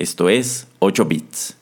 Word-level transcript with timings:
Esto 0.00 0.30
es 0.30 0.66
8 0.78 1.04
bits. 1.04 1.59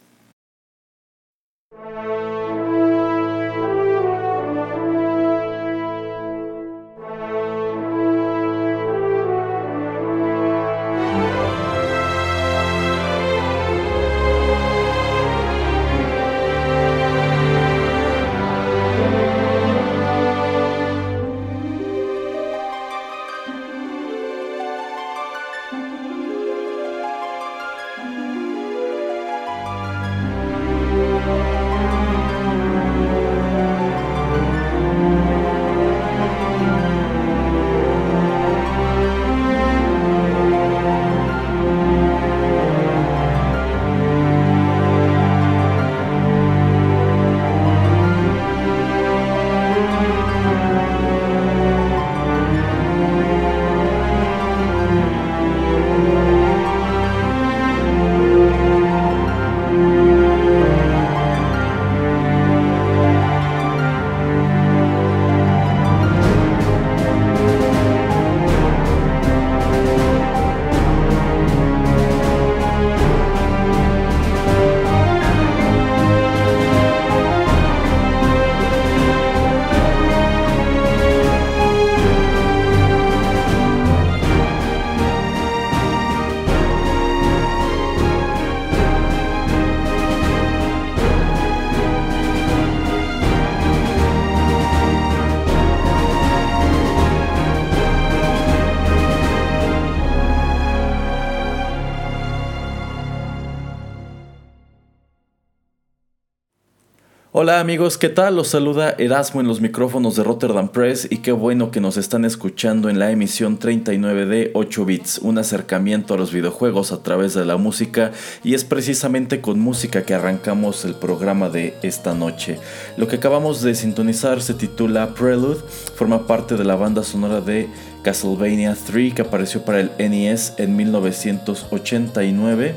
Hola 107.41 107.61
amigos, 107.61 107.99
¿qué 107.99 108.09
tal? 108.09 108.35
Los 108.35 108.49
saluda 108.49 108.97
Erasmo 108.99 109.41
en 109.41 109.47
los 109.47 109.61
micrófonos 109.61 110.17
de 110.17 110.25
Rotterdam 110.25 110.71
Press 110.71 111.07
y 111.09 111.19
qué 111.19 111.31
bueno 111.31 111.71
que 111.71 111.81
nos 111.81 111.97
están 111.97 112.25
escuchando 112.25 112.89
en 112.89 112.99
la 112.99 113.13
emisión 113.13 113.61
39 113.61 114.27
de 114.27 114.51
8 114.55 114.85
bits, 114.85 115.19
un 115.19 115.39
acercamiento 115.39 116.15
a 116.15 116.17
los 116.17 116.33
videojuegos 116.33 116.91
a 116.91 117.01
través 117.05 117.35
de 117.35 117.45
la 117.45 117.57
música 117.57 118.11
y 118.43 118.55
es 118.55 118.65
precisamente 118.65 119.41
con 119.41 119.61
música 119.61 120.03
que 120.03 120.15
arrancamos 120.15 120.85
el 120.85 120.97
programa 120.97 121.49
de 121.49 121.75
esta 121.85 122.13
noche. 122.13 122.59
Lo 122.97 123.07
que 123.07 123.15
acabamos 123.15 123.63
de 123.63 123.77
sintonizar 123.77 124.43
se 124.43 124.55
titula 124.55 125.15
Prelude, 125.15 125.61
forma 125.95 126.27
parte 126.27 126.57
de 126.57 126.65
la 126.65 126.75
banda 126.75 127.05
sonora 127.05 127.41
de 127.41 127.69
Castlevania 128.03 128.77
3 128.85 129.15
que 129.15 129.23
apareció 129.23 129.65
para 129.65 129.79
el 129.79 129.93
NES 129.97 130.55
en 130.57 130.75
1989. 130.75 132.75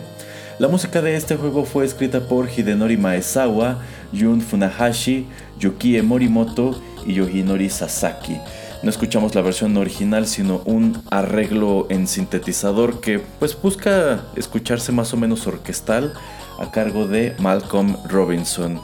La 0.60 0.68
música 0.68 1.02
de 1.02 1.16
este 1.16 1.38
juego 1.38 1.66
fue 1.66 1.86
escrita 1.86 2.20
por 2.20 2.48
Hidenori 2.48 2.96
Maezawa, 2.96 3.80
Jun 4.18 4.42
Funahashi, 4.42 5.28
Yukie 5.60 6.02
Morimoto 6.02 6.80
y 7.06 7.14
Yohinori 7.14 7.70
Sasaki. 7.70 8.38
No 8.84 8.90
escuchamos 8.90 9.36
la 9.36 9.42
versión 9.42 9.78
original, 9.78 10.26
sino 10.26 10.62
un 10.66 11.02
arreglo 11.12 11.86
en 11.90 12.08
sintetizador 12.08 13.00
que 13.00 13.20
pues 13.20 13.60
busca 13.60 14.24
escucharse 14.36 14.92
más 14.92 15.14
o 15.14 15.18
menos 15.18 15.46
orquestal 15.46 16.14
a 16.60 16.72
cargo 16.72 17.08
de 17.08 17.36
Malcolm 17.40 17.96
Robinson. 18.10 18.82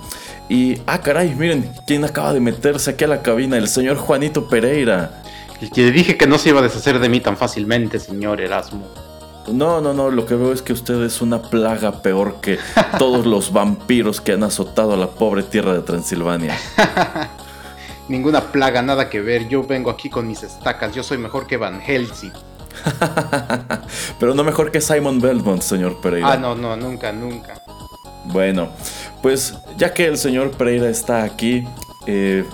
Y, 0.49 0.81
ah 0.85 1.01
caray, 1.01 1.33
miren, 1.35 1.71
¿quién 1.85 2.05
acaba 2.05 2.33
de 2.33 2.39
meterse 2.39 2.91
aquí 2.91 3.03
a 3.03 3.07
la 3.07 3.21
cabina? 3.21 3.57
El 3.57 3.67
señor 3.67 3.97
Juanito 3.97 4.47
Pereira. 4.47 5.23
El 5.59 5.71
que 5.71 5.91
dije 5.91 6.15
que 6.15 6.27
no 6.27 6.37
se 6.37 6.49
iba 6.49 6.59
a 6.59 6.63
deshacer 6.63 6.99
de 6.99 7.09
mí 7.09 7.19
tan 7.19 7.35
fácilmente, 7.35 7.99
señor 7.99 8.39
Erasmo. 8.39 9.06
No, 9.47 9.81
no, 9.81 9.93
no, 9.93 10.09
lo 10.09 10.25
que 10.25 10.35
veo 10.35 10.51
es 10.51 10.61
que 10.61 10.73
usted 10.73 11.01
es 11.03 11.21
una 11.21 11.41
plaga 11.41 12.01
peor 12.01 12.41
que 12.41 12.59
todos 12.99 13.25
los 13.25 13.53
vampiros 13.53 14.21
que 14.21 14.33
han 14.33 14.43
azotado 14.43 14.93
a 14.93 14.97
la 14.97 15.07
pobre 15.07 15.43
tierra 15.43 15.73
de 15.73 15.81
Transilvania. 15.81 16.57
Ninguna 18.09 18.41
plaga, 18.51 18.81
nada 18.81 19.09
que 19.09 19.21
ver. 19.21 19.47
Yo 19.47 19.63
vengo 19.63 19.89
aquí 19.89 20.09
con 20.09 20.27
mis 20.27 20.43
estacas. 20.43 20.95
Yo 20.95 21.03
soy 21.03 21.17
mejor 21.17 21.45
que 21.45 21.57
Van 21.57 21.81
Helsing. 21.81 22.31
Pero 24.19 24.33
no 24.33 24.43
mejor 24.43 24.71
que 24.71 24.79
Simon 24.79 25.19
Belmont, 25.19 25.61
señor 25.61 25.99
Pereira. 25.99 26.33
Ah, 26.33 26.37
no, 26.37 26.55
no, 26.55 26.77
nunca, 26.77 27.11
nunca. 27.11 27.61
Bueno, 28.25 28.69
pues 29.21 29.55
ya 29.77 29.93
que 29.93 30.05
el 30.05 30.17
señor 30.17 30.51
Pereira 30.51 30.89
está 30.89 31.23
aquí, 31.23 31.65
eh, 32.07 32.45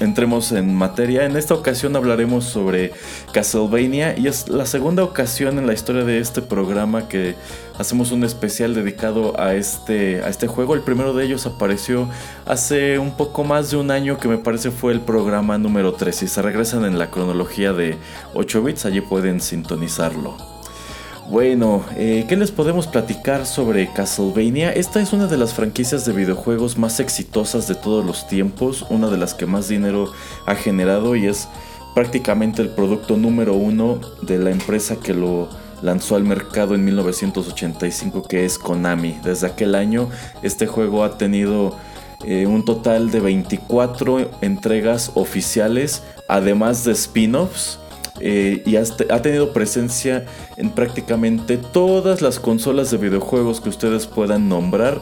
entremos 0.00 0.52
en 0.52 0.74
materia. 0.74 1.26
En 1.26 1.36
esta 1.36 1.52
ocasión 1.52 1.94
hablaremos 1.94 2.44
sobre 2.44 2.92
Castlevania 3.32 4.18
y 4.18 4.26
es 4.26 4.48
la 4.48 4.64
segunda 4.64 5.04
ocasión 5.04 5.58
en 5.58 5.66
la 5.66 5.74
historia 5.74 6.02
de 6.04 6.18
este 6.18 6.40
programa 6.40 7.08
que 7.08 7.34
hacemos 7.78 8.10
un 8.10 8.24
especial 8.24 8.74
dedicado 8.74 9.38
a 9.38 9.54
este, 9.54 10.22
a 10.22 10.28
este 10.28 10.46
juego. 10.46 10.74
El 10.74 10.80
primero 10.80 11.12
de 11.12 11.26
ellos 11.26 11.46
apareció 11.46 12.08
hace 12.46 12.98
un 12.98 13.16
poco 13.16 13.44
más 13.44 13.70
de 13.70 13.76
un 13.76 13.90
año 13.90 14.18
que 14.18 14.28
me 14.28 14.38
parece 14.38 14.70
fue 14.70 14.94
el 14.94 15.00
programa 15.02 15.58
número 15.58 15.92
3. 15.92 16.16
Si 16.16 16.26
se 16.26 16.40
regresan 16.40 16.86
en 16.86 16.98
la 16.98 17.10
cronología 17.10 17.74
de 17.74 17.98
8 18.32 18.62
bits, 18.62 18.86
allí 18.86 19.02
pueden 19.02 19.40
sintonizarlo. 19.40 20.51
Bueno, 21.32 21.82
eh, 21.96 22.26
¿qué 22.28 22.36
les 22.36 22.50
podemos 22.50 22.86
platicar 22.86 23.46
sobre 23.46 23.90
Castlevania? 23.90 24.70
Esta 24.70 25.00
es 25.00 25.14
una 25.14 25.28
de 25.28 25.38
las 25.38 25.54
franquicias 25.54 26.04
de 26.04 26.12
videojuegos 26.12 26.76
más 26.76 27.00
exitosas 27.00 27.66
de 27.66 27.74
todos 27.74 28.04
los 28.04 28.26
tiempos, 28.26 28.84
una 28.90 29.08
de 29.08 29.16
las 29.16 29.32
que 29.32 29.46
más 29.46 29.66
dinero 29.66 30.12
ha 30.44 30.54
generado 30.54 31.16
y 31.16 31.24
es 31.24 31.48
prácticamente 31.94 32.60
el 32.60 32.68
producto 32.68 33.16
número 33.16 33.54
uno 33.54 33.98
de 34.20 34.36
la 34.36 34.50
empresa 34.50 34.96
que 34.96 35.14
lo 35.14 35.48
lanzó 35.80 36.16
al 36.16 36.24
mercado 36.24 36.74
en 36.74 36.84
1985 36.84 38.24
que 38.24 38.44
es 38.44 38.58
Konami. 38.58 39.18
Desde 39.24 39.46
aquel 39.46 39.74
año 39.74 40.10
este 40.42 40.66
juego 40.66 41.02
ha 41.02 41.16
tenido 41.16 41.78
eh, 42.26 42.46
un 42.46 42.62
total 42.62 43.10
de 43.10 43.20
24 43.20 44.32
entregas 44.42 45.12
oficiales, 45.14 46.02
además 46.28 46.84
de 46.84 46.92
spin-offs 46.92 47.78
eh, 48.20 48.62
y 48.64 48.76
ha 48.76 49.22
tenido 49.22 49.52
presencia 49.52 50.26
en 50.56 50.70
prácticamente 50.70 51.56
todas 51.56 52.22
las 52.22 52.38
consolas 52.38 52.90
de 52.90 52.98
videojuegos 52.98 53.60
que 53.60 53.68
ustedes 53.68 54.06
puedan 54.06 54.48
nombrar 54.48 55.00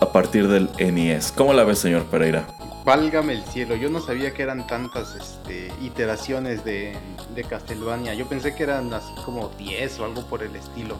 a 0.00 0.12
partir 0.12 0.48
del 0.48 0.68
NES. 0.78 1.32
¿Cómo 1.32 1.52
la 1.52 1.64
ves, 1.64 1.78
señor 1.78 2.04
Pereira? 2.04 2.46
Válgame 2.84 3.34
el 3.34 3.44
cielo, 3.44 3.76
yo 3.76 3.88
no 3.88 4.00
sabía 4.00 4.34
que 4.34 4.42
eran 4.42 4.66
tantas 4.66 5.14
este, 5.14 5.72
iteraciones 5.80 6.64
de, 6.64 6.96
de 7.34 7.44
Castlevania. 7.44 8.12
Yo 8.14 8.26
pensé 8.26 8.56
que 8.56 8.64
eran 8.64 8.92
así 8.92 9.12
como 9.24 9.50
10 9.56 10.00
o 10.00 10.04
algo 10.04 10.22
por 10.26 10.42
el 10.42 10.56
estilo. 10.56 10.96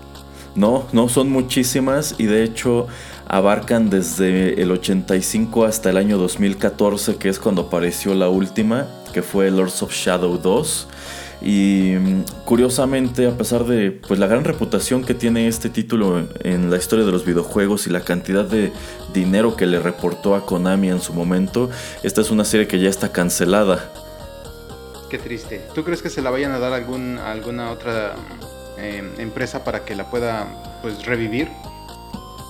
No, 0.55 0.87
no 0.93 1.09
son 1.09 1.31
muchísimas 1.31 2.15
y 2.19 2.27
de 2.27 2.45
hecho 2.45 2.87
abarcan 3.27 3.91
desde 3.91 4.61
el 4.63 4.71
85 4.71 5.65
hasta 5.65 5.91
el 5.91 5.97
año 5.97 6.19
2014, 6.19 7.17
que 7.17 7.29
es 7.29 7.39
cuando 7.39 7.63
apareció 7.63 8.15
la 8.15 8.29
última, 8.29 8.87
que 9.13 9.23
fue 9.23 9.51
Lords 9.51 9.83
of 9.83 9.93
Shadow 9.93 10.39
2. 10.39 10.89
Y 11.43 11.95
mm, 11.99 12.25
curiosamente, 12.45 13.27
a 13.27 13.37
pesar 13.37 13.65
de 13.65 13.91
pues, 13.91 14.21
la 14.21 14.27
gran 14.27 14.45
reputación 14.45 15.05
que 15.05 15.15
tiene 15.15 15.49
este 15.49 15.69
título 15.69 16.29
en 16.41 16.71
la 16.71 16.77
historia 16.77 17.05
de 17.05 17.13
los 17.13 17.25
videojuegos 17.25 17.87
y 17.87 17.91
la 17.91 18.01
cantidad 18.01 18.45
de 18.45 18.73
dinero 19.13 19.57
que 19.57 19.67
le 19.67 19.81
reportó 19.81 20.35
a 20.35 20.47
Konami 20.47 20.89
en 20.89 21.01
su 21.01 21.13
momento, 21.13 21.71
esta 22.03 22.21
es 22.21 22.31
una 22.31 22.45
serie 22.45 22.69
que 22.69 22.79
ya 22.79 22.89
está 22.89 23.11
cancelada. 23.11 23.91
Qué 25.11 25.19
triste. 25.19 25.61
¿Tú 25.75 25.85
crees 25.85 26.01
que 26.01 26.11
se 26.11 26.23
la 26.23 26.31
vayan 26.31 26.53
a 26.53 26.59
dar 26.59 26.73
a 26.73 26.77
algún, 26.77 27.19
alguna 27.19 27.71
otra 27.71 28.15
eh, 28.79 29.03
empresa 29.19 29.65
para 29.65 29.85
que 29.85 29.95
la 29.95 30.11
pueda 30.11 30.79
pues 30.81 31.05
revivir? 31.05 31.49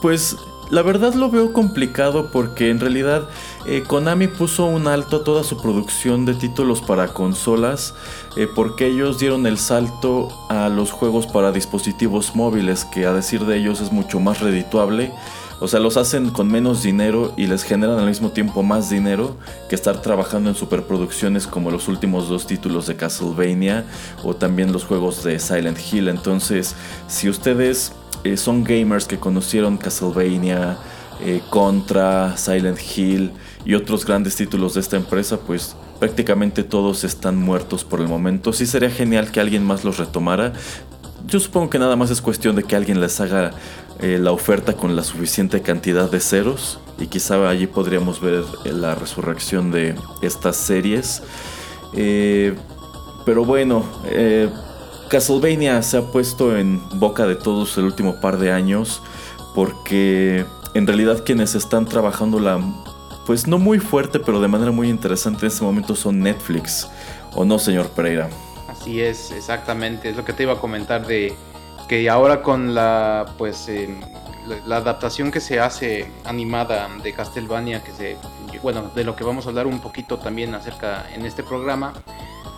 Pues 0.00 0.36
la 0.70 0.82
verdad 0.82 1.14
lo 1.14 1.30
veo 1.30 1.52
complicado 1.52 2.30
porque 2.30 2.70
en 2.70 2.80
realidad 2.80 3.28
eh, 3.64 3.84
Konami 3.86 4.26
puso 4.26 4.66
un 4.66 4.88
alto 4.88 5.18
a 5.18 5.24
toda 5.24 5.44
su 5.44 5.56
producción 5.56 6.24
de 6.24 6.34
títulos 6.34 6.80
para 6.80 7.08
consolas 7.08 7.94
eh, 8.36 8.48
porque 8.52 8.86
ellos 8.86 9.20
dieron 9.20 9.46
el 9.46 9.56
salto 9.56 10.28
a 10.48 10.68
los 10.68 10.90
juegos 10.90 11.28
para 11.28 11.52
dispositivos 11.52 12.34
móviles 12.34 12.84
que 12.84 13.06
a 13.06 13.12
decir 13.12 13.46
de 13.46 13.58
ellos 13.58 13.80
es 13.80 13.92
mucho 13.92 14.18
más 14.18 14.40
redituable. 14.40 15.12
O 15.60 15.68
sea, 15.68 15.78
los 15.78 15.96
hacen 15.96 16.30
con 16.30 16.48
menos 16.48 16.82
dinero 16.82 17.34
y 17.36 17.46
les 17.46 17.62
generan 17.62 18.00
al 18.00 18.06
mismo 18.06 18.32
tiempo 18.32 18.64
más 18.64 18.90
dinero 18.90 19.36
que 19.68 19.76
estar 19.76 20.02
trabajando 20.02 20.50
en 20.50 20.56
superproducciones 20.56 21.46
como 21.46 21.70
los 21.70 21.86
últimos 21.86 22.28
dos 22.28 22.48
títulos 22.48 22.88
de 22.88 22.96
Castlevania 22.96 23.84
o 24.24 24.34
también 24.34 24.72
los 24.72 24.84
juegos 24.84 25.22
de 25.22 25.38
Silent 25.38 25.78
Hill. 25.78 26.08
Entonces, 26.08 26.74
si 27.06 27.28
ustedes 27.28 27.92
eh, 28.24 28.36
son 28.36 28.64
gamers 28.64 29.06
que 29.06 29.20
conocieron 29.20 29.76
Castlevania, 29.76 30.78
Contra, 31.50 32.36
Silent 32.36 32.80
Hill 32.96 33.30
y 33.64 33.74
otros 33.74 34.04
grandes 34.04 34.36
títulos 34.36 34.74
de 34.74 34.80
esta 34.80 34.96
empresa, 34.96 35.38
pues 35.38 35.76
prácticamente 36.00 36.64
todos 36.64 37.04
están 37.04 37.36
muertos 37.36 37.84
por 37.84 38.00
el 38.00 38.08
momento. 38.08 38.52
Sí 38.52 38.66
sería 38.66 38.90
genial 38.90 39.30
que 39.30 39.40
alguien 39.40 39.64
más 39.64 39.84
los 39.84 39.98
retomara. 39.98 40.52
Yo 41.26 41.38
supongo 41.38 41.70
que 41.70 41.78
nada 41.78 41.96
más 41.96 42.10
es 42.10 42.20
cuestión 42.20 42.56
de 42.56 42.64
que 42.64 42.74
alguien 42.74 43.00
les 43.00 43.20
haga 43.20 43.52
eh, 44.00 44.18
la 44.20 44.32
oferta 44.32 44.72
con 44.72 44.96
la 44.96 45.04
suficiente 45.04 45.62
cantidad 45.62 46.10
de 46.10 46.18
ceros 46.18 46.80
y 46.98 47.06
quizá 47.06 47.48
allí 47.48 47.66
podríamos 47.66 48.20
ver 48.20 48.42
la 48.64 48.94
resurrección 48.94 49.70
de 49.70 49.94
estas 50.22 50.56
series. 50.56 51.22
pero 53.24 53.44
bueno, 53.44 53.84
Castlevania 55.12 55.82
se 55.82 55.98
ha 55.98 56.02
puesto 56.02 56.56
en 56.56 56.80
boca 56.94 57.26
de 57.26 57.36
todos 57.36 57.76
el 57.76 57.84
último 57.84 58.18
par 58.18 58.38
de 58.38 58.50
años 58.50 59.02
porque 59.54 60.46
en 60.72 60.86
realidad 60.86 61.22
quienes 61.22 61.54
están 61.54 61.84
trabajando 61.84 62.40
la 62.40 62.58
pues 63.26 63.46
no 63.46 63.58
muy 63.58 63.78
fuerte 63.78 64.18
pero 64.18 64.40
de 64.40 64.48
manera 64.48 64.70
muy 64.70 64.88
interesante 64.88 65.46
en 65.46 65.52
este 65.52 65.64
momento 65.64 65.94
son 65.94 66.20
Netflix 66.20 66.88
o 67.34 67.44
no 67.44 67.58
señor 67.58 67.88
Pereira 67.90 68.28
así 68.68 69.00
es 69.00 69.30
exactamente 69.32 70.10
es 70.10 70.16
lo 70.16 70.24
que 70.24 70.32
te 70.32 70.42
iba 70.44 70.54
a 70.54 70.58
comentar 70.58 71.06
de 71.06 71.34
que 71.88 72.08
ahora 72.08 72.42
con 72.42 72.74
la 72.74 73.34
pues 73.38 73.68
eh, 73.68 73.94
la, 74.66 74.76
adaptación 74.76 75.30
que 75.30 75.40
se 75.40 75.60
hace 75.60 76.10
animada 76.24 76.88
de 77.02 77.12
Castlevania 77.12 77.82
que 77.82 77.92
se 77.92 78.16
bueno 78.62 78.90
de 78.94 79.04
lo 79.04 79.16
que 79.16 79.24
vamos 79.24 79.46
a 79.46 79.50
hablar 79.50 79.66
un 79.66 79.80
poquito 79.80 80.18
también 80.18 80.54
acerca 80.54 81.06
en 81.14 81.24
este 81.26 81.42
programa 81.42 81.92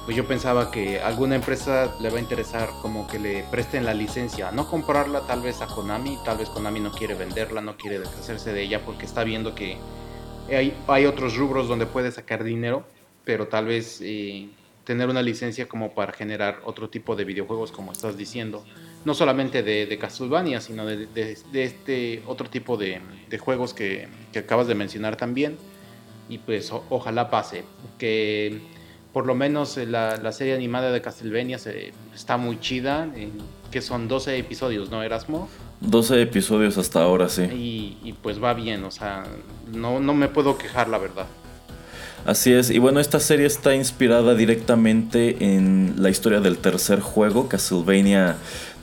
pues 0.05 0.17
yo 0.17 0.27
pensaba 0.27 0.71
que 0.71 1.01
alguna 1.01 1.37
empresa 1.37 1.95
le 1.99 2.11
va 2.11 2.19
a 2.19 2.21
interesar 2.21 2.69
como 2.83 3.07
que 3.07 3.19
le 3.19 3.43
presten 3.45 3.87
la 3.87 3.95
licencia, 3.95 4.51
no 4.53 4.69
comprarla 4.69 5.23
tal 5.23 5.41
vez 5.41 5.63
a 5.63 5.67
Konami, 5.67 6.19
tal 6.25 6.37
vez 6.37 6.51
Konami 6.51 6.81
no 6.81 6.93
quiere 6.93 7.15
venderla, 7.15 7.63
no 7.63 7.77
quiere 7.77 7.99
deshacerse 7.99 8.53
de 8.53 8.63
ella 8.63 8.85
porque 8.85 9.07
está 9.07 9.25
viendo 9.25 9.55
que 9.55 9.79
hay, 10.51 10.75
hay 10.87 11.07
otros 11.07 11.37
rubros 11.37 11.69
donde 11.69 11.87
puede 11.87 12.11
sacar 12.13 12.45
dinero, 12.45 12.87
pero 13.25 13.49
tal 13.49 13.67
vez 13.67 14.01
eh, 14.03 14.49
tener 14.85 15.09
una 15.09 15.23
licencia 15.23 15.67
como 15.67 15.95
para 15.95 16.13
generar 16.13 16.61
otro 16.65 16.89
tipo 16.89 17.17
de 17.17 17.25
videojuegos 17.25 17.73
como 17.73 17.93
estás 17.93 18.17
diciendo, 18.17 18.65
no 19.05 19.15
solamente 19.15 19.63
de, 19.63 19.87
de 19.87 19.99
Castlevania, 19.99 20.61
sino 20.61 20.87
de, 20.87 21.09
este 21.55 22.23
otro 22.27 22.49
tipo 22.49 22.77
de, 22.77 23.01
juegos 23.39 23.75
que, 23.75 24.09
acabas 24.37 24.67
de 24.67 24.75
mencionar 24.75 25.17
también, 25.17 25.57
y 26.29 26.39
pues 26.39 26.73
ojalá 26.91 27.31
pase, 27.31 27.65
que 27.99 28.61
por 29.13 29.27
lo 29.27 29.35
menos 29.35 29.77
eh, 29.77 29.87
la, 29.87 30.33
serie 30.33 30.55
animada 30.55 30.93
de 30.93 31.01
Castlevania 31.01 31.59
se, 31.59 31.93
está 32.15 32.37
muy 32.37 32.61
chida, 32.61 33.09
que 33.71 33.81
son 33.81 34.09
12 34.09 34.39
episodios, 34.39 34.91
¿no, 34.91 35.03
Erasmo? 35.03 35.49
12 35.87 36.23
episodios 36.23 36.79
hasta 36.79 37.03
ahora, 37.03 37.29
sí. 37.29 37.43
Y, 38.03 38.15
pues 38.23 38.43
va 38.43 38.55
bien, 38.55 38.85
o 38.85 38.91
sea, 38.91 39.25
no, 39.73 40.01
no 40.01 40.15
me 40.15 40.29
puedo 40.29 40.57
quejar, 40.59 40.89
la 40.89 40.99
verdad. 40.99 41.27
Así 42.27 42.53
es, 42.53 42.71
y 42.71 42.79
bueno, 42.79 43.01
esta 43.01 43.21
serie 43.21 43.47
está 43.47 43.75
inspirada 43.75 44.35
directamente 44.35 45.55
en 45.55 45.95
la 45.99 46.09
historia 46.09 46.41
del 46.41 46.57
tercer 46.57 47.01
juego, 47.01 47.49
Castlevania 47.49 48.37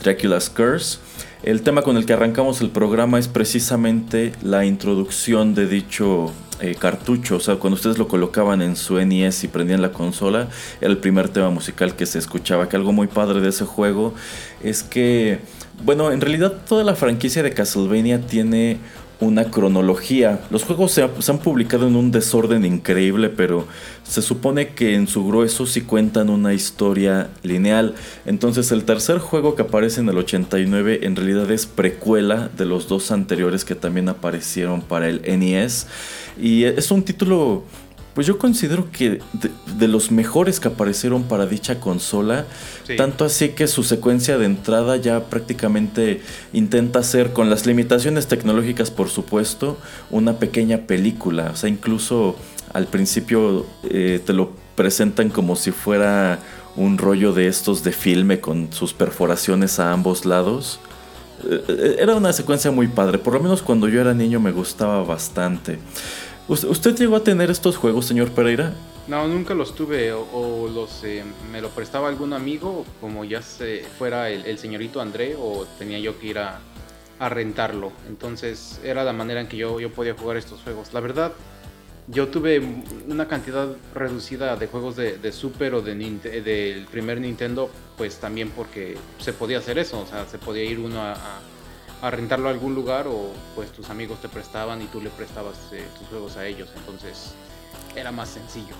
Dracula's 0.03 0.49
Curse. 0.49 0.99
El 1.41 1.63
tema 1.63 1.81
con 1.81 1.97
el 1.97 2.05
que 2.05 2.13
arrancamos 2.13 2.61
el 2.61 2.69
programa 2.69 3.17
es 3.17 3.27
precisamente 3.27 4.31
la 4.43 4.63
introducción 4.63 5.55
de 5.55 5.65
dicho 5.65 6.31
eh, 6.59 6.75
cartucho, 6.75 7.37
o 7.37 7.39
sea, 7.39 7.55
cuando 7.55 7.73
ustedes 7.73 7.97
lo 7.97 8.07
colocaban 8.07 8.61
en 8.61 8.75
su 8.75 9.03
NES 9.03 9.45
y 9.45 9.47
prendían 9.47 9.81
la 9.81 9.91
consola, 9.91 10.47
era 10.79 10.91
el 10.91 10.99
primer 10.99 11.29
tema 11.29 11.49
musical 11.49 11.95
que 11.95 12.05
se 12.05 12.19
escuchaba. 12.19 12.69
Que 12.69 12.75
algo 12.75 12.93
muy 12.93 13.07
padre 13.07 13.41
de 13.41 13.49
ese 13.49 13.65
juego 13.65 14.13
es 14.61 14.83
que, 14.83 15.39
bueno, 15.83 16.11
en 16.11 16.21
realidad 16.21 16.53
toda 16.67 16.83
la 16.83 16.95
franquicia 16.95 17.43
de 17.43 17.53
Castlevania 17.53 18.21
tiene 18.25 18.79
una 19.21 19.45
cronología. 19.45 20.41
Los 20.49 20.63
juegos 20.63 20.91
se, 20.91 21.03
han 21.03 21.37
publicado 21.37 21.87
en 21.87 21.95
un 21.95 22.11
desorden 22.11 22.65
increíble, 22.65 23.29
pero 23.29 23.67
se 24.03 24.21
supone 24.21 24.69
que 24.69 24.95
en 24.95 25.07
su 25.07 25.25
grueso 25.25 25.67
sí 25.67 25.81
cuentan 25.81 26.29
una 26.29 26.53
historia 26.53 27.29
lineal. 27.43 27.93
Entonces 28.25 28.71
el 28.71 28.83
tercer 28.83 29.19
juego 29.19 29.55
que 29.55 29.61
aparece 29.61 30.01
en 30.01 30.09
el 30.09 30.17
89 30.17 31.01
en 31.03 31.15
realidad 31.15 31.49
es 31.51 31.67
precuela 31.67 32.49
de 32.57 32.65
los 32.65 32.87
dos 32.87 33.11
anteriores 33.11 33.63
que 33.63 33.75
también 33.75 34.09
aparecieron 34.09 34.81
para 34.81 35.07
el 35.07 35.21
NES. 35.21 35.87
Y 36.41 36.63
es 36.63 36.89
un 36.89 37.03
título 37.03 37.63
pues 38.13 38.27
yo 38.27 38.37
considero 38.37 38.91
que 38.91 39.21
de, 39.77 39.87
los 39.87 40.11
mejores 40.11 40.59
que 40.59 40.67
aparecieron 40.67 41.23
para 41.23 41.45
dicha 41.45 41.79
consola, 41.79 42.45
tanto 42.97 43.25
así 43.25 43.49
que 43.49 43.67
su 43.67 43.83
secuencia 43.83 44.37
de 44.37 44.45
entrada 44.45 44.97
ya 44.97 45.25
prácticamente 45.25 46.21
intenta 46.51 46.99
hacer, 46.99 47.31
con 47.31 47.49
las 47.49 47.65
limitaciones 47.65 48.27
tecnológicas 48.27 48.91
por 48.91 49.09
supuesto, 49.09 49.77
una 50.09 50.39
pequeña 50.39 50.79
película. 50.79 51.51
O 51.53 51.55
sea, 51.55 51.69
incluso 51.69 52.35
al 52.73 52.87
principio 52.87 53.65
eh, 53.89 54.21
te 54.25 54.33
lo 54.33 54.51
presentan 54.75 55.29
como 55.29 55.55
si 55.55 55.71
fuera 55.71 56.39
un 56.75 56.97
rollo 56.97 57.33
de 57.33 57.47
estos 57.47 57.83
de 57.83 57.91
filme 57.91 58.39
con 58.39 58.71
sus 58.71 58.93
perforaciones 58.93 59.79
a 59.79 59.91
ambos 59.91 60.25
lados. 60.25 60.79
Eh, 61.43 61.63
eh, 61.67 61.95
era 61.99 62.15
una 62.15 62.33
secuencia 62.33 62.71
muy 62.71 62.87
padre, 62.87 63.17
por 63.17 63.33
lo 63.33 63.39
menos 63.39 63.61
cuando 63.61 63.87
yo 63.87 64.01
era 64.01 64.13
niño 64.13 64.39
me 64.39 64.51
gustaba 64.51 65.03
bastante. 65.03 65.79
¿Usted 66.47 66.95
llegó 66.95 67.15
a 67.15 67.23
tener 67.23 67.49
estos 67.49 67.77
juegos, 67.77 68.05
señor 68.05 68.31
Pereira? 68.31 68.73
No, 69.07 69.27
nunca 69.27 69.53
los 69.53 69.75
tuve 69.75 70.13
o, 70.13 70.69
los 70.73 71.03
eh, 71.03 71.23
me 71.51 71.61
lo 71.61 71.69
prestaba 71.69 72.07
algún 72.07 72.33
amigo, 72.33 72.85
como 72.99 73.25
ya 73.25 73.41
se 73.41 73.83
fuera 73.97 74.29
el, 74.29 74.57
señorito 74.57 75.01
André, 75.01 75.35
o 75.39 75.65
tenía 75.79 75.99
yo 75.99 76.19
que 76.19 76.27
ir 76.27 76.39
a, 76.39 76.59
rentarlo. 77.19 77.91
Entonces 78.07 78.79
era 78.83 79.03
la 79.03 79.13
manera 79.13 79.41
en 79.41 79.47
que 79.47 79.55
yo, 79.55 79.79
yo 79.79 79.91
podía 79.91 80.15
jugar 80.15 80.37
estos 80.37 80.61
juegos. 80.61 80.91
La 80.91 81.01
verdad, 81.01 81.33
yo 82.07 82.29
tuve 82.29 82.59
una 83.07 83.27
cantidad 83.27 83.67
reducida 83.93 84.55
de 84.55 84.65
juegos 84.65 84.95
de, 84.95 85.31
Super 85.31 85.75
o 85.75 85.81
de 85.81 85.93
del 85.93 86.85
primer 86.85 87.21
Nintendo, 87.21 87.69
pues 87.95 88.19
también 88.19 88.49
porque 88.49 88.97
se 89.19 89.33
podía 89.33 89.59
hacer 89.59 89.77
eso, 89.77 89.99
o 89.99 90.07
sea, 90.07 90.25
se 90.25 90.39
podía 90.39 90.63
ir 90.63 90.79
uno 90.79 90.99
a 90.99 91.13
a 91.13 91.41
rentarlo 92.09 92.47
a 92.47 92.51
algún 92.51 92.73
lugar 92.73 93.05
o 93.07 93.31
pues 93.55 93.71
tus 93.71 93.89
amigos 93.89 94.19
te 94.21 94.29
prestaban 94.29 94.81
y 94.81 94.85
tú 94.85 95.01
le 95.01 95.09
prestabas 95.11 95.55
eh, 95.71 95.85
tus 95.99 96.07
juegos 96.07 96.37
a 96.37 96.47
ellos. 96.47 96.69
Entonces 96.75 97.33
era 97.95 98.11
más 98.11 98.29
sencillo. 98.29 98.75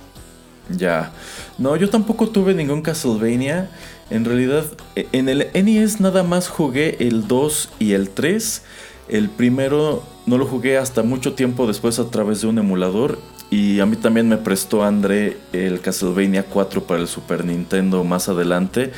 Ya. 0.70 1.12
No, 1.58 1.76
yo 1.76 1.90
tampoco 1.90 2.30
tuve 2.30 2.54
ningún 2.54 2.82
Castlevania. 2.82 3.70
En 4.10 4.26
realidad, 4.26 4.66
e, 4.96 5.08
en 5.12 5.30
el 5.30 5.50
NES 5.54 6.00
nada 6.00 6.24
más 6.24 6.48
jugué 6.48 6.98
el 7.00 7.28
2 7.28 7.70
y 7.80 7.94
el 7.94 8.10
3. 8.10 8.64
El 9.10 9.30
primero 9.30 10.04
no 10.26 10.38
lo 10.38 10.46
jugué 10.46 10.78
hasta 10.78 11.04
mucho 11.04 11.34
tiempo 11.34 11.68
después 11.68 12.00
a 12.00 12.10
través 12.10 12.42
de 12.42 12.48
un 12.48 12.58
emulador. 12.58 13.20
Y 13.52 13.82
a 13.82 13.86
mí 13.86 13.98
también 13.98 14.28
me 14.28 14.38
prestó 14.38 14.84
André 14.84 15.38
el 15.52 15.82
Castlevania 15.82 16.44
4 16.44 16.84
para 16.86 17.02
el 17.02 17.08
Super 17.08 17.46
Nintendo 17.46 18.04
más 18.04 18.30
adelante 18.30 18.92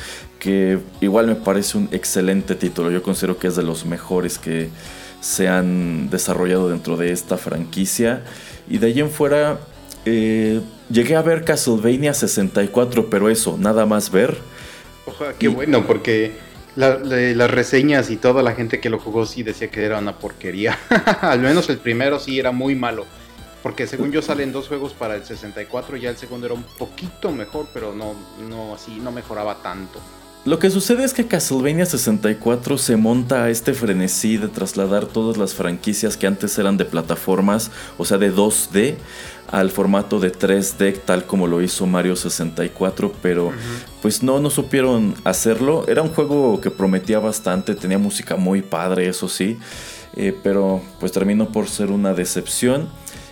que 0.44 0.78
igual 1.00 1.26
me 1.26 1.36
parece 1.36 1.78
un 1.78 1.88
excelente 1.90 2.54
título. 2.54 2.90
Yo 2.90 3.02
considero 3.02 3.38
que 3.38 3.46
es 3.46 3.56
de 3.56 3.62
los 3.62 3.86
mejores 3.86 4.38
que 4.38 4.68
se 5.22 5.48
han 5.48 6.10
desarrollado 6.10 6.68
dentro 6.68 6.98
de 6.98 7.12
esta 7.12 7.38
franquicia. 7.38 8.22
Y 8.68 8.76
de 8.76 8.88
ahí 8.88 9.00
en 9.00 9.10
fuera, 9.10 9.58
eh, 10.04 10.60
llegué 10.90 11.16
a 11.16 11.22
ver 11.22 11.44
Castlevania 11.44 12.12
64, 12.12 13.08
pero 13.08 13.30
eso, 13.30 13.56
nada 13.58 13.86
más 13.86 14.10
ver. 14.10 14.36
Ojalá, 15.06 15.32
qué 15.38 15.48
bueno, 15.48 15.86
porque 15.86 16.32
las 16.76 17.50
reseñas 17.50 18.10
y 18.10 18.16
toda 18.16 18.42
la 18.42 18.52
gente 18.52 18.80
que 18.80 18.90
lo 18.90 18.98
jugó 18.98 19.24
sí 19.24 19.42
decía 19.42 19.70
que 19.70 19.82
era 19.82 19.98
una 19.98 20.18
porquería. 20.18 20.78
Al 21.22 21.40
menos 21.40 21.70
el 21.70 21.78
primero 21.78 22.20
sí 22.20 22.38
era 22.38 22.52
muy 22.52 22.74
malo. 22.74 23.06
Porque 23.64 23.86
según 23.86 24.12
yo 24.12 24.20
salen 24.20 24.52
dos 24.52 24.68
juegos 24.68 24.92
para 24.92 25.16
el 25.16 25.24
64, 25.24 25.96
ya 25.96 26.10
el 26.10 26.18
segundo 26.18 26.44
era 26.44 26.54
un 26.54 26.64
poquito 26.76 27.32
mejor, 27.32 27.66
pero 27.72 27.94
no, 27.94 28.14
no 28.46 28.74
así, 28.74 29.00
no 29.00 29.10
mejoraba 29.10 29.62
tanto. 29.62 30.00
Lo 30.44 30.58
que 30.58 30.68
sucede 30.68 31.02
es 31.02 31.14
que 31.14 31.26
Castlevania 31.26 31.86
64 31.86 32.76
se 32.76 32.98
monta 32.98 33.44
a 33.44 33.48
este 33.48 33.72
frenesí 33.72 34.36
de 34.36 34.48
trasladar 34.48 35.06
todas 35.06 35.38
las 35.38 35.54
franquicias 35.54 36.18
que 36.18 36.26
antes 36.26 36.58
eran 36.58 36.76
de 36.76 36.84
plataformas, 36.84 37.70
o 37.96 38.04
sea, 38.04 38.18
de 38.18 38.30
2D, 38.30 38.96
al 39.50 39.70
formato 39.70 40.20
de 40.20 40.30
3D, 40.30 41.00
tal 41.02 41.24
como 41.24 41.46
lo 41.46 41.62
hizo 41.62 41.86
Mario 41.86 42.16
64, 42.16 43.14
pero 43.22 43.50
pues 44.02 44.22
no, 44.22 44.40
no 44.40 44.50
supieron 44.50 45.14
hacerlo. 45.24 45.86
Era 45.88 46.02
un 46.02 46.10
juego 46.10 46.60
que 46.60 46.70
prometía 46.70 47.18
bastante, 47.18 47.74
tenía 47.74 47.96
música 47.96 48.36
muy 48.36 48.60
padre, 48.60 49.08
eso 49.08 49.26
sí, 49.26 49.56
eh, 50.16 50.38
pero 50.42 50.82
pues 51.00 51.12
terminó 51.12 51.48
por 51.48 51.66
ser 51.66 51.90
una 51.90 52.12
decepción. 52.12 52.90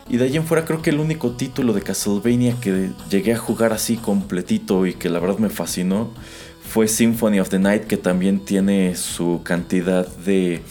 Y 0.09 0.16
de 0.16 0.25
ahí 0.25 0.37
en 0.37 0.44
fuera 0.44 0.64
creo 0.64 0.82
que 0.82 0.90
el 0.90 1.00
único 1.00 1.32
título 1.32 1.73
de 1.73 1.82
Castlevania 1.82 2.56
que 2.61 2.90
llegué 3.09 3.35
a 3.35 3.38
jugar 3.38 3.73
así 3.73 3.97
completito 3.97 4.87
y 4.87 4.94
que 4.94 5.09
la 5.09 5.21
verdad 5.21 5.38
me 5.38 5.49
fascinó 5.49 6.11
fue 6.62 6.88
Symphony 6.88 7.40
of 7.40 7.50
the 7.50 7.59
Night, 7.59 7.85
que 7.85 7.97
también 7.97 8.40
tiene 8.40 8.97
su 8.97 9.40
cantidad 9.44 10.06
de 10.06 10.62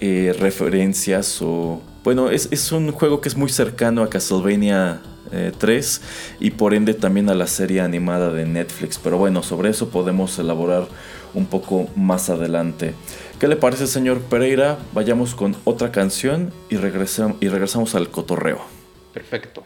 eh, 0.00 0.34
referencias 0.38 1.40
o... 1.42 1.80
Bueno, 2.04 2.30
es, 2.30 2.72
un 2.72 2.92
juego 2.92 3.20
que 3.20 3.28
es 3.28 3.36
muy 3.36 3.48
cercano 3.48 4.02
a 4.02 4.08
Castlevania 4.08 5.02
3 5.58 5.96
eh, 5.96 6.00
y 6.38 6.50
por 6.52 6.72
ende 6.72 6.94
también 6.94 7.28
a 7.28 7.34
la 7.34 7.48
serie 7.48 7.80
animada 7.80 8.32
de 8.32 8.46
Netflix. 8.46 8.98
Pero 9.02 9.18
bueno, 9.18 9.42
sobre 9.42 9.70
eso 9.70 9.88
podemos 9.88 10.38
elaborar 10.38 10.86
un 11.34 11.46
poco 11.46 11.88
más 11.96 12.30
adelante. 12.30 12.94
¿Qué 13.38 13.48
le 13.48 13.56
parece, 13.56 13.86
señor 13.86 14.22
Pereira? 14.22 14.78
Vayamos 14.94 15.34
con 15.34 15.54
otra 15.64 15.92
canción 15.92 16.54
y, 16.70 16.76
y 16.76 16.78
regresamos 16.78 17.94
al 17.94 18.10
cotorreo. 18.10 18.62
Perfecto. 19.12 19.62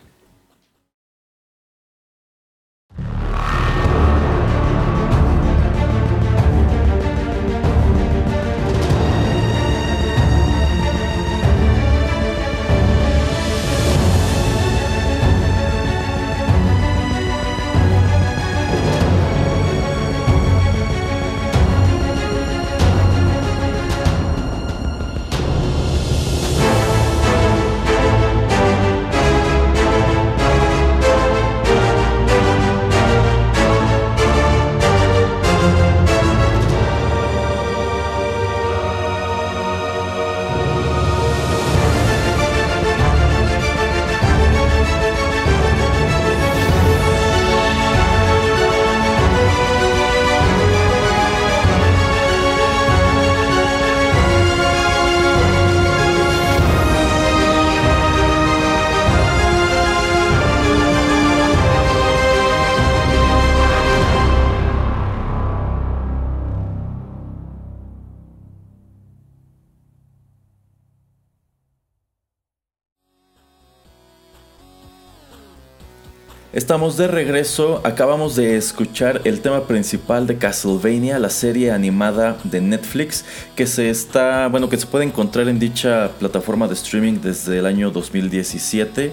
Estamos 76.71 76.97
de 76.97 77.09
regreso, 77.09 77.81
acabamos 77.83 78.37
de 78.37 78.57
escuchar 78.57 79.23
el 79.25 79.41
tema 79.41 79.67
principal 79.67 80.29
de 80.29 80.39
Castlevania, 80.39 81.19
la 81.19 81.29
serie 81.29 81.73
animada 81.73 82.39
de 82.45 82.61
Netflix 82.61 83.25
que 83.57 83.67
se 83.67 83.91
está, 83.91 84.47
bueno, 84.47 84.69
que 84.69 84.77
se 84.77 84.87
puede 84.87 85.05
encontrar 85.05 85.49
en 85.49 85.59
dicha 85.59 86.13
plataforma 86.21 86.69
de 86.69 86.75
streaming 86.75 87.19
desde 87.21 87.59
el 87.59 87.67
año 87.67 87.91
2017. 87.91 89.13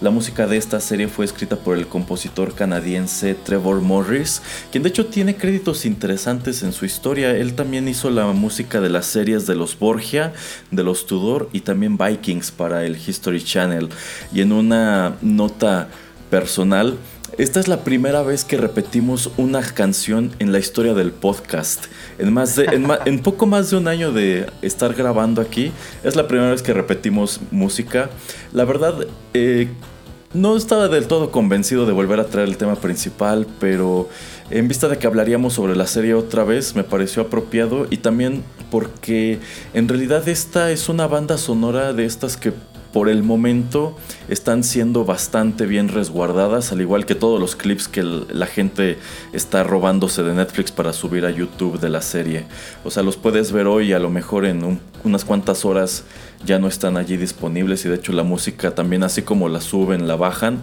La 0.00 0.10
música 0.10 0.48
de 0.48 0.56
esta 0.56 0.80
serie 0.80 1.06
fue 1.06 1.24
escrita 1.26 1.54
por 1.54 1.76
el 1.78 1.86
compositor 1.86 2.56
canadiense 2.56 3.34
Trevor 3.34 3.82
Morris, 3.82 4.42
quien 4.72 4.82
de 4.82 4.88
hecho 4.88 5.06
tiene 5.06 5.36
créditos 5.36 5.86
interesantes 5.86 6.64
en 6.64 6.72
su 6.72 6.86
historia. 6.86 7.30
Él 7.36 7.54
también 7.54 7.86
hizo 7.86 8.10
la 8.10 8.26
música 8.32 8.80
de 8.80 8.90
las 8.90 9.06
series 9.06 9.46
de 9.46 9.54
los 9.54 9.78
Borgia, 9.78 10.32
de 10.72 10.82
los 10.82 11.06
Tudor 11.06 11.48
y 11.52 11.60
también 11.60 11.96
Vikings 11.96 12.50
para 12.50 12.84
el 12.84 12.96
History 12.96 13.44
Channel. 13.44 13.90
Y 14.34 14.40
en 14.40 14.50
una 14.50 15.14
nota 15.22 15.88
personal, 16.30 16.98
esta 17.38 17.60
es 17.60 17.68
la 17.68 17.84
primera 17.84 18.22
vez 18.22 18.44
que 18.44 18.56
repetimos 18.56 19.30
una 19.36 19.60
canción 19.60 20.32
en 20.38 20.52
la 20.52 20.58
historia 20.58 20.94
del 20.94 21.12
podcast. 21.12 21.86
En, 22.18 22.32
más 22.32 22.56
de, 22.56 22.64
en, 23.04 23.18
poco 23.20 23.46
más 23.46 23.70
de 23.70 23.76
un 23.76 23.88
año 23.88 24.12
de 24.12 24.46
estar 24.62 24.94
grabando 24.94 25.42
aquí, 25.42 25.72
es 26.02 26.16
la 26.16 26.28
primera 26.28 26.50
vez 26.50 26.62
que 26.62 26.72
repetimos 26.72 27.40
música. 27.50 28.08
La 28.52 28.64
verdad, 28.64 29.06
eh, 29.34 29.68
no 30.32 30.56
estaba 30.56 30.88
del 30.88 31.08
todo 31.08 31.30
convencido 31.30 31.84
de 31.84 31.92
volver 31.92 32.20
a 32.20 32.26
traer 32.26 32.48
el 32.48 32.56
tema 32.56 32.76
principal, 32.76 33.46
pero 33.58 34.08
en 34.50 34.68
vista 34.68 34.88
de 34.88 34.98
que 34.98 35.06
hablaríamos 35.06 35.54
sobre 35.54 35.76
la 35.76 35.86
serie 35.86 36.14
otra 36.14 36.44
vez, 36.44 36.74
me 36.74 36.84
pareció 36.84 37.22
apropiado 37.22 37.86
y 37.90 37.98
también 37.98 38.44
porque 38.70 39.40
en 39.74 39.88
realidad 39.88 40.28
esta 40.28 40.70
es 40.70 40.88
una 40.88 41.06
banda 41.06 41.38
sonora 41.38 41.92
de 41.92 42.04
estas 42.04 42.36
que 42.36 42.52
por 42.96 43.10
el 43.10 43.22
momento 43.22 43.94
están 44.30 44.64
siendo 44.64 45.04
bastante 45.04 45.66
bien 45.66 45.88
resguardadas, 45.88 46.72
al 46.72 46.80
igual 46.80 47.04
que 47.04 47.14
todos 47.14 47.38
los 47.38 47.54
clips 47.54 47.88
que 47.88 48.02
la 48.02 48.46
gente 48.46 48.96
está 49.34 49.62
robándose 49.64 50.22
de 50.22 50.32
Netflix 50.32 50.72
para 50.72 50.94
subir 50.94 51.26
a 51.26 51.30
YouTube 51.30 51.78
de 51.78 51.90
la 51.90 52.00
serie. 52.00 52.46
O 52.84 52.90
sea, 52.90 53.02
los 53.02 53.18
puedes 53.18 53.52
ver 53.52 53.66
hoy, 53.66 53.92
a 53.92 53.98
lo 53.98 54.08
mejor 54.08 54.46
en 54.46 54.80
unas 55.04 55.26
cuantas 55.26 55.66
horas 55.66 56.04
ya 56.44 56.58
no 56.58 56.68
están 56.68 56.96
allí 56.96 57.16
disponibles 57.16 57.84
y 57.84 57.88
de 57.88 57.96
hecho 57.96 58.12
la 58.12 58.22
música 58.22 58.74
también 58.74 59.02
así 59.02 59.22
como 59.22 59.48
la 59.48 59.60
suben, 59.60 60.06
la 60.08 60.16
bajan. 60.16 60.60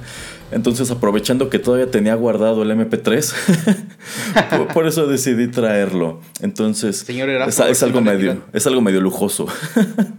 Entonces 0.51 0.91
aprovechando 0.91 1.49
que 1.49 1.57
todavía 1.57 1.89
tenía 1.89 2.13
guardado 2.13 2.61
el 2.61 2.71
MP3, 2.71 4.67
por, 4.73 4.85
eso 4.85 5.07
decidí 5.07 5.47
traerlo. 5.47 6.19
Entonces 6.41 6.97
señor 6.97 7.29
es, 7.29 7.83
algo 7.83 8.01
medio, 8.01 8.43
es 8.53 8.67
algo 8.67 8.81
medio 8.81 9.01
lujoso. 9.01 9.47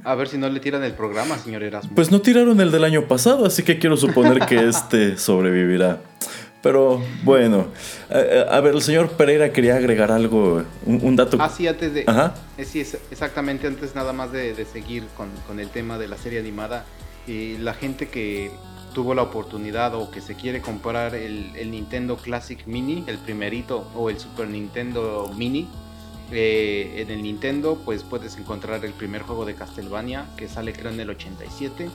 a 0.03 0.15
ver 0.17 0.29
si 0.29 0.39
no 0.39 0.49
le 0.49 0.59
tiran 0.59 0.83
el 0.83 0.93
programa, 0.93 1.39
señor 1.39 1.63
Erasmo. 1.63 1.93
Pues 1.95 2.11
no 2.11 2.21
tiraron 2.21 2.61
el 2.61 2.73
del 2.73 2.83
año 2.83 3.07
pasado, 3.07 3.47
así 3.47 3.63
que 3.63 3.79
quiero 3.79 3.97
suponer 3.97 4.41
que 4.47 4.69
este 4.69 5.17
sobrevivirá. 5.19 6.01
Pero 6.65 6.99
bueno, 7.25 7.67
a, 8.49 8.61
ver, 8.61 8.75
el 8.75 8.81
señor 8.81 9.11
Pereira 9.11 9.53
quería 9.53 9.77
agregar 9.77 10.11
algo, 10.11 10.63
un, 10.87 11.15
dato. 11.15 11.37
Ah, 11.39 11.51
sí, 11.51 11.69
antes 11.69 11.93
de. 11.93 12.05
Ajá. 12.07 12.35
Eh, 12.57 12.65
sí, 12.65 12.81
exactamente, 12.81 13.67
antes 13.67 13.95
nada 13.95 14.15
más 14.15 14.33
de, 14.33 14.65
seguir 14.65 15.05
con, 15.15 15.61
el 15.61 15.69
tema 15.69 15.99
de 15.99 16.09
la 16.09 16.17
serie 16.17 16.41
animada. 16.41 16.87
y 17.27 17.59
la 17.59 17.75
gente 17.75 18.09
que 18.09 18.51
tuvo 18.95 19.15
la 19.15 19.23
oportunidad 19.23 19.95
o 19.95 20.11
que 20.11 20.23
se 20.23 20.37
quiere 20.37 20.63
comprar 20.63 21.15
el, 21.15 21.71
Nintendo 21.71 22.17
Classic 22.17 22.67
Mini, 22.67 23.05
el 23.09 23.19
primerito, 23.19 23.87
o 23.95 24.09
el 24.09 24.19
Super 24.19 24.49
Nintendo 24.49 25.31
Mini, 25.37 25.69
eh, 26.33 26.95
en 26.97 27.11
el 27.11 27.23
Nintendo 27.23 27.79
pues 27.85 28.03
puedes 28.05 28.39
encontrar 28.39 28.83
el 28.87 28.93
primer 28.95 29.21
juego 29.21 29.45
de 29.45 29.55
Castlevania 29.55 30.25
que 30.39 30.49
sale 30.49 30.73
creo 30.73 30.91
en 30.91 30.99
el 30.99 31.11
87 31.11 31.91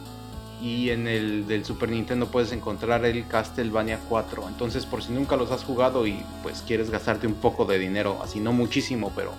y 0.61 0.89
en 0.89 1.07
el 1.07 1.47
del 1.47 1.65
Super 1.65 1.89
Nintendo 1.89 2.27
puedes 2.27 2.51
encontrar 2.51 3.05
el 3.05 3.27
Castlevania 3.27 3.99
4. 4.09 4.47
Entonces, 4.47 4.85
por 4.85 5.03
si 5.03 5.11
nunca 5.11 5.35
los 5.35 5.51
has 5.51 5.63
jugado 5.63 6.05
y 6.05 6.23
pues 6.43 6.63
quieres 6.65 6.89
gastarte 6.89 7.27
un 7.27 7.35
poco 7.35 7.65
de 7.65 7.79
dinero, 7.79 8.19
así 8.23 8.39
no 8.39 8.51
muchísimo, 8.51 9.11
pero 9.15 9.33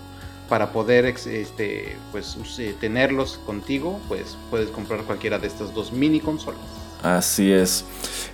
para 0.49 0.73
poder 0.73 1.07
este 1.07 1.97
pues 2.11 2.37
tenerlos 2.81 3.39
contigo, 3.47 4.01
pues 4.09 4.37
puedes 4.51 4.71
comprar 4.71 5.03
cualquiera 5.05 5.39
de 5.39 5.47
estas 5.47 5.73
dos 5.75 5.93
mini 5.93 6.21
consolas. 6.21 6.61
Así 7.03 7.51
es. 7.51 7.85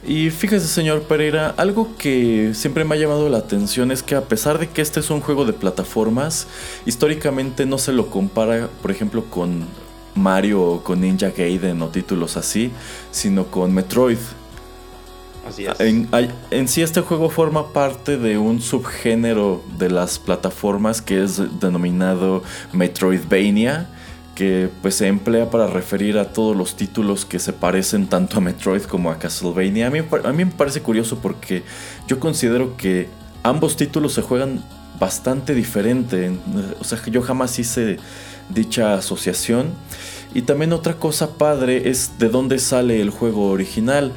Y 0.05 0.31
fíjese, 0.31 0.67
señor 0.67 1.03
Pereira, 1.03 1.55
algo 1.57 1.97
que 1.97 2.53
siempre 2.55 2.85
me 2.85 2.97
ha 2.97 2.99
llamado 2.99 3.29
la 3.29 3.39
atención 3.39 3.93
es 3.93 4.03
que 4.03 4.17
a 4.17 4.23
pesar 4.23 4.59
de 4.59 4.69
que 4.69 4.83
este 4.83 5.01
es 5.01 5.11
un 5.11 5.21
juego 5.21 5.45
de 5.45 5.53
plataformas, 5.53 6.49
históricamente 6.85 7.65
no 7.65 7.79
se 7.79 7.93
lo 7.93 8.09
compara, 8.09 8.69
por 8.83 8.91
ejemplo, 8.91 9.25
con 9.27 9.67
Mario 10.17 10.63
o 10.63 10.83
con 10.83 11.01
Ninja 11.01 11.31
Gaiden 11.31 11.81
o 11.83 11.89
títulos 11.89 12.37
así, 12.37 12.71
sino 13.11 13.47
con 13.47 13.73
Metroid. 13.73 14.19
Así 15.49 15.65
es. 15.65 15.79
En, 15.79 16.69
sí 16.69 16.83
este 16.83 17.01
juego 17.03 17.31
forma 17.31 17.73
parte 17.73 18.17
de 18.17 18.37
un 18.37 18.61
subgénero 18.61 19.63
de 19.79 19.91
las 19.91 20.19
plataformas 20.19 21.01
que 21.01 21.23
es 21.23 21.61
denominado 21.61 22.43
Metroidvania, 22.73 23.89
que 24.35 24.69
pues 24.83 24.97
se 24.97 25.07
emplea 25.07 25.49
para 25.51 25.67
referir 25.69 26.19
a 26.19 26.33
todos 26.33 26.57
los 26.57 26.75
títulos 26.75 27.25
que 27.25 27.39
se 27.39 27.53
parecen 27.53 28.09
tanto 28.09 28.39
a 28.39 28.41
Metroid 28.41 28.83
como 28.83 29.11
a 29.11 29.19
Castlevania. 29.19 29.87
A 29.87 29.91
mí, 29.91 30.01
a 30.01 30.33
mí 30.33 30.45
me 30.45 30.51
parece 30.51 30.83
curioso 30.83 31.19
porque 31.19 31.63
yo 32.09 32.19
considero 32.19 32.77
que 32.77 33.09
ambos 33.45 33.77
títulos 33.77 34.15
se 34.15 34.23
juegan 34.23 34.65
bastante 34.99 35.55
diferente. 35.55 36.37
O 36.81 36.85
sea, 36.85 36.99
yo 37.07 37.23
jamás 37.23 37.59
hice 37.59 37.99
dicha 38.49 38.95
asociación. 38.95 39.73
Y 40.35 40.43
también 40.43 40.73
otra 40.73 40.95
cosa 40.95 41.39
padre 41.39 41.89
es 41.89 42.19
de 42.19 42.29
dónde 42.29 42.59
sale 42.59 43.01
el 43.01 43.11
juego 43.11 43.51
original. 43.51 44.13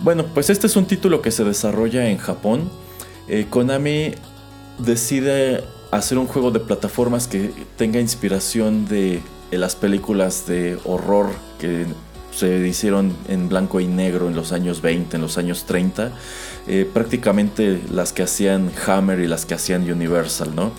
Bueno, 0.00 0.24
pues 0.34 0.50
este 0.50 0.66
es 0.66 0.76
un 0.76 0.86
título 0.86 1.22
que 1.22 1.30
se 1.30 1.44
desarrolla 1.44 2.08
en 2.08 2.18
Japón. 2.18 2.70
Eh, 3.28 3.46
Konami 3.48 4.12
decide 4.78 5.62
hacer 5.90 6.18
un 6.18 6.26
juego 6.26 6.50
de 6.50 6.60
plataformas 6.60 7.28
que 7.28 7.52
tenga 7.76 8.00
inspiración 8.00 8.86
de, 8.86 9.22
las 9.50 9.76
películas 9.76 10.46
de 10.46 10.78
horror 10.84 11.30
que 11.58 11.86
se 12.32 12.66
hicieron 12.66 13.16
en 13.28 13.48
blanco 13.48 13.80
y 13.80 13.86
negro 13.86 14.28
en 14.28 14.36
los 14.36 14.52
años 14.52 14.80
20, 14.80 15.16
en 15.16 15.22
los 15.22 15.38
años 15.38 15.64
30. 15.64 16.12
Eh, 16.68 16.88
prácticamente 16.92 17.80
las 17.90 18.12
que 18.12 18.22
hacían 18.22 18.70
Hammer 18.86 19.20
y 19.20 19.26
las 19.26 19.46
que 19.46 19.54
hacían 19.54 19.90
Universal, 19.90 20.54
¿no? 20.54 20.70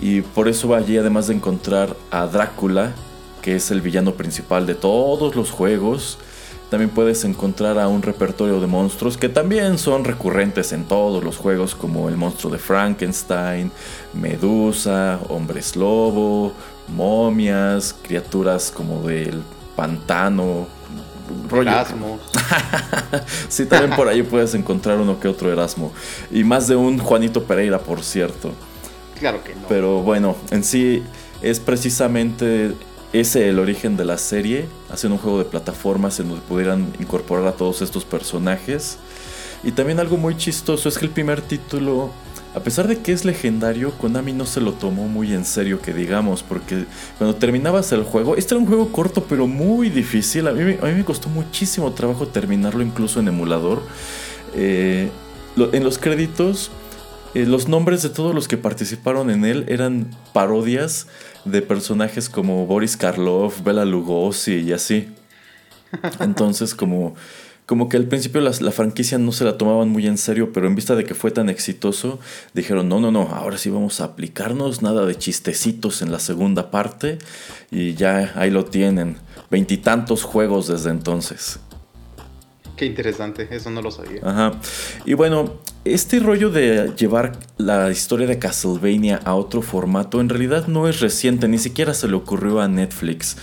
Y 0.00 0.20
por 0.22 0.48
eso 0.48 0.74
allí, 0.74 0.98
además 0.98 1.28
de 1.28 1.34
encontrar 1.34 1.96
a 2.10 2.26
Drácula, 2.26 2.92
que 3.42 3.56
es 3.56 3.70
el 3.70 3.80
villano 3.80 4.14
principal 4.14 4.66
de 4.66 4.74
todos 4.74 5.36
los 5.36 5.50
juegos, 5.50 6.18
también 6.70 6.90
puedes 6.90 7.24
encontrar 7.24 7.78
a 7.78 7.88
un 7.88 8.02
repertorio 8.02 8.60
de 8.60 8.66
monstruos 8.66 9.16
que 9.16 9.28
también 9.28 9.78
son 9.78 10.04
recurrentes 10.04 10.72
en 10.72 10.84
todos 10.84 11.22
los 11.22 11.36
juegos, 11.36 11.74
como 11.74 12.08
el 12.08 12.16
monstruo 12.16 12.52
de 12.52 12.58
Frankenstein, 12.58 13.70
Medusa, 14.12 15.20
hombres 15.28 15.76
lobo, 15.76 16.52
momias, 16.88 17.94
criaturas 18.02 18.72
como 18.74 19.02
del 19.02 19.42
pantano. 19.76 20.66
Erasmo. 21.52 22.18
sí, 23.48 23.66
también 23.66 23.94
por 23.94 24.08
ahí 24.08 24.22
puedes 24.22 24.54
encontrar 24.54 24.98
uno 24.98 25.20
que 25.20 25.28
otro 25.28 25.52
Erasmo. 25.52 25.92
Y 26.30 26.44
más 26.44 26.66
de 26.66 26.76
un 26.76 26.98
Juanito 26.98 27.44
Pereira, 27.44 27.78
por 27.78 28.02
cierto. 28.02 28.52
Claro 29.18 29.42
que 29.42 29.54
no. 29.54 29.68
Pero 29.68 30.00
bueno, 30.02 30.36
en 30.50 30.64
sí 30.64 31.02
es 31.42 31.60
precisamente 31.60 32.72
ese 33.12 33.48
el 33.48 33.58
origen 33.58 33.96
de 33.96 34.04
la 34.04 34.18
serie, 34.18 34.66
haciendo 34.90 35.16
un 35.16 35.22
juego 35.22 35.38
de 35.38 35.44
plataformas 35.44 36.18
en 36.18 36.28
donde 36.28 36.42
pudieran 36.42 36.92
incorporar 36.98 37.46
a 37.46 37.52
todos 37.52 37.80
estos 37.80 38.04
personajes. 38.04 38.98
Y 39.62 39.70
también 39.72 40.00
algo 40.00 40.16
muy 40.16 40.36
chistoso 40.36 40.88
es 40.88 40.98
que 40.98 41.04
el 41.04 41.12
primer 41.12 41.40
título, 41.40 42.10
a 42.54 42.60
pesar 42.60 42.88
de 42.88 42.98
que 42.98 43.12
es 43.12 43.24
legendario, 43.24 43.92
Konami 43.92 44.32
no 44.32 44.46
se 44.46 44.60
lo 44.60 44.72
tomó 44.72 45.06
muy 45.06 45.32
en 45.32 45.44
serio, 45.44 45.80
que 45.80 45.94
digamos, 45.94 46.42
porque 46.42 46.86
cuando 47.16 47.36
terminabas 47.36 47.92
el 47.92 48.02
juego, 48.02 48.36
este 48.36 48.54
era 48.54 48.60
un 48.60 48.66
juego 48.66 48.90
corto 48.90 49.24
pero 49.28 49.46
muy 49.46 49.90
difícil, 49.90 50.48
a 50.48 50.52
mí, 50.52 50.76
a 50.82 50.86
mí 50.86 50.92
me 50.92 51.04
costó 51.04 51.28
muchísimo 51.28 51.92
trabajo 51.92 52.26
terminarlo 52.26 52.82
incluso 52.82 53.20
en 53.20 53.28
emulador. 53.28 53.82
Eh, 54.54 55.10
en 55.56 55.84
los 55.84 55.98
créditos 55.98 56.70
eh, 57.34 57.46
los 57.46 57.68
nombres 57.68 58.02
de 58.02 58.10
todos 58.10 58.34
los 58.34 58.48
que 58.48 58.56
participaron 58.56 59.30
en 59.30 59.44
él 59.44 59.64
eran 59.68 60.10
parodias 60.32 61.08
de 61.44 61.62
personajes 61.62 62.28
como 62.28 62.66
Boris 62.66 62.96
Karloff, 62.96 63.62
Bela 63.62 63.84
Lugosi 63.84 64.60
y 64.60 64.72
así. 64.72 65.08
Entonces, 66.20 66.74
como, 66.74 67.14
como 67.66 67.88
que 67.88 67.96
al 67.96 68.06
principio 68.06 68.40
la, 68.40 68.52
la, 68.60 68.70
franquicia 68.70 69.18
no 69.18 69.32
se 69.32 69.44
la 69.44 69.58
tomaban 69.58 69.88
muy 69.88 70.06
en 70.06 70.18
serio, 70.18 70.52
pero 70.52 70.66
en 70.66 70.74
vista 70.74 70.94
de 70.94 71.04
que 71.04 71.14
fue 71.14 71.30
tan 71.30 71.48
exitoso, 71.48 72.20
dijeron, 72.52 72.88
no, 72.88 73.00
no, 73.00 73.10
no, 73.10 73.22
ahora 73.22 73.58
sí 73.58 73.70
vamos 73.70 74.00
a 74.00 74.04
aplicarnos, 74.04 74.82
nada 74.82 75.06
de 75.06 75.16
chistecitos 75.16 76.02
en 76.02 76.12
la 76.12 76.18
segunda 76.18 76.70
parte, 76.70 77.18
y 77.70 77.94
ya 77.94 78.32
ahí 78.36 78.50
lo 78.50 78.64
tienen, 78.64 79.16
veintitantos 79.50 80.22
juegos 80.22 80.68
desde 80.68 80.90
entonces. 80.90 81.58
Qué 82.76 82.86
interesante, 82.86 83.48
eso 83.50 83.70
no 83.70 83.82
lo 83.82 83.90
sabía. 83.90 84.20
Ajá. 84.24 84.52
Y 85.04 85.14
bueno, 85.14 85.54
este 85.84 86.18
rollo 86.18 86.50
de 86.50 86.92
llevar 86.96 87.38
la 87.56 87.90
historia 87.90 88.26
de 88.26 88.38
Castlevania 88.38 89.20
a 89.24 89.34
otro 89.34 89.62
formato 89.62 90.20
en 90.20 90.28
realidad 90.28 90.66
no 90.66 90.88
es 90.88 91.00
reciente, 91.00 91.46
ni 91.46 91.58
siquiera 91.58 91.94
se 91.94 92.08
le 92.08 92.14
ocurrió 92.14 92.60
a 92.60 92.68
Netflix. 92.68 93.36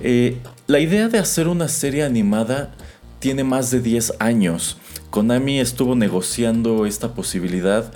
Eh, 0.00 0.38
la 0.66 0.80
idea 0.80 1.08
de 1.08 1.18
hacer 1.18 1.48
una 1.48 1.68
serie 1.68 2.02
animada 2.02 2.72
tiene 3.18 3.44
más 3.44 3.70
de 3.70 3.80
10 3.80 4.14
años. 4.18 4.78
Konami 5.10 5.60
estuvo 5.60 5.94
negociando 5.94 6.86
esta 6.86 7.14
posibilidad 7.14 7.92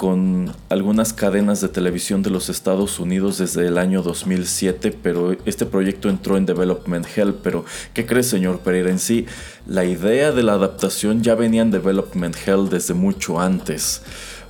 con 0.00 0.50
algunas 0.70 1.12
cadenas 1.12 1.60
de 1.60 1.68
televisión 1.68 2.22
de 2.22 2.30
los 2.30 2.48
Estados 2.48 2.98
Unidos 2.98 3.36
desde 3.36 3.66
el 3.66 3.76
año 3.76 4.00
2007, 4.00 4.96
pero 5.02 5.36
este 5.44 5.66
proyecto 5.66 6.08
entró 6.08 6.38
en 6.38 6.46
Development 6.46 7.06
Hell. 7.14 7.34
Pero, 7.42 7.66
¿qué 7.92 8.06
cree, 8.06 8.22
señor 8.22 8.60
Pereira? 8.60 8.88
En 8.88 8.98
sí, 8.98 9.26
la 9.66 9.84
idea 9.84 10.32
de 10.32 10.42
la 10.42 10.54
adaptación 10.54 11.22
ya 11.22 11.34
venía 11.34 11.60
en 11.60 11.70
Development 11.70 12.34
Hell 12.34 12.70
desde 12.70 12.94
mucho 12.94 13.38
antes. 13.38 14.00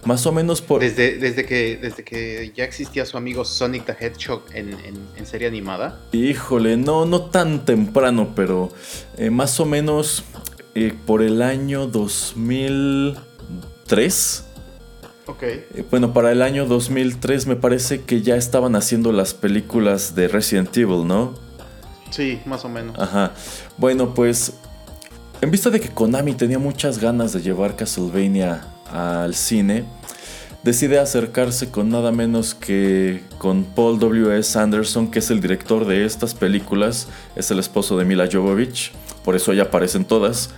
Más 0.05 0.25
o 0.25 0.31
menos 0.31 0.63
por... 0.63 0.83
Desde, 0.83 1.19
desde, 1.19 1.45
que, 1.45 1.77
desde 1.83 2.05
que 2.05 2.53
ya 2.55 2.63
existía 2.63 3.05
su 3.05 3.17
amigo 3.17 3.45
Sonic 3.45 3.87
the 3.87 3.97
Hedgehog 3.99 4.45
en, 4.55 4.77
serie 5.27 5.49
animada. 5.49 6.01
Híjole, 6.13 6.77
no, 6.77 7.07
no 7.07 7.23
tan 7.23 7.65
temprano, 7.65 8.35
pero 8.37 8.71
eh, 9.19 9.31
más 9.31 9.59
o 9.59 9.67
menos 9.67 10.23
eh, 10.77 10.95
por 11.07 11.23
el 11.23 11.43
año 11.43 11.89
2003 11.89 14.45
eh, 15.41 15.85
bueno, 15.91 16.13
para 16.13 16.33
el 16.33 16.43
año 16.43 16.67
2003 16.67 17.47
me 17.47 17.57
parece 17.57 18.03
que 18.03 18.23
ya 18.23 18.37
estaban 18.37 18.77
haciendo 18.77 19.13
las 19.13 19.35
películas 19.35 20.15
de 20.15 20.29
Resident 20.29 20.77
Evil, 20.77 21.07
¿no? 21.07 21.35
Sí, 22.11 22.41
más 22.45 22.65
o 22.65 22.69
menos. 22.69 22.99
Ajá. 22.99 23.33
Bueno, 23.77 24.15
pues 24.15 24.55
en 25.41 25.51
vista 25.51 25.71
de 25.71 25.81
que 25.81 25.89
Konami 25.89 26.35
tenía 26.35 26.59
muchas 26.59 26.99
ganas 26.99 27.33
de 27.33 27.41
llevar 27.41 27.77
Castlevania 27.77 28.63
al 28.93 29.35
cine, 29.35 29.85
decide 30.63 30.99
acercarse 30.99 31.71
con 31.71 31.89
nada 31.89 32.13
menos 32.13 32.55
que 32.55 33.23
con 33.39 33.65
Paul 33.65 33.99
W.S. 33.99 34.59
Anderson, 34.59 35.11
que 35.11 35.21
es 35.21 35.31
el 35.31 35.41
director 35.41 35.87
de 35.87 36.05
estas 36.05 36.35
películas, 36.35 37.09
es 37.37 37.51
el 37.51 37.59
esposo 37.59 37.97
de 37.97 38.05
Mila 38.05 38.29
Jovovich, 38.31 38.93
por 39.25 39.37
eso 39.37 39.53
ya 39.53 39.65
aparecen 39.65 40.05
todas. 40.05 40.51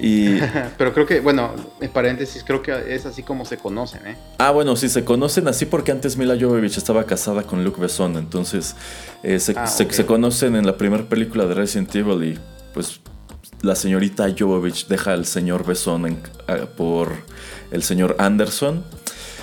Y... 0.00 0.38
Pero 0.78 0.92
creo 0.92 1.06
que, 1.06 1.20
bueno, 1.20 1.54
en 1.80 1.90
paréntesis, 1.90 2.42
creo 2.44 2.62
que 2.62 2.94
es 2.94 3.06
así 3.06 3.22
como 3.22 3.44
se 3.44 3.58
conocen, 3.58 4.06
¿eh? 4.06 4.16
Ah, 4.38 4.50
bueno, 4.50 4.76
sí, 4.76 4.88
se 4.88 5.04
conocen 5.04 5.48
así 5.48 5.66
porque 5.66 5.92
antes 5.92 6.16
Mila 6.16 6.36
Jovovich 6.40 6.78
estaba 6.78 7.04
casada 7.04 7.42
con 7.42 7.64
Luke 7.64 7.80
Besson, 7.80 8.16
entonces 8.16 8.74
eh, 9.22 9.38
ah, 9.56 9.66
se, 9.66 10.06
conocen 10.06 10.56
en 10.56 10.66
la 10.66 10.76
primera 10.76 11.04
película 11.04 11.46
de 11.46 11.54
Resident 11.54 11.94
Evil 11.94 12.24
y 12.24 12.38
pues 12.72 13.00
la 13.60 13.76
señorita 13.76 14.26
Jovovich 14.36 14.88
deja 14.88 15.12
al 15.12 15.26
señor 15.26 15.64
Besson 15.66 16.18
por 16.76 17.12
el 17.70 17.82
señor 17.82 18.16
Anderson. 18.18 18.84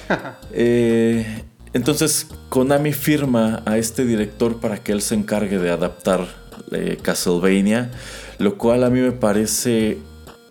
Eh, 0.51 1.43
entonces 1.73 2.25
Konami 2.49 2.93
firma 2.93 3.61
a 3.67 3.77
este 3.77 4.05
director 4.05 4.59
para 4.59 4.79
que 4.79 4.91
él 4.91 5.03
se 5.03 5.13
encargue 5.13 5.59
de 5.59 5.69
adaptar 5.69 6.27
Castlevania, 7.03 7.91
lo 8.39 8.57
cual 8.57 8.83
a 8.83 8.89
mí 8.89 9.01
me 9.01 9.11
parece 9.11 9.99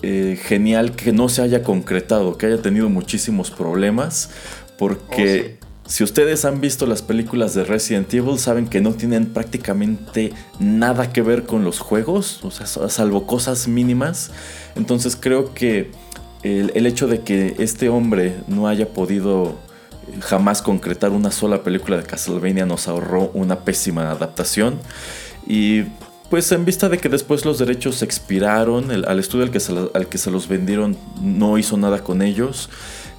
eh, 0.03 0.39
genial 0.41 0.93
que 0.93 1.13
no 1.13 1.29
se 1.29 1.43
haya 1.43 1.63
concretado, 1.63 2.39
que 2.39 2.47
haya 2.47 2.63
tenido 2.63 2.89
muchísimos 2.89 3.51
problemas, 3.51 4.31
porque 4.79 5.59
oh, 5.61 5.67
si 5.89 6.05
ustedes 6.05 6.45
han 6.45 6.61
visto 6.61 6.87
las 6.87 7.03
películas 7.03 7.55
de 7.55 7.65
Resident 7.65 8.13
Evil, 8.13 8.39
saben 8.39 8.69
que 8.69 8.81
no 8.81 8.93
tienen 8.93 9.27
prácticamente 9.27 10.33
nada 10.61 11.13
que 11.13 11.23
ver 11.23 11.45
con 11.45 11.65
los 11.65 11.81
juegos, 11.81 12.45
o 12.45 12.51
sea, 12.51 12.67
salvo 12.67 13.27
cosas 13.27 13.67
mínimas. 13.69 14.31
Entonces 14.77 15.17
creo 15.17 15.55
que 15.55 15.91
el, 16.43 16.71
el 16.75 16.87
hecho 16.87 17.09
de 17.09 17.23
que 17.23 17.57
este 17.59 17.89
hombre 17.89 18.37
no 18.47 18.69
haya 18.69 18.91
podido 18.91 19.57
eh, 20.07 20.19
jamás 20.21 20.63
concretar 20.63 21.11
una 21.11 21.31
sola 21.31 21.63
película 21.63 21.97
de 21.97 22.05
Castlevania 22.05 22.67
nos 22.67 22.87
ahorró 22.87 23.31
una 23.35 23.61
pésima 23.61 24.11
adaptación. 24.11 24.79
Y 25.47 25.85
pues 26.31 26.53
en 26.53 26.65
vista 26.65 26.89
de 26.89 26.99
que 26.99 27.09
después 27.09 27.45
los 27.45 27.59
derechos 27.59 28.03
expiraron, 28.03 28.91
al 28.91 29.19
estudio 29.19 29.45
al 29.45 29.51
que, 29.51 29.61
se, 29.61 29.73
al 29.95 30.09
que 30.09 30.19
se 30.19 30.31
los 30.31 30.47
vendieron 30.49 30.97
no 31.23 31.57
hizo 31.59 31.77
nada 31.77 32.05
con 32.05 32.21
ellos. 32.23 32.69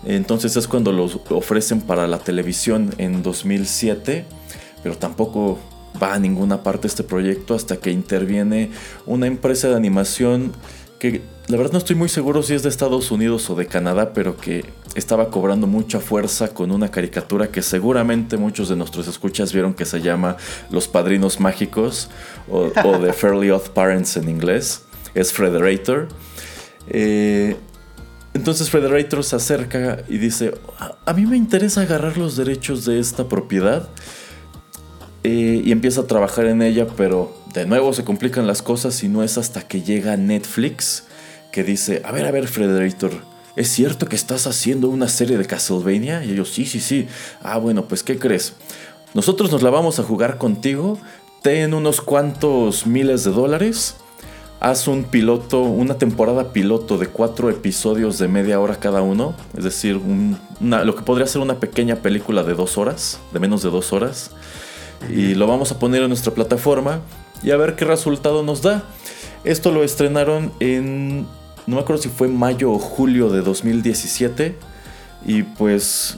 Entonces 0.05 0.55
es 0.55 0.67
cuando 0.67 0.91
los 0.91 1.19
ofrecen 1.29 1.81
para 1.81 2.07
la 2.07 2.19
televisión 2.19 2.93
en 2.97 3.23
2007, 3.23 4.25
pero 4.83 4.95
tampoco 4.97 5.59
va 6.01 6.13
a 6.13 6.19
ninguna 6.19 6.63
parte 6.63 6.87
este 6.87 7.03
proyecto 7.03 7.55
hasta 7.55 7.77
que 7.77 7.91
interviene 7.91 8.69
una 9.05 9.27
empresa 9.27 9.69
de 9.69 9.75
animación 9.75 10.53
que 10.99 11.21
la 11.49 11.57
verdad 11.57 11.73
no 11.73 11.79
estoy 11.79 11.95
muy 11.95 12.09
seguro 12.09 12.43
si 12.43 12.53
es 12.53 12.61
de 12.61 12.69
Estados 12.69 13.09
Unidos 13.09 13.49
o 13.49 13.55
de 13.55 13.65
Canadá, 13.65 14.13
pero 14.13 14.37
que 14.37 14.65
estaba 14.93 15.31
cobrando 15.31 15.65
mucha 15.65 15.99
fuerza 15.99 16.49
con 16.49 16.69
una 16.69 16.91
caricatura 16.91 17.47
que 17.47 17.63
seguramente 17.63 18.37
muchos 18.37 18.69
de 18.69 18.75
nuestros 18.75 19.07
escuchas 19.07 19.51
vieron 19.51 19.73
que 19.73 19.85
se 19.85 19.99
llama 19.99 20.37
Los 20.69 20.87
Padrinos 20.87 21.39
Mágicos 21.39 22.11
o, 22.51 22.69
The 22.69 23.13
Fairly 23.13 23.49
Odd 23.49 23.69
Parents 23.69 24.15
en 24.17 24.29
inglés. 24.29 24.83
Es 25.15 25.33
Frederator. 25.33 26.07
Eh, 26.87 27.55
entonces 28.35 28.69
Frederator 28.69 29.23
se 29.23 29.35
acerca 29.35 30.03
y 30.07 30.19
dice, 30.19 30.53
a 31.03 31.13
mí 31.13 31.25
me 31.25 31.35
interesa 31.35 31.81
agarrar 31.81 32.15
los 32.19 32.37
derechos 32.37 32.85
de 32.85 32.99
esta 32.99 33.27
propiedad 33.27 33.89
eh, 35.23 35.63
y 35.65 35.71
empieza 35.71 36.01
a 36.01 36.07
trabajar 36.07 36.45
en 36.45 36.61
ella, 36.61 36.85
pero 36.95 37.35
de 37.55 37.65
nuevo 37.65 37.91
se 37.91 38.03
complican 38.03 38.45
las 38.45 38.61
cosas 38.61 39.03
y 39.03 39.09
no 39.09 39.23
es 39.23 39.39
hasta 39.39 39.67
que 39.67 39.81
llega 39.81 40.15
Netflix 40.15 41.08
que 41.51 41.63
dice, 41.63 42.01
a 42.05 42.11
ver, 42.11 42.25
a 42.25 42.31
ver, 42.31 42.47
Frederator, 42.47 43.11
¿es 43.55 43.69
cierto 43.69 44.07
que 44.07 44.15
estás 44.15 44.47
haciendo 44.47 44.89
una 44.89 45.07
serie 45.07 45.37
de 45.37 45.45
Castlevania? 45.45 46.23
Y 46.23 46.31
ellos, 46.31 46.49
sí, 46.49 46.65
sí, 46.65 46.79
sí. 46.79 47.07
Ah, 47.41 47.57
bueno, 47.57 47.87
pues 47.87 48.03
¿qué 48.03 48.17
crees? 48.17 48.53
Nosotros 49.13 49.51
nos 49.51 49.63
la 49.63 49.69
vamos 49.69 49.99
a 49.99 50.03
jugar 50.03 50.37
contigo, 50.37 50.99
ten 51.41 51.73
unos 51.73 52.01
cuantos 52.01 52.85
miles 52.85 53.23
de 53.23 53.31
dólares, 53.31 53.95
haz 54.59 54.87
un 54.87 55.05
piloto, 55.05 55.61
una 55.61 55.97
temporada 55.97 56.53
piloto 56.53 56.97
de 56.97 57.07
cuatro 57.07 57.49
episodios 57.49 58.19
de 58.19 58.27
media 58.27 58.59
hora 58.59 58.75
cada 58.75 59.01
uno, 59.01 59.33
es 59.57 59.63
decir, 59.63 59.99
lo 60.59 60.95
que 60.95 61.01
podría 61.01 61.25
ser 61.27 61.41
una 61.41 61.59
pequeña 61.59 61.97
película 61.97 62.43
de 62.43 62.53
dos 62.53 62.77
horas, 62.77 63.19
de 63.33 63.39
menos 63.39 63.63
de 63.63 63.69
dos 63.71 63.93
horas, 63.93 64.31
y 65.09 65.33
lo 65.33 65.47
vamos 65.47 65.71
a 65.71 65.79
poner 65.79 66.03
en 66.03 66.09
nuestra 66.09 66.33
plataforma 66.33 67.01
y 67.41 67.51
a 67.51 67.57
ver 67.57 67.75
qué 67.75 67.85
resultado 67.85 68.43
nos 68.43 68.61
da. 68.61 68.83
Esto 69.45 69.71
lo 69.71 69.83
estrenaron 69.83 70.51
en, 70.59 71.25
no 71.69 71.75
me 71.75 71.81
acuerdo 71.83 72.01
si 72.01 72.09
fue 72.09 72.27
mayo 72.27 72.71
o 72.71 72.79
julio 72.79 73.29
de 73.29 73.41
2017, 73.41 74.55
y 75.25 75.43
pues 75.43 76.17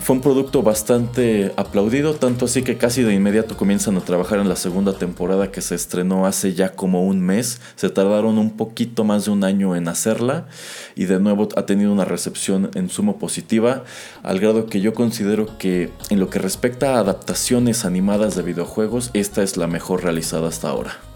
fue 0.00 0.16
un 0.16 0.20
producto 0.20 0.64
bastante 0.64 1.52
aplaudido, 1.56 2.14
tanto 2.14 2.46
así 2.46 2.62
que 2.62 2.76
casi 2.76 3.02
de 3.02 3.14
inmediato 3.14 3.56
comienzan 3.56 3.96
a 3.96 4.00
trabajar 4.00 4.40
en 4.40 4.48
la 4.48 4.56
segunda 4.56 4.94
temporada 4.94 5.52
que 5.52 5.60
se 5.60 5.76
estrenó 5.76 6.26
hace 6.26 6.54
ya 6.54 6.70
como 6.70 7.04
un 7.04 7.20
mes. 7.20 7.60
Se 7.76 7.88
tardaron 7.88 8.38
un 8.38 8.56
poquito 8.56 9.04
más 9.04 9.26
de 9.26 9.30
un 9.30 9.44
año 9.44 9.76
en 9.76 9.86
hacerla 9.86 10.48
y 10.96 11.04
de 11.04 11.20
nuevo 11.20 11.48
ha 11.54 11.66
tenido 11.66 11.92
una 11.92 12.04
recepción 12.04 12.70
en 12.74 12.90
sumo 12.90 13.18
positiva, 13.18 13.84
al 14.24 14.40
grado 14.40 14.66
que 14.66 14.80
yo 14.80 14.92
considero 14.92 15.56
que 15.56 15.92
en 16.10 16.18
lo 16.18 16.30
que 16.30 16.40
respecta 16.40 16.96
a 16.96 16.98
adaptaciones 16.98 17.84
animadas 17.84 18.34
de 18.34 18.42
videojuegos, 18.42 19.10
esta 19.14 19.44
es 19.44 19.56
la 19.56 19.68
mejor 19.68 20.02
realizada 20.02 20.48
hasta 20.48 20.68
ahora. 20.68 21.13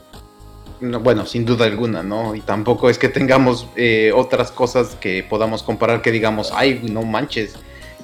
Bueno, 0.80 1.26
sin 1.26 1.44
duda 1.44 1.66
alguna, 1.66 2.02
¿no? 2.02 2.34
Y 2.34 2.40
tampoco 2.40 2.90
es 2.90 2.98
que 2.98 3.08
tengamos 3.08 3.66
eh, 3.76 4.12
otras 4.14 4.50
cosas 4.50 4.96
que 5.00 5.22
podamos 5.22 5.62
comparar 5.62 6.02
que 6.02 6.12
digamos, 6.12 6.52
ay, 6.54 6.80
no 6.90 7.02
manches 7.02 7.56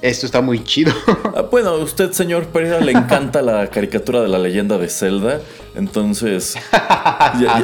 esto 0.09 0.25
está 0.25 0.41
muy 0.41 0.63
chido. 0.63 0.93
Ah, 1.35 1.41
bueno, 1.51 1.69
a 1.69 1.77
usted, 1.77 2.11
señor 2.11 2.45
Pereira, 2.47 2.79
le 2.79 2.93
encanta 2.93 3.41
la 3.41 3.67
caricatura 3.69 4.21
de 4.21 4.29
la 4.29 4.39
leyenda 4.39 4.77
de 4.77 4.87
Zelda. 4.87 5.41
Entonces, 5.75 6.55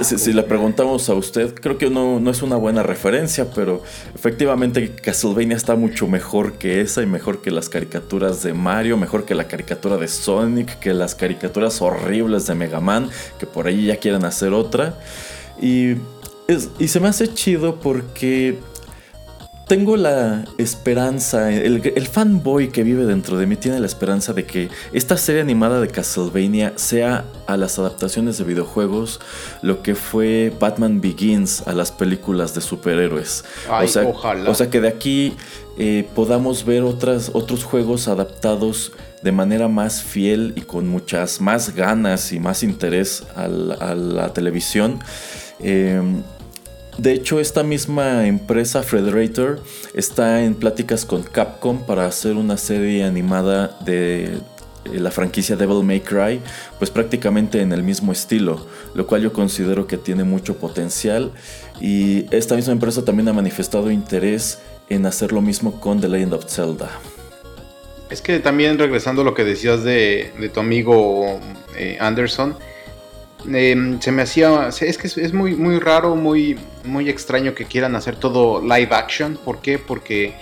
si, 0.04 0.34
le 0.34 0.44
preguntamos 0.44 1.08
a 1.10 1.14
usted, 1.14 1.54
creo 1.54 1.78
que 1.78 1.90
no, 1.90 2.20
no, 2.20 2.32
es 2.32 2.42
una 2.42 2.58
buena 2.58 2.84
referencia, 2.84 3.50
pero 3.56 3.82
efectivamente 4.14 4.94
Castlevania 4.96 5.56
está 5.56 5.76
mucho 5.76 6.08
mejor 6.08 6.54
que 6.54 6.82
esa 6.82 7.02
y 7.02 7.06
mejor 7.06 7.42
que 7.42 7.52
las 7.52 7.70
caricaturas 7.70 8.44
de 8.44 8.54
Mario, 8.54 8.98
mejor 8.98 9.24
que 9.24 9.36
la 9.36 9.48
caricatura 9.48 9.96
de 9.96 10.10
Sonic, 10.10 10.80
que 10.80 10.94
las 10.94 11.16
caricaturas 11.16 11.82
horribles 11.82 12.48
de 12.48 12.56
Mega 12.56 12.82
Man, 12.82 13.10
que 13.40 13.46
por 13.46 13.68
ahí 13.68 13.86
ya 13.86 13.96
quieren 13.96 14.26
hacer 14.26 14.52
otra. 14.52 15.00
Y, 15.62 15.96
y 16.80 16.88
se 16.90 17.00
me 17.00 17.08
hace 17.08 17.34
chido 17.34 17.80
porque 17.80 18.60
tengo 19.72 19.96
la 19.96 20.44
esperanza, 20.58 21.50
el, 21.50 22.06
fanboy 22.06 22.74
que 22.74 22.84
vive 22.84 23.06
dentro 23.06 23.38
de 23.38 23.46
mí 23.46 23.56
tiene 23.56 23.80
la 23.80 23.86
esperanza 23.86 24.34
de 24.34 24.44
que 24.44 24.68
esta 24.92 25.16
serie 25.16 25.40
animada 25.40 25.80
de 25.80 25.88
Castlevania 25.88 26.74
sea 26.76 27.24
a 27.48 27.56
las 27.56 27.80
adaptaciones 27.80 28.38
de 28.38 28.44
videojuegos 28.44 29.22
lo 29.62 29.82
que 29.82 29.96
fue 29.96 30.54
Batman 30.60 31.00
Begins 31.00 31.66
a 31.70 31.72
las 31.72 31.90
películas 31.90 32.54
de 32.54 32.60
superhéroes. 32.60 33.46
o, 33.70 33.88
sea, 33.88 34.08
o 34.08 34.54
sea 34.56 34.70
que 34.70 34.82
de 34.82 34.90
aquí 34.90 35.38
eh, 35.78 36.06
podamos 36.16 36.66
ver 36.66 36.84
otras, 36.84 37.32
otros 37.32 37.64
juegos 37.64 38.10
adaptados 38.10 38.92
de 39.22 39.32
manera 39.32 39.70
más 39.70 40.04
fiel 40.04 40.52
y 40.58 40.64
con 40.64 40.90
muchas 40.90 41.40
más 41.40 41.74
ganas 41.74 42.34
y 42.34 42.42
más 42.42 42.64
interés 42.64 43.24
a 43.38 43.48
la, 43.48 44.34
televisión. 44.34 45.00
Eh, 45.62 46.02
de 47.02 47.14
hecho, 47.14 47.40
esta 47.40 47.64
misma 47.64 48.28
empresa, 48.28 48.84
Frederator, 48.84 49.60
está 49.96 50.44
en 50.44 50.54
pláticas 50.54 51.04
con 51.04 51.24
Capcom 51.24 51.84
para 51.84 52.06
hacer 52.06 52.36
una 52.36 52.58
serie 52.58 53.04
animada 53.04 53.76
de 53.84 54.26
eh, 54.26 54.40
la 55.00 55.10
franquicia 55.10 55.56
Devil 55.56 55.84
May 55.84 56.02
Cry, 56.02 56.40
pues 56.78 56.92
prácticamente 56.92 57.60
en 57.60 57.72
el 57.72 57.82
mismo 57.82 58.12
estilo, 58.12 58.68
lo 58.94 59.08
cual 59.08 59.24
yo 59.24 59.34
considero 59.34 59.88
que 59.88 59.98
tiene 59.98 60.24
mucho 60.26 60.58
potencial. 60.58 61.32
Y 61.80 62.28
esta 62.30 62.56
misma 62.56 62.74
empresa 62.74 63.04
también 63.04 63.28
ha 63.30 63.34
manifestado 63.34 63.90
interés 63.90 64.60
en 64.88 65.08
hacer 65.08 65.32
lo 65.32 65.42
mismo 65.42 65.82
con 65.82 66.00
The 66.02 66.08
Legend 66.08 66.36
of 66.36 66.46
Zelda. 66.46 66.92
Es 68.12 68.22
que 68.22 68.38
también 68.40 68.78
regresando 68.78 69.24
a 69.24 69.26
lo 69.26 69.34
que 69.34 69.44
decías 69.44 69.84
de, 69.84 70.52
tu 70.54 70.60
amigo 70.60 71.40
eh, 71.76 71.98
Anderson, 72.00 72.56
Em, 73.46 74.00
se 74.00 74.12
me 74.12 74.22
hacía. 74.22 74.68
Es 74.68 74.98
que 74.98 75.08
es, 75.08 75.34
muy, 75.34 75.56
muy 75.56 75.80
raro, 75.80 76.16
muy, 76.16 76.60
muy 76.84 77.10
extraño 77.10 77.54
que 77.56 77.66
quieran 77.66 77.96
hacer 77.96 78.16
todo 78.16 78.62
live 78.62 78.90
action. 78.92 79.38
¿Por 79.38 79.62
qué? 79.62 79.80
Porque 79.80 80.36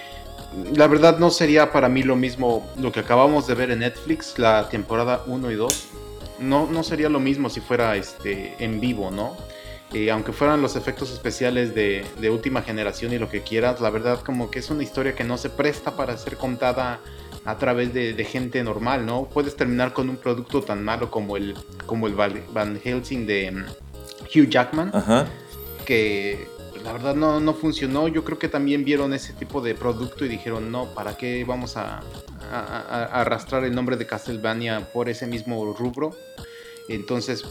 la 0.74 0.88
verdad 0.88 1.20
no 1.20 1.30
sería 1.30 1.72
para 1.72 1.90
mí 1.90 2.04
lo 2.04 2.16
mismo 2.16 2.68
lo 2.78 2.92
que 2.92 3.02
acabamos 3.02 3.48
de 3.48 3.56
ver 3.56 3.72
en 3.72 3.80
Netflix, 3.80 4.38
la 4.38 4.70
temporada 4.70 5.24
1 5.28 5.52
y 5.52 5.56
2. 5.56 5.88
No, 6.40 6.68
no 6.68 6.84
sería 6.84 7.10
lo 7.10 7.20
mismo 7.20 7.50
si 7.50 7.60
fuera 7.60 7.96
este, 7.96 8.56
en 8.60 8.80
vivo, 8.80 9.12
¿no? 9.12 9.36
Eh, 9.94 10.12
aunque 10.12 10.32
fueran 10.32 10.62
los 10.62 10.76
efectos 10.76 11.12
especiales 11.12 11.74
de, 11.74 12.06
de, 12.20 12.30
última 12.30 12.62
generación 12.62 13.12
y 13.12 13.18
lo 13.18 13.28
que 13.28 13.42
quieras, 13.42 13.82
la 13.82 13.90
verdad 13.90 14.20
como 14.20 14.52
que 14.52 14.60
es 14.60 14.70
una 14.70 14.84
historia 14.84 15.16
que 15.16 15.24
no 15.24 15.38
se 15.40 15.50
presta 15.50 15.96
para 15.96 16.16
ser 16.16 16.38
contada 16.38 17.00
a 17.50 17.58
través 17.58 17.94
de, 17.94 18.24
gente 18.26 18.64
normal, 18.64 19.06
¿no? 19.06 19.26
Puedes 19.26 19.56
terminar 19.56 19.92
con 19.92 20.08
un 20.08 20.18
producto 20.18 20.62
tan 20.62 20.84
malo 20.84 21.10
como 21.10 21.36
el, 21.36 21.56
como 21.88 22.06
el 22.06 22.14
Van 22.14 22.80
Helsing 22.80 23.26
de 23.26 23.52
mm, 23.52 23.66
Hugh 24.26 24.50
Jackman, 24.50 24.92
que 25.84 26.48
pues, 26.70 26.84
la 26.84 26.94
verdad 26.94 27.16
no, 27.16 27.40
no, 27.40 27.56
funcionó. 27.56 28.08
Yo 28.08 28.24
creo 28.24 28.38
que 28.38 28.50
también 28.50 28.86
vieron 28.86 29.16
ese 29.16 29.34
tipo 29.34 29.62
de 29.62 29.74
producto 29.74 30.26
y 30.26 30.30
dijeron, 30.30 30.72
no, 30.72 30.94
¿para 30.94 31.18
qué 31.18 31.44
vamos 31.44 31.76
a, 31.76 32.02
a 32.52 33.06
arrastrar 33.20 33.64
el 33.64 33.74
nombre 33.74 33.98
de 33.98 34.06
Castlevania 34.06 34.92
por 34.94 35.10
ese 35.10 35.26
mismo 35.26 35.74
rubro? 35.74 36.12
Entonces 36.88 37.44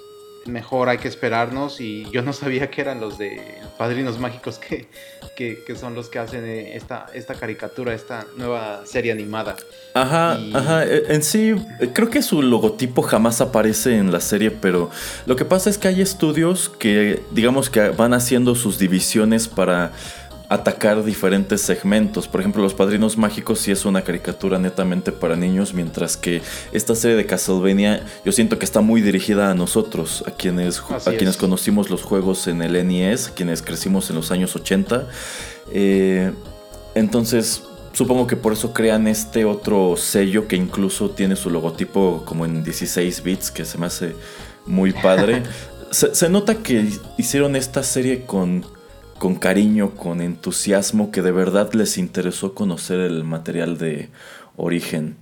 mejor 0.47 0.89
hay 0.89 0.99
que 0.99 1.09
esperarnos 1.09 1.81
y 1.81 2.11
yo 2.11 2.23
no 2.23 2.33
sabía 2.33 2.71
que 2.71 2.81
eran 2.81 3.01
los 3.01 3.19
de 3.19 3.41
Padrinos 3.77 4.19
Mágicos 4.19 4.59
que, 4.59 4.89
que, 5.37 5.77
son 5.77 5.95
los 5.95 6.09
que 6.09 6.19
hacen 6.19 6.45
eh, 6.45 6.77
esta, 6.77 7.07
esta 7.15 7.35
caricatura, 7.35 7.95
esta 7.95 8.27
nueva 8.37 8.85
serie 8.85 9.13
animada. 9.13 9.57
Ajá, 9.95 10.39
ajá, 10.55 10.85
e, 10.85 11.15
en 11.15 11.23
sí 11.23 11.55
creo 11.93 12.11
que 12.11 12.23
su 12.23 12.43
logotipo 12.43 13.03
jamás 13.03 13.41
aparece 13.41 13.97
en 13.97 14.11
la 14.11 14.21
serie, 14.21 14.51
pero 14.51 14.91
lo 15.27 15.37
que 15.37 15.45
pasa 15.45 15.71
es 15.71 15.79
que 15.79 15.89
hay 15.89 16.01
estudios 16.01 16.69
que 16.69 17.23
digamos 17.31 17.71
que 17.71 17.91
van 17.91 18.15
haciendo 18.15 18.55
sus 18.55 18.79
divisiones 18.79 19.47
para 19.49 19.93
atacar 20.49 21.05
diferentes 21.05 21.61
segmentos. 21.61 22.27
Por 22.27 22.41
ejemplo, 22.41 22.63
Los 22.63 22.75
Padrinos 22.75 23.19
Mágicos 23.19 23.61
sí 23.61 23.71
es 23.71 23.85
una 23.85 24.03
caricatura 24.03 24.59
netamente 24.59 25.13
para 25.13 25.37
niños, 25.37 25.75
mientras 25.75 26.17
que 26.17 26.41
esta 26.73 26.95
serie 26.95 27.17
de 27.17 27.27
Castlevania 27.27 28.05
yo 28.25 28.33
siento 28.33 28.59
que 28.59 28.65
está 28.65 28.81
muy 28.81 29.03
dirigida 29.03 29.51
a 29.51 29.55
nosotros, 29.55 30.25
a 30.27 30.31
quienes, 30.31 30.81
a 30.81 31.13
quienes 31.13 31.37
conocimos 31.37 31.91
los 31.91 32.03
juegos 32.03 32.47
en 32.49 32.63
el 32.63 32.87
NES, 32.87 33.31
quienes 33.35 33.61
crecimos 33.61 34.09
en 34.09 34.17
los 34.17 34.31
años 34.31 34.57
80. 34.57 35.07
Eh, 35.73 36.33
entonces, 36.95 37.65
supongo 37.93 38.27
que 38.27 38.37
por 38.37 38.55
eso 38.55 38.73
crean 38.73 39.07
este 39.07 39.45
otro 39.45 39.97
sello 39.99 40.49
que 40.49 40.57
incluso 40.57 41.11
tiene 41.11 41.37
su 41.37 41.51
logotipo 41.51 42.23
como 42.25 42.47
en 42.47 42.65
16 42.65 43.23
bits, 43.23 43.51
que 43.51 43.67
se 43.67 43.77
me 43.77 43.87
hace 43.87 44.17
muy 44.65 44.93
padre. 44.93 45.43
se 45.91 46.29
nota 46.31 46.63
que 46.63 46.89
hicieron 47.19 47.55
esta 47.55 47.83
serie 47.83 48.25
con 48.25 48.78
con 49.19 49.35
cariño, 49.35 49.91
con 49.97 50.21
entusiasmo, 50.21 51.11
que 51.11 51.23
de 51.23 51.33
verdad 51.33 51.73
les 51.73 51.99
interesó 51.99 52.55
conocer 52.55 53.01
el 53.01 53.25
material 53.25 53.79
de 53.79 54.09
origen. 54.57 55.17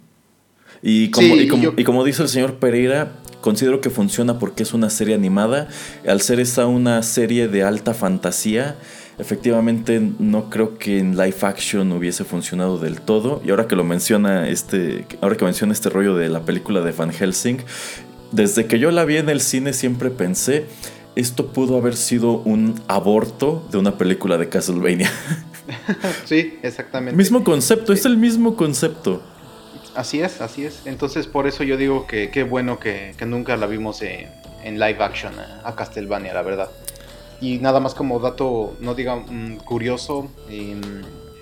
Y 0.82 1.10
como, 1.10 1.34
y, 1.36 1.84
como 1.84 2.04
dice 2.04 2.22
el 2.22 2.28
señor 2.28 2.56
Pereira, 2.56 3.12
considero 3.40 3.80
que 3.80 3.90
funciona 3.90 4.38
porque 4.38 4.62
es 4.62 4.74
una 4.74 4.90
serie 4.90 5.14
animada. 5.14 5.68
Al 6.06 6.20
ser 6.20 6.40
esta 6.40 6.66
una 6.66 7.02
serie 7.02 7.48
de 7.48 7.62
alta 7.62 7.94
fantasía, 7.94 8.76
efectivamente 9.18 10.00
no 10.18 10.50
creo 10.50 10.78
que 10.78 10.98
en 10.98 11.16
live 11.16 11.36
action 11.42 11.90
hubiese 11.92 12.24
funcionado 12.24 12.78
del 12.78 13.00
todo. 13.00 13.40
Y 13.44 13.50
ahora 13.50 13.66
que 13.66 13.76
lo 13.76 13.84
menciona 13.84 14.48
este, 14.48 15.06
ahora 15.20 15.36
que 15.36 15.44
menciona 15.44 15.72
este 15.72 15.88
rollo 15.88 16.14
de 16.14 16.28
la 16.28 16.44
película 16.44 16.82
de 16.82 16.92
Van 16.92 17.12
Helsing, 17.12 17.58
desde 18.32 18.66
que 18.66 18.78
yo 18.78 18.90
la 18.90 19.04
vi 19.04 19.16
en 19.16 19.28
el 19.28 19.40
cine 19.40 19.72
siempre 19.72 20.10
pensé 20.10 20.66
esto 21.16 21.48
pudo 21.48 21.78
haber 21.78 21.96
sido 21.96 22.32
un 22.38 22.80
aborto 22.88 23.66
de 23.70 23.78
una 23.78 23.96
película 23.98 24.36
de 24.36 24.48
Castlevania. 24.48 25.10
sí, 26.26 26.58
exactamente. 26.62 27.16
Mismo 27.16 27.42
concepto, 27.42 27.92
es 27.92 28.04
el 28.04 28.18
mismo 28.18 28.54
concepto. 28.54 29.22
Así 29.94 30.20
es, 30.20 30.42
así 30.42 30.66
es. 30.66 30.82
Entonces 30.84 31.26
por 31.26 31.46
eso 31.46 31.64
yo 31.64 31.78
digo 31.78 32.06
que 32.06 32.30
qué 32.30 32.42
bueno 32.42 32.78
que, 32.78 33.14
nunca 33.26 33.56
la 33.56 33.66
vimos 33.66 34.02
en, 34.02 34.28
live 34.62 35.02
action 35.02 35.32
a 35.64 35.74
Castlevania, 35.74 36.34
la 36.34 36.42
verdad. 36.42 36.70
Y 37.40 37.58
nada 37.58 37.80
más 37.80 37.94
como 37.94 38.20
dato, 38.20 38.76
no 38.80 38.94
diga 38.94 39.16
mm, 39.16 39.58
curioso, 39.58 40.28
em, 40.50 40.80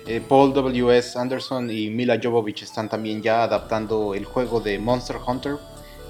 eh, 0.07 0.21
Paul 0.25 0.53
W.S. 0.53 1.17
Anderson 1.17 1.69
y 1.69 1.89
Mila 1.89 2.19
Jovovich 2.21 2.63
están 2.63 2.87
también 2.87 3.21
ya 3.21 3.43
adaptando 3.43 4.13
el 4.13 4.23
juego 4.23 4.61
de 4.61 4.79
Monster 4.79 5.17
Hunter 5.25 5.57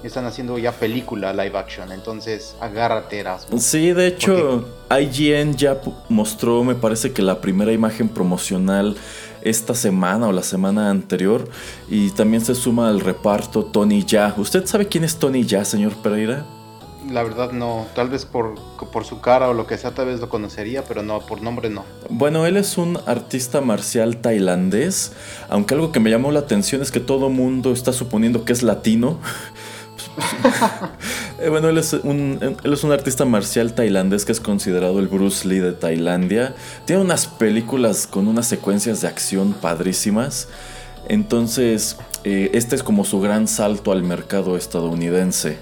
están 0.02 0.24
haciendo 0.26 0.58
ya 0.58 0.72
película 0.72 1.32
live 1.32 1.58
action, 1.58 1.92
entonces 1.92 2.56
agárrate 2.60 3.18
Erasmo. 3.18 3.58
Sí, 3.58 3.92
de 3.92 4.06
hecho, 4.06 4.66
IGN 4.90 5.56
ya 5.56 5.80
mostró, 6.08 6.62
me 6.64 6.74
parece 6.74 7.12
que 7.12 7.22
la 7.22 7.40
primera 7.40 7.72
imagen 7.72 8.08
promocional 8.08 8.96
esta 9.42 9.74
semana 9.74 10.26
o 10.28 10.32
la 10.32 10.42
semana 10.42 10.90
anterior 10.90 11.48
y 11.88 12.10
también 12.10 12.44
se 12.44 12.54
suma 12.54 12.88
al 12.88 13.00
reparto 13.00 13.64
Tony 13.64 14.04
Ya. 14.04 14.34
¿Usted 14.36 14.66
sabe 14.66 14.86
quién 14.88 15.04
es 15.04 15.16
Tony 15.16 15.44
Ya, 15.44 15.64
señor 15.64 15.94
Pereira? 16.02 16.44
La 17.10 17.22
verdad 17.22 17.52
no, 17.52 17.86
tal 17.94 18.08
vez 18.08 18.24
por, 18.24 18.56
por 18.90 19.04
su 19.04 19.20
cara 19.20 19.48
o 19.48 19.54
lo 19.54 19.68
que 19.68 19.78
sea, 19.78 19.92
tal 19.92 20.06
vez 20.06 20.18
lo 20.18 20.28
conocería, 20.28 20.82
pero 20.82 21.04
no, 21.04 21.20
por 21.20 21.40
nombre 21.40 21.70
no. 21.70 21.84
Bueno, 22.10 22.46
él 22.46 22.56
es 22.56 22.78
un 22.78 22.98
artista 23.06 23.60
marcial 23.60 24.16
tailandés, 24.16 25.12
aunque 25.48 25.74
algo 25.74 25.92
que 25.92 26.00
me 26.00 26.10
llamó 26.10 26.32
la 26.32 26.40
atención 26.40 26.82
es 26.82 26.90
que 26.90 26.98
todo 26.98 27.28
mundo 27.28 27.72
está 27.72 27.92
suponiendo 27.92 28.44
que 28.44 28.52
es 28.52 28.64
latino. 28.64 29.20
Eh, 31.38 31.50
bueno, 31.50 31.68
él 31.68 31.76
es, 31.76 31.92
un, 31.92 32.38
él 32.40 32.72
es 32.72 32.82
un 32.82 32.92
artista 32.92 33.26
marcial 33.26 33.74
tailandés 33.74 34.24
que 34.24 34.32
es 34.32 34.40
considerado 34.40 34.98
el 35.00 35.06
Bruce 35.06 35.46
Lee 35.46 35.58
de 35.58 35.72
Tailandia. 35.72 36.54
Tiene 36.86 37.02
unas 37.02 37.26
películas 37.26 38.06
con 38.06 38.26
unas 38.26 38.46
secuencias 38.46 39.02
de 39.02 39.08
acción 39.08 39.52
padrísimas. 39.52 40.48
Entonces, 41.08 41.98
eh, 42.24 42.50
este 42.54 42.74
es 42.74 42.82
como 42.82 43.04
su 43.04 43.20
gran 43.20 43.48
salto 43.48 43.92
al 43.92 44.02
mercado 44.02 44.56
estadounidense. 44.56 45.58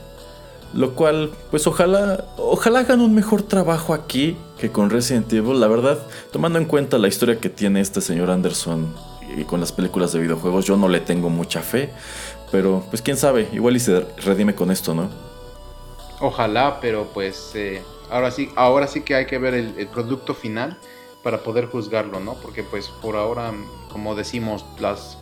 Lo 0.72 0.94
cual, 0.94 1.30
pues 1.50 1.66
ojalá, 1.66 2.24
ojalá 2.36 2.80
hagan 2.80 3.00
un 3.00 3.14
mejor 3.14 3.42
trabajo 3.42 3.94
aquí 3.94 4.36
que 4.58 4.70
con 4.70 4.90
Resident 4.90 5.32
Evil. 5.32 5.60
La 5.60 5.68
verdad, 5.68 5.98
tomando 6.32 6.58
en 6.58 6.64
cuenta 6.64 6.98
la 6.98 7.08
historia 7.08 7.38
que 7.38 7.48
tiene 7.48 7.80
este 7.80 8.00
señor 8.00 8.30
Anderson 8.30 8.94
y 9.36 9.44
con 9.44 9.60
las 9.60 9.72
películas 9.72 10.12
de 10.12 10.20
videojuegos, 10.20 10.66
yo 10.66 10.76
no 10.76 10.88
le 10.88 11.00
tengo 11.00 11.30
mucha 11.30 11.60
fe. 11.60 11.90
Pero, 12.54 12.84
pues 12.88 13.02
quién 13.02 13.16
sabe, 13.16 13.48
igual 13.50 13.74
y 13.74 13.80
se 13.80 14.06
redime 14.24 14.54
con 14.54 14.70
esto, 14.70 14.94
¿no? 14.94 15.10
Ojalá, 16.20 16.78
pero 16.80 17.08
pues 17.12 17.50
eh, 17.56 17.82
ahora 18.08 18.30
sí, 18.30 18.48
ahora 18.54 18.86
sí 18.86 19.00
que 19.00 19.16
hay 19.16 19.26
que 19.26 19.38
ver 19.38 19.54
el, 19.54 19.88
producto 19.88 20.34
final 20.34 20.78
para 21.24 21.38
poder 21.38 21.66
juzgarlo, 21.66 22.20
¿no? 22.20 22.34
Porque 22.34 22.62
pues 22.62 22.86
por 23.02 23.16
ahora, 23.16 23.52
como 23.90 24.14
decimos, 24.14 24.64
las 24.78 25.18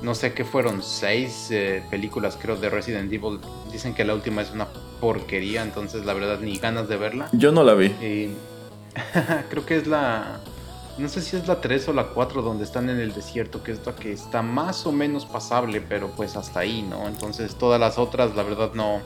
no 0.00 0.14
sé 0.14 0.32
qué 0.32 0.42
fueron, 0.46 0.82
seis 0.82 1.48
eh, 1.50 1.84
películas 1.90 2.38
creo 2.40 2.56
de 2.56 2.70
Resident 2.70 3.12
Evil. 3.12 3.40
Dicen 3.70 3.92
que 3.92 4.02
la 4.06 4.14
última 4.14 4.40
es 4.40 4.50
una 4.50 4.68
porquería, 5.02 5.60
entonces 5.60 6.06
la 6.06 6.14
verdad 6.14 6.40
ni 6.40 6.56
ganas 6.56 6.88
de 6.88 6.96
verla. 6.96 7.28
Yo 7.32 7.52
no 7.52 7.62
la 7.62 7.74
vi. 7.74 7.90
creo 9.50 9.66
que 9.66 9.76
es 9.76 9.86
la... 9.86 10.40
No 11.00 11.08
sé 11.08 11.22
si 11.22 11.34
es 11.36 11.48
la 11.48 11.62
3 11.62 11.88
o 11.88 11.92
la 11.94 12.08
4 12.08 12.42
donde 12.42 12.64
están 12.64 12.90
en 12.90 13.00
el 13.00 13.14
desierto, 13.14 13.62
que 13.62 13.72
es 13.72 13.86
la 13.86 13.96
que 13.96 14.12
está 14.12 14.42
más 14.42 14.84
o 14.84 14.92
menos 14.92 15.24
pasable, 15.24 15.80
pero 15.80 16.10
pues 16.10 16.36
hasta 16.36 16.60
ahí, 16.60 16.82
¿no? 16.82 17.08
Entonces 17.08 17.54
todas 17.54 17.80
las 17.80 17.98
otras, 17.98 18.36
la 18.36 18.42
verdad, 18.42 18.72
no... 18.74 19.00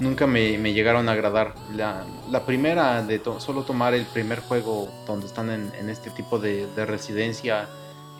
Nunca 0.00 0.26
me, 0.26 0.56
llegaron 0.72 1.08
a 1.08 1.12
agradar. 1.12 1.54
La, 1.72 2.46
primera 2.46 3.00
de 3.02 3.20
solo 3.38 3.62
tomar 3.62 3.94
el 3.94 4.04
primer 4.06 4.40
juego 4.40 4.88
donde 5.06 5.26
están 5.26 5.50
en, 5.50 5.88
este 5.88 6.10
tipo 6.10 6.38
de, 6.38 6.66
de 6.74 6.84
residencia 6.84 7.68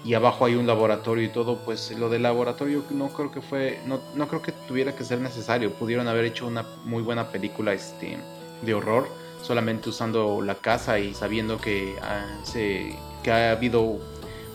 y 0.05 0.15
abajo 0.15 0.45
hay 0.45 0.55
un 0.55 0.67
laboratorio 0.67 1.25
y 1.25 1.29
todo, 1.29 1.59
pues 1.65 1.91
lo 1.99 2.11
del 2.11 2.23
laboratorio 2.23 2.85
no 2.91 3.09
creo 3.09 3.31
que 3.31 3.41
fue, 3.41 3.81
no, 3.87 4.01
no 4.15 4.29
creo 4.29 4.43
que 4.43 4.53
tuviera 4.53 4.95
que 4.95 5.03
ser 5.03 5.21
necesario. 5.21 5.73
Pudieron 5.73 6.09
haber 6.09 6.27
hecho 6.27 6.47
una 6.47 6.65
muy 6.85 7.03
buena 7.03 7.31
película 7.31 7.73
este, 7.73 8.19
de 8.63 8.75
horror, 8.75 9.09
solamente 9.45 9.91
usando 9.91 10.41
la 10.41 10.57
casa 10.57 10.99
y 10.99 11.15
sabiendo 11.15 11.59
que, 11.59 11.97
ah, 12.03 12.27
se, 12.43 12.97
que 13.23 13.31
ha 13.31 13.53
habido 13.53 13.99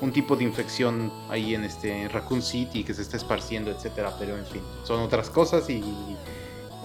un 0.01 0.11
tipo 0.11 0.35
de 0.35 0.43
infección 0.43 1.11
ahí 1.29 1.55
en 1.55 1.63
este 1.63 2.07
Raccoon 2.09 2.41
City 2.41 2.83
que 2.83 2.93
se 2.93 3.01
está 3.01 3.17
esparciendo, 3.17 3.69
etcétera. 3.71 4.13
Pero 4.17 4.37
en 4.37 4.45
fin, 4.45 4.61
son 4.83 5.01
otras 5.01 5.29
cosas 5.29 5.69
y 5.69 5.83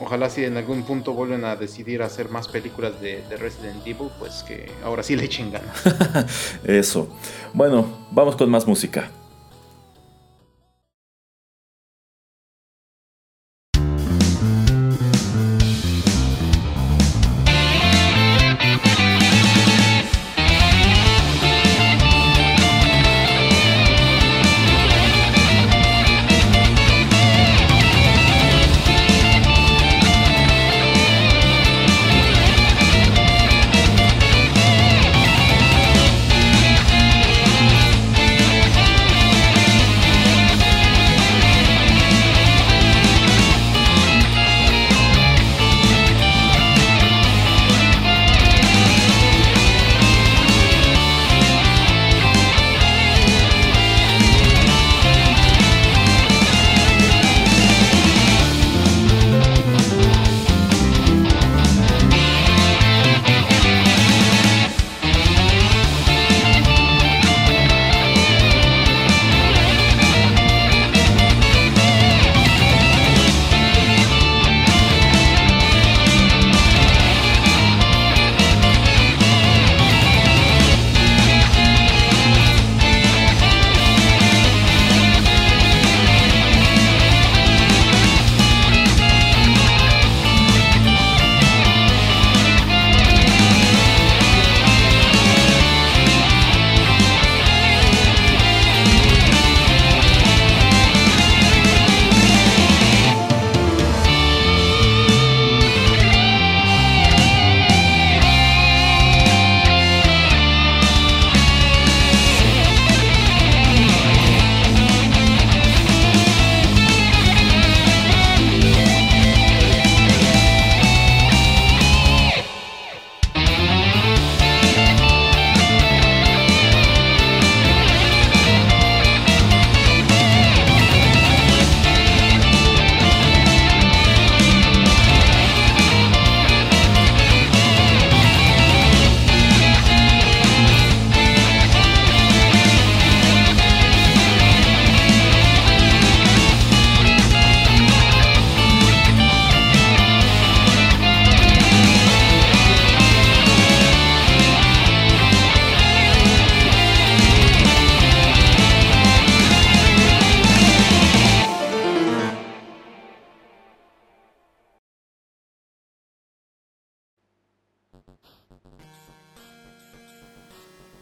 Ojalá 0.00 0.28
si 0.28 0.44
en 0.44 0.56
algún 0.56 0.82
punto 0.82 1.12
vuelven 1.12 1.44
a 1.44 1.54
decidir 1.54 2.02
hacer 2.02 2.28
más 2.28 2.48
películas 2.48 3.00
de, 3.00 3.22
Resident 3.38 3.86
Evil, 3.86 4.08
pues 4.18 4.42
que 4.42 4.70
ahora 4.82 5.02
sí 5.02 5.14
le 5.14 5.24
echen 5.24 5.52
ganas. 5.52 5.84
Eso. 6.64 7.08
Bueno, 7.52 7.86
vamos 8.10 8.36
con 8.36 8.50
más 8.50 8.66
música. 8.66 9.10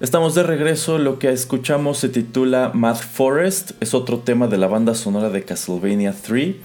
Estamos 0.02 0.34
de 0.34 0.42
regreso, 0.42 0.98
lo 0.98 1.20
que 1.20 1.30
escuchamos 1.30 1.98
se 1.98 2.08
titula 2.08 2.72
Math 2.74 3.04
Forest, 3.04 3.70
es 3.78 3.94
otro 3.94 4.18
tema 4.18 4.48
de 4.48 4.58
la 4.58 4.66
banda 4.66 4.96
sonora 4.96 5.30
de 5.30 5.44
Castlevania 5.44 6.12
3. 6.12 6.56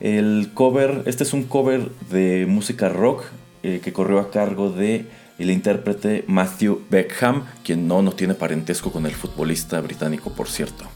El 0.00 0.50
cover, 0.54 1.02
este 1.04 1.24
es 1.24 1.34
un 1.34 1.42
cover 1.42 1.90
de 2.10 2.46
música 2.48 2.88
rock 2.88 3.24
eh, 3.62 3.82
que 3.84 3.92
corrió 3.92 4.18
a 4.18 4.30
cargo 4.30 4.70
de 4.70 5.04
el 5.38 5.50
intérprete 5.50 6.24
Matthew 6.26 6.80
Beckham, 6.88 7.44
quien 7.62 7.86
no, 7.86 8.00
no 8.00 8.12
tiene 8.12 8.32
parentesco 8.32 8.90
con 8.90 9.04
el 9.04 9.12
futbolista 9.12 9.78
británico, 9.82 10.32
por 10.32 10.48
cierto. 10.48 10.86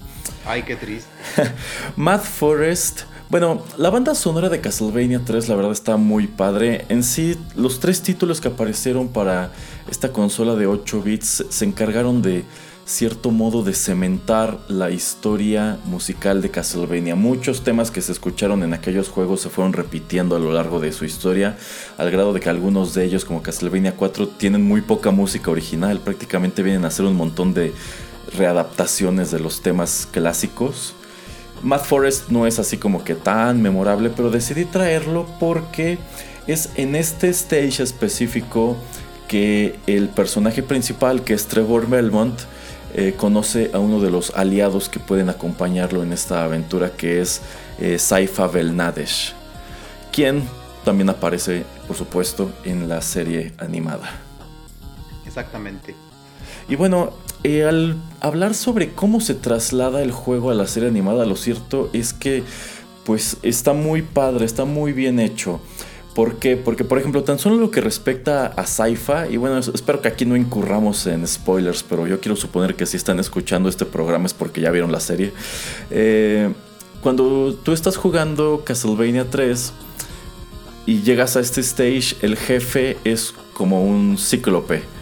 Ay, 0.46 0.62
qué 0.62 0.76
triste. 0.76 1.10
Matt 1.96 2.24
Forrest. 2.24 3.02
Bueno, 3.30 3.62
la 3.78 3.90
banda 3.90 4.14
sonora 4.14 4.48
de 4.48 4.60
Castlevania 4.60 5.22
3 5.24 5.48
la 5.48 5.56
verdad 5.56 5.72
está 5.72 5.96
muy 5.96 6.26
padre. 6.26 6.84
En 6.88 7.02
sí, 7.02 7.36
los 7.56 7.80
tres 7.80 8.02
títulos 8.02 8.40
que 8.40 8.48
aparecieron 8.48 9.08
para 9.08 9.50
esta 9.90 10.12
consola 10.12 10.54
de 10.54 10.66
8 10.66 11.02
bits 11.02 11.46
se 11.48 11.64
encargaron 11.64 12.20
de 12.22 12.44
cierto 12.84 13.30
modo 13.30 13.62
de 13.62 13.72
cementar 13.72 14.58
la 14.68 14.90
historia 14.90 15.78
musical 15.86 16.42
de 16.42 16.50
Castlevania. 16.50 17.14
Muchos 17.14 17.64
temas 17.64 17.90
que 17.90 18.02
se 18.02 18.12
escucharon 18.12 18.62
en 18.62 18.74
aquellos 18.74 19.08
juegos 19.08 19.40
se 19.40 19.48
fueron 19.48 19.72
repitiendo 19.72 20.36
a 20.36 20.38
lo 20.38 20.52
largo 20.52 20.78
de 20.78 20.92
su 20.92 21.06
historia, 21.06 21.56
al 21.96 22.10
grado 22.10 22.34
de 22.34 22.40
que 22.40 22.50
algunos 22.50 22.92
de 22.92 23.04
ellos, 23.04 23.24
como 23.24 23.42
Castlevania 23.42 23.96
4, 23.96 24.28
tienen 24.28 24.62
muy 24.62 24.82
poca 24.82 25.10
música 25.10 25.50
original. 25.50 25.98
Prácticamente 26.00 26.62
vienen 26.62 26.84
a 26.84 26.90
ser 26.90 27.06
un 27.06 27.16
montón 27.16 27.54
de 27.54 27.72
readaptaciones 28.36 29.30
de 29.30 29.40
los 29.40 29.62
temas 29.62 30.06
clásicos. 30.12 30.94
Matt 31.64 31.86
Forest 31.86 32.28
no 32.28 32.46
es 32.46 32.58
así 32.58 32.76
como 32.76 33.04
que 33.04 33.14
tan 33.14 33.62
memorable, 33.62 34.10
pero 34.10 34.30
decidí 34.30 34.66
traerlo 34.66 35.26
porque 35.40 35.98
es 36.46 36.70
en 36.76 36.94
este 36.94 37.30
stage 37.30 37.82
específico 37.82 38.76
que 39.28 39.74
el 39.86 40.10
personaje 40.10 40.62
principal, 40.62 41.24
que 41.24 41.32
es 41.32 41.46
Trevor 41.46 41.88
Belmont, 41.88 42.38
eh, 42.92 43.14
conoce 43.16 43.70
a 43.72 43.78
uno 43.78 43.98
de 44.00 44.10
los 44.10 44.30
aliados 44.34 44.90
que 44.90 45.00
pueden 45.00 45.30
acompañarlo 45.30 46.02
en 46.02 46.12
esta 46.12 46.44
aventura, 46.44 46.90
que 46.90 47.22
es 47.22 47.40
eh, 47.80 47.98
Saifa 47.98 48.46
Belnadesh, 48.46 49.32
quien 50.12 50.44
también 50.84 51.08
aparece, 51.08 51.64
por 51.88 51.96
supuesto, 51.96 52.52
en 52.64 52.90
la 52.90 53.00
serie 53.00 53.54
animada. 53.58 54.20
Exactamente. 55.26 55.94
Y 56.68 56.76
bueno, 56.76 57.14
eh, 57.44 57.64
al 57.64 57.96
hablar 58.20 58.54
sobre 58.54 58.92
cómo 58.92 59.20
se 59.20 59.34
traslada 59.34 60.02
el 60.02 60.10
juego 60.10 60.50
a 60.50 60.54
la 60.54 60.66
serie 60.66 60.88
animada, 60.88 61.26
lo 61.26 61.36
cierto 61.36 61.90
es 61.92 62.12
que 62.12 62.42
pues 63.04 63.36
está 63.42 63.74
muy 63.74 64.02
padre, 64.02 64.44
está 64.46 64.64
muy 64.64 64.92
bien 64.92 65.20
hecho. 65.20 65.60
¿Por 66.14 66.36
qué? 66.36 66.56
Porque, 66.56 66.84
por 66.84 66.98
ejemplo, 66.98 67.24
tan 67.24 67.38
solo 67.38 67.56
lo 67.56 67.70
que 67.70 67.80
respecta 67.80 68.46
a 68.46 68.66
Saifa, 68.66 69.28
y 69.28 69.36
bueno, 69.36 69.58
espero 69.58 70.00
que 70.00 70.08
aquí 70.08 70.24
no 70.24 70.36
incurramos 70.36 71.06
en 71.06 71.26
spoilers, 71.26 71.82
pero 71.82 72.06
yo 72.06 72.20
quiero 72.20 72.36
suponer 72.36 72.76
que 72.76 72.86
si 72.86 72.96
están 72.96 73.18
escuchando 73.18 73.68
este 73.68 73.84
programa 73.84 74.26
es 74.26 74.32
porque 74.32 74.60
ya 74.60 74.70
vieron 74.70 74.92
la 74.92 75.00
serie. 75.00 75.32
Eh, 75.90 76.52
cuando 77.02 77.54
tú 77.62 77.72
estás 77.72 77.96
jugando 77.96 78.62
Castlevania 78.64 79.28
3 79.28 79.72
y 80.86 81.02
llegas 81.02 81.36
a 81.36 81.40
este 81.40 81.60
stage, 81.60 82.16
el 82.22 82.36
jefe 82.36 82.96
es 83.04 83.34
como 83.52 83.82
un 83.84 84.16
cíclope. 84.16 84.93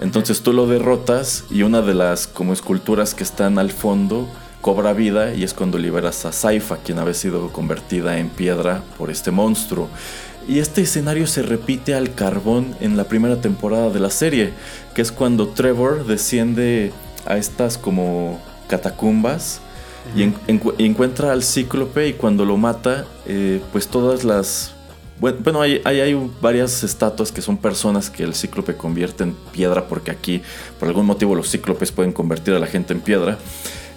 Entonces 0.00 0.42
tú 0.42 0.52
lo 0.52 0.66
derrotas 0.66 1.44
y 1.50 1.62
una 1.62 1.82
de 1.82 1.94
las 1.94 2.26
como 2.26 2.52
esculturas 2.52 3.14
que 3.14 3.24
están 3.24 3.58
al 3.58 3.70
fondo 3.70 4.28
cobra 4.60 4.92
vida 4.92 5.34
y 5.34 5.44
es 5.44 5.54
cuando 5.54 5.78
liberas 5.78 6.24
a 6.24 6.32
Saifa, 6.32 6.78
quien 6.78 6.98
había 6.98 7.14
sido 7.14 7.52
convertida 7.52 8.18
en 8.18 8.28
piedra 8.28 8.82
por 8.96 9.10
este 9.10 9.30
monstruo. 9.30 9.88
Y 10.46 10.60
este 10.60 10.82
escenario 10.82 11.26
se 11.26 11.42
repite 11.42 11.94
al 11.94 12.14
carbón 12.14 12.74
en 12.80 12.96
la 12.96 13.04
primera 13.04 13.40
temporada 13.40 13.90
de 13.90 14.00
la 14.00 14.10
serie, 14.10 14.52
que 14.94 15.02
es 15.02 15.12
cuando 15.12 15.48
Trevor 15.48 16.06
desciende 16.06 16.92
a 17.26 17.36
estas 17.36 17.76
como 17.76 18.40
catacumbas 18.66 19.60
y, 20.16 20.22
encuentra 20.82 21.32
al 21.32 21.42
cíclope 21.42 22.08
y 22.08 22.12
cuando 22.14 22.44
lo 22.44 22.56
mata, 22.56 23.04
eh, 23.26 23.60
pues 23.72 23.88
todas 23.88 24.24
las 24.24 24.72
bueno, 25.20 25.60
hay, 25.60 25.80
hay, 25.84 26.30
varias 26.40 26.84
estatuas 26.84 27.32
que 27.32 27.42
son 27.42 27.56
personas 27.56 28.10
que 28.10 28.22
el 28.22 28.34
cíclope 28.34 28.76
convierte 28.76 29.24
en 29.24 29.34
piedra, 29.52 29.88
porque 29.88 30.10
aquí, 30.10 30.42
por 30.78 30.88
algún 30.88 31.06
motivo, 31.06 31.34
los 31.34 31.50
cíclopes 31.50 31.90
pueden 31.92 32.12
convertir 32.12 32.54
a 32.54 32.58
la 32.58 32.66
gente 32.66 32.92
en 32.92 33.00
piedra. 33.00 33.38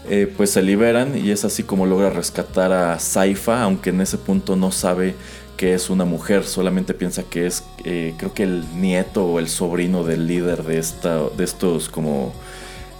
Eh, 0.09 0.33
pues 0.35 0.49
se 0.49 0.63
liberan 0.63 1.15
y 1.15 1.29
es 1.29 1.45
así 1.45 1.61
como 1.61 1.85
logra 1.85 2.09
rescatar 2.09 2.73
a 2.73 2.97
Saifa, 2.97 3.61
aunque 3.61 3.91
en 3.91 4.01
ese 4.01 4.17
punto 4.17 4.55
no 4.55 4.71
sabe 4.71 5.15
que 5.57 5.75
es 5.75 5.91
una 5.91 6.05
mujer, 6.05 6.43
solamente 6.43 6.95
piensa 6.95 7.21
que 7.21 7.45
es, 7.45 7.63
eh, 7.85 8.15
creo 8.17 8.33
que 8.33 8.41
el 8.41 8.65
nieto 8.81 9.23
o 9.25 9.37
el 9.37 9.47
sobrino 9.47 10.03
del 10.03 10.25
líder 10.25 10.63
de, 10.63 10.79
esta, 10.79 11.29
de 11.29 11.43
estos 11.43 11.87
como 11.87 12.33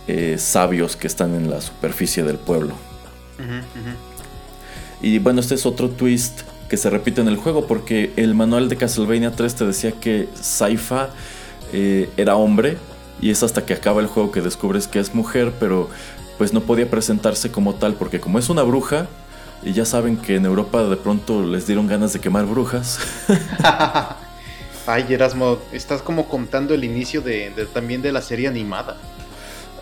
eh, 0.07 0.35
sabios 0.37 0.95
que 0.95 1.07
están 1.07 1.33
en 1.33 1.49
la 1.49 1.59
superficie 1.59 2.23
del 2.23 2.37
pueblo. 2.37 2.75
Y 5.01 5.17
bueno, 5.17 5.41
este 5.41 5.55
es 5.55 5.65
otro 5.65 5.89
twist 5.89 6.41
que 6.71 6.77
se 6.77 6.89
repite 6.89 7.19
en 7.19 7.27
el 7.27 7.35
juego, 7.35 7.67
porque 7.67 8.13
el 8.15 8.33
manual 8.33 8.69
de 8.69 8.77
Castlevania 8.77 9.33
3 9.33 9.55
te 9.55 9.65
decía 9.65 9.91
que 9.91 10.29
Saifa 10.39 11.09
eh, 11.73 12.09
era 12.15 12.37
hombre, 12.37 12.77
y 13.19 13.29
es 13.29 13.43
hasta 13.43 13.65
que 13.65 13.73
acaba 13.73 13.99
el 13.99 14.07
juego 14.07 14.31
que 14.31 14.39
descubres 14.39 14.87
que 14.87 14.99
es 14.99 15.13
mujer, 15.13 15.51
pero 15.59 15.89
pues 16.37 16.53
no 16.53 16.61
podía 16.61 16.89
presentarse 16.89 17.51
como 17.51 17.75
tal, 17.75 17.95
porque 17.95 18.21
como 18.21 18.39
es 18.39 18.47
una 18.47 18.63
bruja, 18.63 19.07
y 19.63 19.73
ya 19.73 19.83
saben 19.83 20.15
que 20.15 20.37
en 20.37 20.45
Europa 20.45 20.81
de 20.85 20.95
pronto 20.95 21.43
les 21.43 21.67
dieron 21.67 21.87
ganas 21.87 22.13
de 22.13 22.21
quemar 22.21 22.45
brujas. 22.45 22.99
Ay, 24.87 25.05
Erasmo, 25.09 25.57
estás 25.73 26.01
como 26.01 26.29
contando 26.29 26.73
el 26.73 26.85
inicio 26.85 27.19
de, 27.19 27.51
también 27.73 28.01
de 28.01 28.13
la 28.13 28.21
serie 28.21 28.47
animada. 28.47 28.95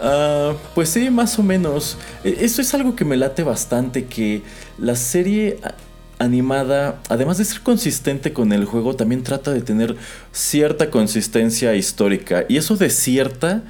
Ah, 0.01 0.53
pues 0.73 0.89
sí, 0.89 1.11
más 1.11 1.37
o 1.37 1.43
menos. 1.43 1.97
E, 2.23 2.37
eso 2.39 2.63
es 2.63 2.73
algo 2.73 2.95
que 2.95 3.05
me 3.05 3.15
late 3.15 3.43
bastante, 3.43 4.05
que 4.05 4.41
la 4.79 4.95
serie 4.95 5.59
animada, 6.19 7.01
además 7.09 7.37
de 7.37 7.45
ser 7.45 7.61
consistente 7.61 8.33
con 8.33 8.51
el 8.51 8.65
juego, 8.65 8.95
también 8.95 9.23
trata 9.23 9.51
de 9.51 9.61
tener 9.61 9.95
cierta 10.31 10.91
consistencia 10.91 11.73
histórica. 11.75 12.45
Y 12.49 12.57
eso 12.57 12.75
de 12.75 12.89
cierta, 12.89 13.63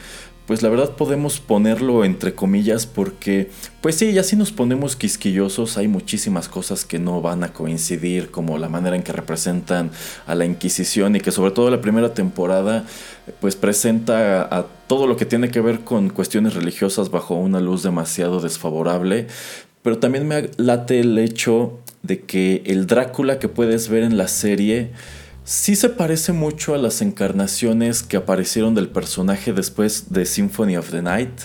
pues 0.48 0.64
la 0.64 0.70
verdad 0.70 0.96
podemos 0.96 1.40
ponerlo 1.40 2.04
entre 2.04 2.34
comillas 2.34 2.88
porque, 2.88 3.52
pues 3.82 3.96
sí, 3.96 4.14
ya 4.14 4.24
si 4.24 4.36
nos 4.36 4.52
ponemos 4.52 4.96
quisquillosos, 4.96 5.78
hay 5.78 5.88
muchísimas 5.88 6.50
cosas 6.50 6.86
que 6.86 6.98
no 6.98 7.22
van 7.22 7.44
a 7.44 7.54
coincidir, 7.54 8.32
como 8.32 8.58
la 8.58 8.68
manera 8.68 8.96
en 8.96 9.04
que 9.04 9.12
representan 9.12 9.92
a 10.26 10.34
la 10.34 10.46
Inquisición 10.46 11.16
y 11.16 11.20
que 11.20 11.32
sobre 11.32 11.52
todo 11.52 11.70
la 11.70 11.82
primera 11.82 12.16
temporada, 12.16 12.84
pues 13.40 13.56
presenta 13.56 14.42
a, 14.42 14.58
a 14.58 14.66
todo 14.88 15.06
lo 15.06 15.18
que 15.18 15.26
tiene 15.26 15.52
que 15.52 15.62
ver 15.62 15.82
con 15.82 16.10
cuestiones 16.10 16.56
religiosas 16.56 17.12
bajo 17.12 17.36
una 17.36 17.60
luz 17.60 17.84
demasiado 17.84 18.42
desfavorable. 18.42 19.28
Pero 19.84 20.00
también 20.00 20.28
me 20.28 20.50
late 20.58 21.00
el 21.00 21.18
hecho 21.20 21.80
de 22.04 22.22
que 22.22 22.64
el 22.66 22.88
Drácula 22.88 23.40
que 23.40 23.48
puedes 23.48 23.90
ver 23.90 24.04
en 24.04 24.18
la 24.18 24.28
serie 24.28 24.92
sí 25.44 25.76
se 25.76 25.90
parece 25.90 26.32
mucho 26.32 26.74
a 26.74 26.78
las 26.78 27.02
encarnaciones 27.02 28.04
que 28.04 28.18
aparecieron 28.18 28.76
del 28.76 28.90
personaje 28.90 29.54
después 29.54 30.12
de 30.12 30.26
Symphony 30.26 30.78
of 30.78 30.92
the 30.92 31.02
Night, 31.02 31.42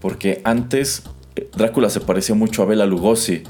porque 0.00 0.40
antes 0.44 1.02
eh, 1.36 1.48
Drácula 1.56 1.88
se 1.90 2.00
parecía 2.00 2.34
mucho 2.34 2.62
a 2.62 2.66
Bela 2.66 2.86
Lugosi, 2.86 3.42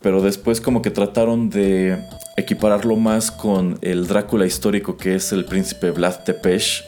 pero 0.00 0.20
después 0.20 0.60
como 0.60 0.82
que 0.82 0.90
trataron 0.90 1.48
de 1.50 1.98
equipararlo 2.36 2.96
más 2.96 3.30
con 3.30 3.78
el 3.82 4.06
Drácula 4.06 4.46
histórico 4.46 4.96
que 4.96 5.14
es 5.14 5.32
el 5.32 5.44
príncipe 5.44 5.90
Vlad 5.90 6.24
Tepes 6.24 6.84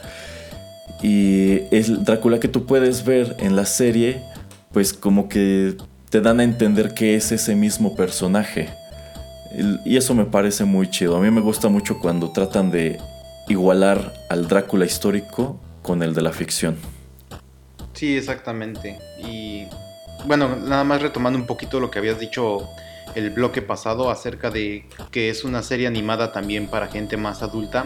y 1.03 1.61
el 1.71 2.05
Drácula 2.05 2.41
que 2.41 2.49
tú 2.49 2.67
puedes 2.67 3.05
ver 3.05 3.37
en 3.39 3.57
la 3.57 3.67
serie 3.67 4.23
pues 4.73 4.93
como 4.93 5.29
que 5.29 5.77
te 6.11 6.21
dan 6.21 6.41
a 6.41 6.45
entender 6.45 6.95
que 6.95 7.15
es 7.15 7.33
ese 7.33 7.55
mismo 7.55 7.95
personaje. 7.97 8.69
Y 9.85 9.97
eso 9.97 10.15
me 10.15 10.25
parece 10.25 10.65
muy 10.65 10.91
chido. 10.91 11.17
A 11.17 11.21
mí 11.21 11.31
me 11.31 11.41
gusta 11.41 11.69
mucho 11.69 11.99
cuando 11.99 12.33
tratan 12.33 12.71
de 12.71 12.99
igualar 13.49 14.13
al 14.29 14.49
Drácula 14.49 14.85
histórico 14.85 15.61
con 15.83 16.03
el 16.03 16.15
de 16.15 16.23
la 16.23 16.33
ficción. 16.33 16.77
Sí, 17.93 18.17
exactamente. 18.17 18.99
Y 19.19 19.67
bueno, 20.27 20.57
nada 20.57 20.85
más 20.85 21.03
retomando 21.03 21.39
un 21.39 21.47
poquito 21.47 21.79
lo 21.79 21.91
que 21.91 21.99
habías 21.99 22.19
dicho 22.19 22.69
el 23.15 23.31
bloque 23.31 23.63
pasado 23.63 24.11
acerca 24.11 24.51
de 24.51 24.87
que 25.13 25.31
es 25.31 25.45
una 25.45 25.63
serie 25.63 25.87
animada 25.87 26.33
también 26.33 26.67
para 26.67 26.89
gente 26.89 27.17
más 27.17 27.43
adulta. 27.43 27.85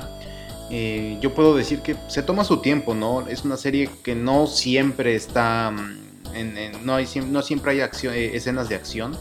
Eh, 0.71 1.19
yo 1.21 1.35
puedo 1.35 1.57
decir 1.57 1.81
que 1.81 1.97
se 2.09 2.23
toma 2.23 2.45
su 2.45 2.59
tiempo, 2.59 2.95
¿no? 2.95 3.27
Es 3.29 3.45
una 3.45 3.57
serie 3.57 3.91
que 4.03 4.15
no 4.15 4.47
siempre 4.47 5.15
está... 5.15 5.71
Mm, 5.71 6.85
no, 6.85 6.95
hay, 6.95 7.07
no 7.27 7.43
siempre 7.43 7.73
hay 7.73 7.81
eh, 7.81 8.31
escenas 8.35 8.69
de 8.69 8.77
acción 8.77 9.17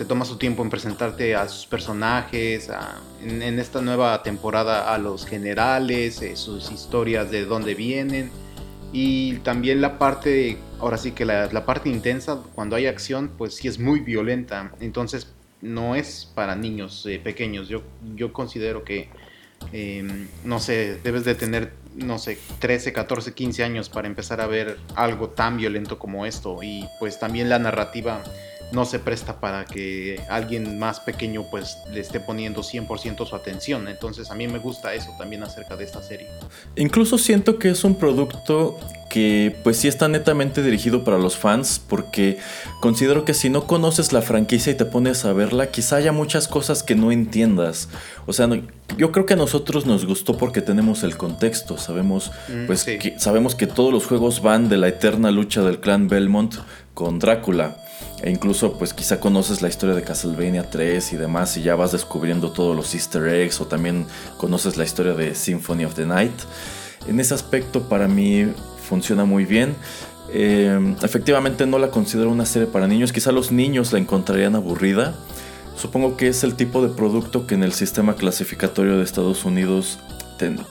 se 0.00 0.06
toma 0.06 0.24
su 0.24 0.38
tiempo 0.38 0.62
en 0.62 0.70
presentarte 0.70 1.34
a 1.34 1.46
sus 1.46 1.66
personajes, 1.66 2.70
en, 3.22 3.58
esta 3.58 3.82
nueva 3.82 4.22
temporada 4.22 4.94
a 4.94 4.96
los 4.96 5.26
generales, 5.26 6.22
eh, 6.22 6.36
sus 6.36 6.72
historias 6.72 7.30
de 7.30 7.44
dónde 7.44 7.74
vienen 7.74 8.30
y 8.94 9.34
también 9.40 9.82
la 9.82 9.98
parte, 9.98 10.56
ahora 10.78 10.96
sí 10.96 11.12
que 11.12 11.26
la, 11.26 11.66
parte 11.66 11.90
intensa, 11.90 12.40
cuando 12.54 12.76
hay 12.76 12.86
acción, 12.86 13.30
pues 13.36 13.56
sí 13.56 13.68
es 13.68 13.78
muy 13.78 14.00
violenta, 14.00 14.72
entonces 14.80 15.34
no 15.60 15.94
es 15.94 16.32
para 16.34 16.56
niños 16.56 17.04
eh, 17.04 17.20
pequeños, 17.22 17.68
yo, 17.68 17.82
yo 18.14 18.32
considero 18.32 18.84
que, 18.84 19.10
em, 19.70 20.28
no 20.44 20.60
sé, 20.60 20.98
debes 21.04 21.26
de 21.26 21.34
tener, 21.34 21.74
no 21.94 22.18
sé, 22.18 22.38
13, 22.58 22.94
14, 22.94 23.34
15 23.34 23.64
años 23.64 23.90
para 23.90 24.08
empezar 24.08 24.40
a 24.40 24.46
ver 24.46 24.78
algo 24.94 25.28
tan 25.28 25.58
violento 25.58 25.98
como 25.98 26.24
esto. 26.24 26.62
Y 26.62 26.88
pues 26.98 27.18
también 27.20 27.50
la 27.50 27.58
narrativa 27.58 28.22
no 28.72 28.84
se 28.84 28.98
presta 28.98 29.40
para 29.40 29.64
que 29.64 30.20
alguien 30.28 30.78
más 30.78 31.00
pequeño 31.00 31.44
pues 31.50 31.78
le 31.90 32.00
esté 32.00 32.20
poniendo 32.20 32.62
100% 32.62 33.26
su 33.26 33.36
atención. 33.36 33.88
Entonces 33.88 34.30
a 34.30 34.34
mí 34.34 34.46
me 34.48 34.58
gusta 34.58 34.94
eso 34.94 35.10
también 35.18 35.42
acerca 35.42 35.76
de 35.76 35.84
esta 35.84 36.02
serie. 36.02 36.28
Incluso 36.76 37.18
siento 37.18 37.58
que 37.58 37.70
es 37.70 37.84
un 37.84 37.96
producto 37.96 38.78
que 39.10 39.56
pues 39.64 39.76
sí 39.76 39.88
está 39.88 40.08
netamente 40.08 40.62
dirigido 40.62 41.02
para 41.02 41.18
los 41.18 41.36
fans 41.36 41.82
porque 41.86 42.38
considero 42.80 43.24
que 43.24 43.34
si 43.34 43.50
no 43.50 43.66
conoces 43.66 44.12
la 44.12 44.22
franquicia 44.22 44.72
y 44.72 44.76
te 44.76 44.84
pones 44.84 45.24
a 45.24 45.32
verla, 45.32 45.66
quizá 45.66 45.96
haya 45.96 46.12
muchas 46.12 46.46
cosas 46.46 46.84
que 46.84 46.94
no 46.94 47.10
entiendas. 47.10 47.88
O 48.26 48.32
sea, 48.32 48.48
yo 48.96 49.10
creo 49.10 49.26
que 49.26 49.34
a 49.34 49.36
nosotros 49.36 49.84
nos 49.84 50.06
gustó 50.06 50.36
porque 50.38 50.62
tenemos 50.62 51.02
el 51.02 51.16
contexto, 51.16 51.76
sabemos 51.76 52.30
mm, 52.48 52.66
pues 52.66 52.84
que, 52.84 53.16
sabemos 53.18 53.56
que 53.56 53.66
todos 53.66 53.92
los 53.92 54.06
juegos 54.06 54.42
van 54.42 54.68
de 54.68 54.76
la 54.76 54.88
eterna 54.88 55.32
lucha 55.32 55.62
del 55.62 55.80
clan 55.80 56.06
Belmont 56.06 56.54
con 56.94 57.18
Drácula. 57.18 57.76
E 58.22 58.30
incluso 58.30 58.74
pues 58.74 58.92
quizá 58.92 59.20
conoces 59.20 59.62
la 59.62 59.68
historia 59.68 59.94
de 59.94 60.02
Castlevania 60.02 60.68
3 60.68 61.12
y 61.12 61.16
demás 61.16 61.56
y 61.56 61.62
ya 61.62 61.74
vas 61.74 61.92
descubriendo 61.92 62.52
todos 62.52 62.76
los 62.76 62.94
easter 62.94 63.26
eggs 63.28 63.60
o 63.60 63.66
también 63.66 64.06
conoces 64.36 64.76
la 64.76 64.84
historia 64.84 65.14
de 65.14 65.34
Symphony 65.34 65.84
of 65.84 65.94
the 65.94 66.06
Night. 66.06 66.34
En 67.08 67.18
ese 67.18 67.34
aspecto 67.34 67.88
para 67.88 68.08
mí 68.08 68.46
funciona 68.88 69.24
muy 69.24 69.44
bien. 69.44 69.74
Eh, 70.32 70.96
efectivamente 71.02 71.66
no 71.66 71.78
la 71.78 71.90
considero 71.90 72.30
una 72.30 72.46
serie 72.46 72.68
para 72.68 72.86
niños, 72.86 73.12
quizá 73.12 73.32
los 73.32 73.50
niños 73.50 73.92
la 73.92 73.98
encontrarían 73.98 74.54
aburrida. 74.54 75.14
Supongo 75.76 76.16
que 76.16 76.28
es 76.28 76.44
el 76.44 76.56
tipo 76.56 76.86
de 76.86 76.94
producto 76.94 77.46
que 77.46 77.54
en 77.54 77.62
el 77.62 77.72
sistema 77.72 78.14
clasificatorio 78.14 78.98
de 78.98 79.04
Estados 79.04 79.44
Unidos 79.46 79.98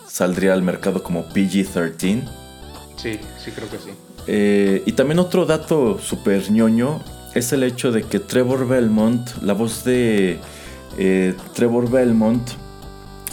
saldría 0.08 0.54
al 0.54 0.64
mercado 0.64 1.04
como 1.04 1.28
PG-13. 1.30 2.28
Sí, 2.96 3.20
sí 3.44 3.52
creo 3.52 3.70
que 3.70 3.78
sí. 3.78 4.09
Eh, 4.32 4.84
y 4.86 4.92
también 4.92 5.18
otro 5.18 5.48
dato 5.48 5.98
súper 6.00 6.52
ñoño 6.52 7.02
es 7.34 7.52
el 7.52 7.64
hecho 7.64 7.92
de 7.92 8.04
que 8.04 8.20
Trevor 8.20 8.68
Belmont, 8.68 9.28
la 9.42 9.54
voz 9.54 9.84
de 9.84 10.38
eh, 11.00 11.34
Trevor 11.56 11.90
Belmont 11.90 12.48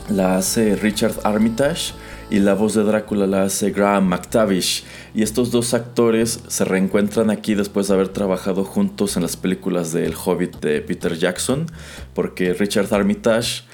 la 0.09 0.39
hace 0.39 0.75
Richard 0.75 1.13
Armitage 1.25 1.93
y 2.31 2.39
la 2.39 2.55
voz 2.55 2.73
de 2.73 2.83
Drácula 2.83 3.27
la 3.27 3.43
hace 3.43 3.73
Graham 3.73 4.07
McTavish. 4.07 4.85
Y 5.15 5.23
estos 5.23 5.51
dos 5.51 5.75
actores 5.75 6.41
se 6.49 6.65
reencuentran 6.65 7.29
aquí 7.29 7.55
después 7.55 7.89
de 7.89 7.95
haber 7.95 8.09
trabajado 8.09 8.65
juntos 8.65 9.17
en 9.17 9.23
las 9.23 9.37
películas 9.37 9.93
de 9.93 10.07
El 10.07 10.15
Hobbit 10.15 10.61
de 10.61 10.81
Peter 10.81 11.15
Jackson, 11.15 11.67
porque 12.15 12.55
Richard 12.55 12.93
Armitage 12.95 13.65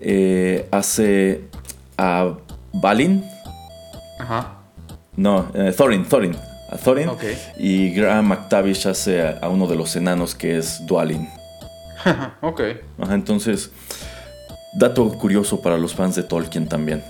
eh, 0.00 0.68
hace 0.70 1.44
a 1.96 2.36
Balin. 2.74 3.24
Ajá. 4.20 4.58
No, 5.16 5.50
eh, 5.54 5.72
Thorin, 5.74 6.04
Thorin. 6.04 6.36
A 6.68 6.76
Thorin. 6.76 7.10
Y 7.56 7.90
Graham 7.90 8.26
McTavish 8.26 8.86
hace 8.86 9.22
a, 9.22 9.48
uno 9.48 9.66
de 9.66 9.76
los 9.76 9.96
enanos 9.96 10.34
que 10.34 10.58
es 10.58 10.84
Dwalin. 10.86 11.28
ok. 12.42 12.60
Ajá, 13.00 13.14
entonces, 13.14 13.70
dato 14.74 15.08
curioso 15.14 15.60
para 15.60 15.78
los 15.78 15.94
fans 15.94 16.14
de 16.14 16.22
Tolkien 16.22 16.68
también. 16.68 17.02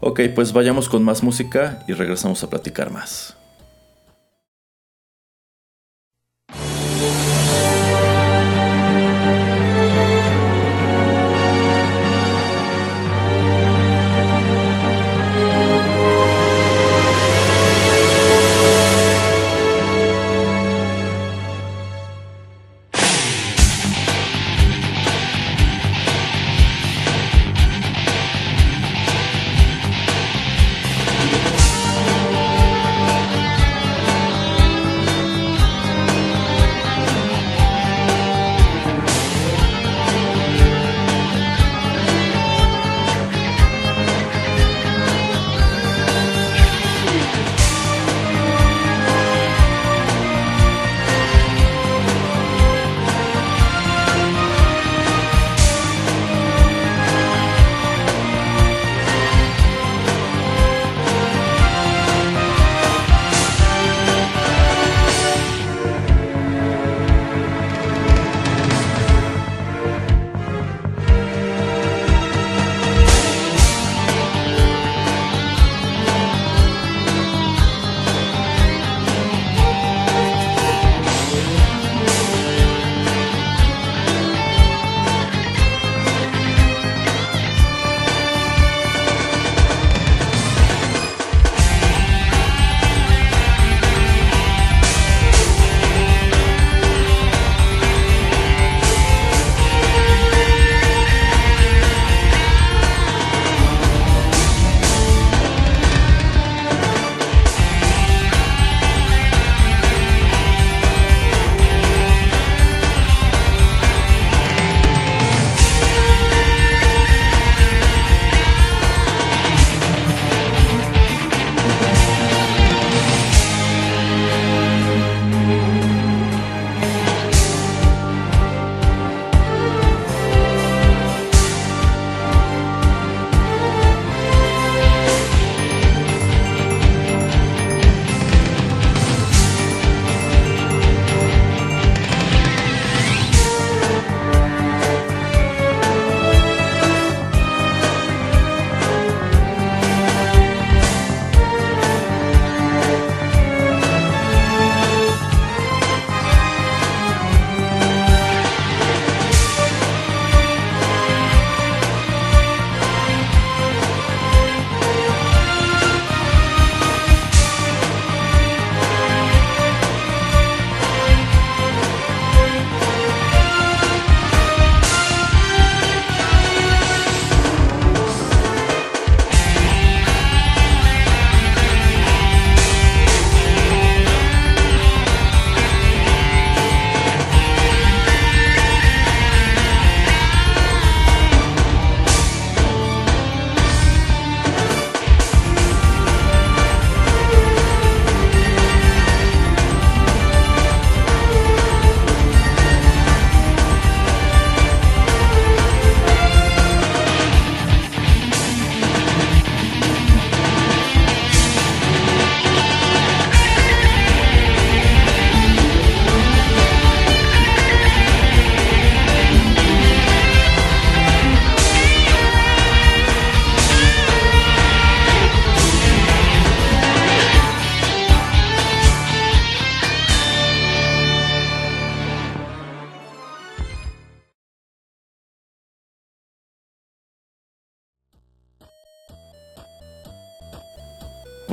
Ok, 0.00 0.20
pues 0.34 0.52
vayamos 0.52 0.88
con 0.88 1.02
más 1.02 1.22
música 1.22 1.82
y 1.88 1.92
regresamos 1.92 2.42
a 2.42 2.50
platicar 2.50 2.90
más. 2.90 3.37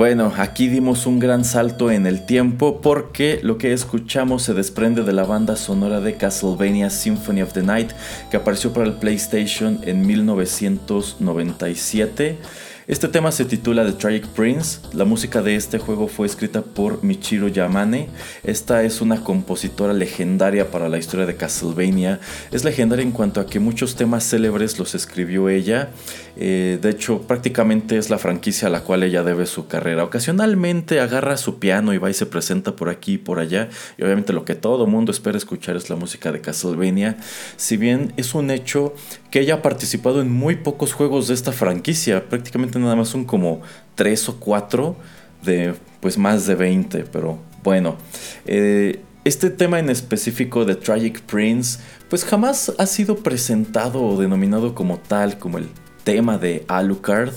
Bueno, 0.06 0.32
aquí 0.38 0.68
dimos 0.68 1.08
un 1.08 1.18
gran 1.18 1.44
salto 1.44 1.90
en 1.90 2.06
el 2.06 2.28
tiempo 2.28 2.80
porque 2.80 3.40
lo 3.42 3.58
que 3.58 3.74
escuchamos 3.74 4.44
se 4.44 4.54
desprende 4.54 5.02
de 5.02 5.14
la 5.14 5.24
banda 5.24 5.56
sonora 5.56 6.00
de 6.00 6.14
Castlevania 6.14 6.92
Symphony 6.92 7.42
of 7.42 7.54
the 7.54 7.64
Night 7.64 7.90
que 8.30 8.38
apareció 8.38 8.72
para 8.72 8.86
el 8.86 8.94
PlayStation 8.94 9.80
en 9.82 10.06
1997. 10.06 12.38
Este 12.88 13.08
tema 13.08 13.32
se 13.32 13.46
titula 13.46 13.84
The 13.84 13.94
Tragic 13.94 14.28
Prince. 14.28 14.82
La 14.94 15.06
música 15.06 15.42
de 15.42 15.56
este 15.56 15.80
juego 15.80 16.08
fue 16.08 16.28
escrita 16.28 16.62
por 16.62 17.04
Michiro 17.04 17.48
Yamane. 17.48 18.10
Esta 18.44 18.84
es 18.84 19.02
una 19.02 19.24
compositora 19.24 19.92
legendaria 19.92 20.70
para 20.70 20.88
la 20.88 21.00
historia 21.00 21.26
de 21.26 21.36
Castlevania. 21.36 22.20
Es 22.52 22.64
legendaria 22.64 23.02
en 23.02 23.12
cuanto 23.12 23.42
a 23.42 23.48
que 23.48 23.60
muchos 23.60 23.96
temas 23.96 24.30
célebres 24.30 24.78
los 24.78 24.94
escribió 24.94 25.50
ella. 25.50 25.90
Eh, 26.38 26.78
de 26.80 26.90
hecho, 26.92 27.24
prácticamente 27.24 27.98
es 27.98 28.12
la 28.12 28.20
franquicia 28.20 28.68
a 28.68 28.72
la 28.72 28.82
cual 28.82 29.02
ella 29.02 29.24
debe 29.24 29.48
su 29.48 29.66
carrera. 29.66 30.04
Ocasionalmente 30.04 31.00
agarra 31.00 31.38
su 31.38 31.58
piano 31.58 31.92
y 31.92 31.98
va 31.98 32.12
y 32.12 32.14
se 32.14 32.28
presenta 32.28 32.76
por 32.76 32.90
aquí 32.90 33.14
y 33.14 33.18
por 33.18 33.40
allá. 33.40 33.68
Y 33.98 34.04
obviamente 34.04 34.32
lo 34.32 34.46
que 34.46 34.54
todo 34.54 34.86
mundo 34.86 35.12
espera 35.12 35.40
escuchar 35.40 35.76
es 35.76 35.90
la 35.90 35.96
música 35.96 36.32
de 36.32 36.40
Castlevania. 36.40 37.18
Si 37.58 37.78
bien 37.78 38.14
es 38.16 38.36
un 38.36 38.52
hecho 38.52 38.94
que 39.36 39.42
ella 39.42 39.56
ha 39.56 39.62
participado 39.62 40.22
en 40.22 40.32
muy 40.32 40.56
pocos 40.56 40.94
juegos 40.94 41.28
de 41.28 41.34
esta 41.34 41.52
franquicia. 41.52 42.30
Prácticamente 42.30 42.75
nada 42.80 42.96
más 42.96 43.10
son 43.10 43.26
como 43.26 43.62
3 43.96 44.30
o 44.30 44.40
4 44.40 44.96
de 45.44 45.76
pues 46.00 46.18
más 46.18 46.46
de 46.46 46.56
20. 46.56 47.04
Pero 47.12 47.40
bueno. 47.64 47.98
Eh, 48.46 49.02
este 49.26 49.50
tema 49.50 49.80
en 49.80 49.90
específico 49.90 50.66
de 50.66 50.76
Tragic 50.76 51.20
Prince 51.22 51.80
pues 52.10 52.24
jamás 52.24 52.72
ha 52.78 52.86
sido 52.86 53.18
presentado 53.18 54.04
o 54.04 54.22
denominado 54.22 54.76
como 54.76 55.00
tal, 55.00 55.40
como 55.40 55.58
el 55.58 55.68
tema 56.04 56.38
de 56.38 56.64
Alucard. 56.68 57.34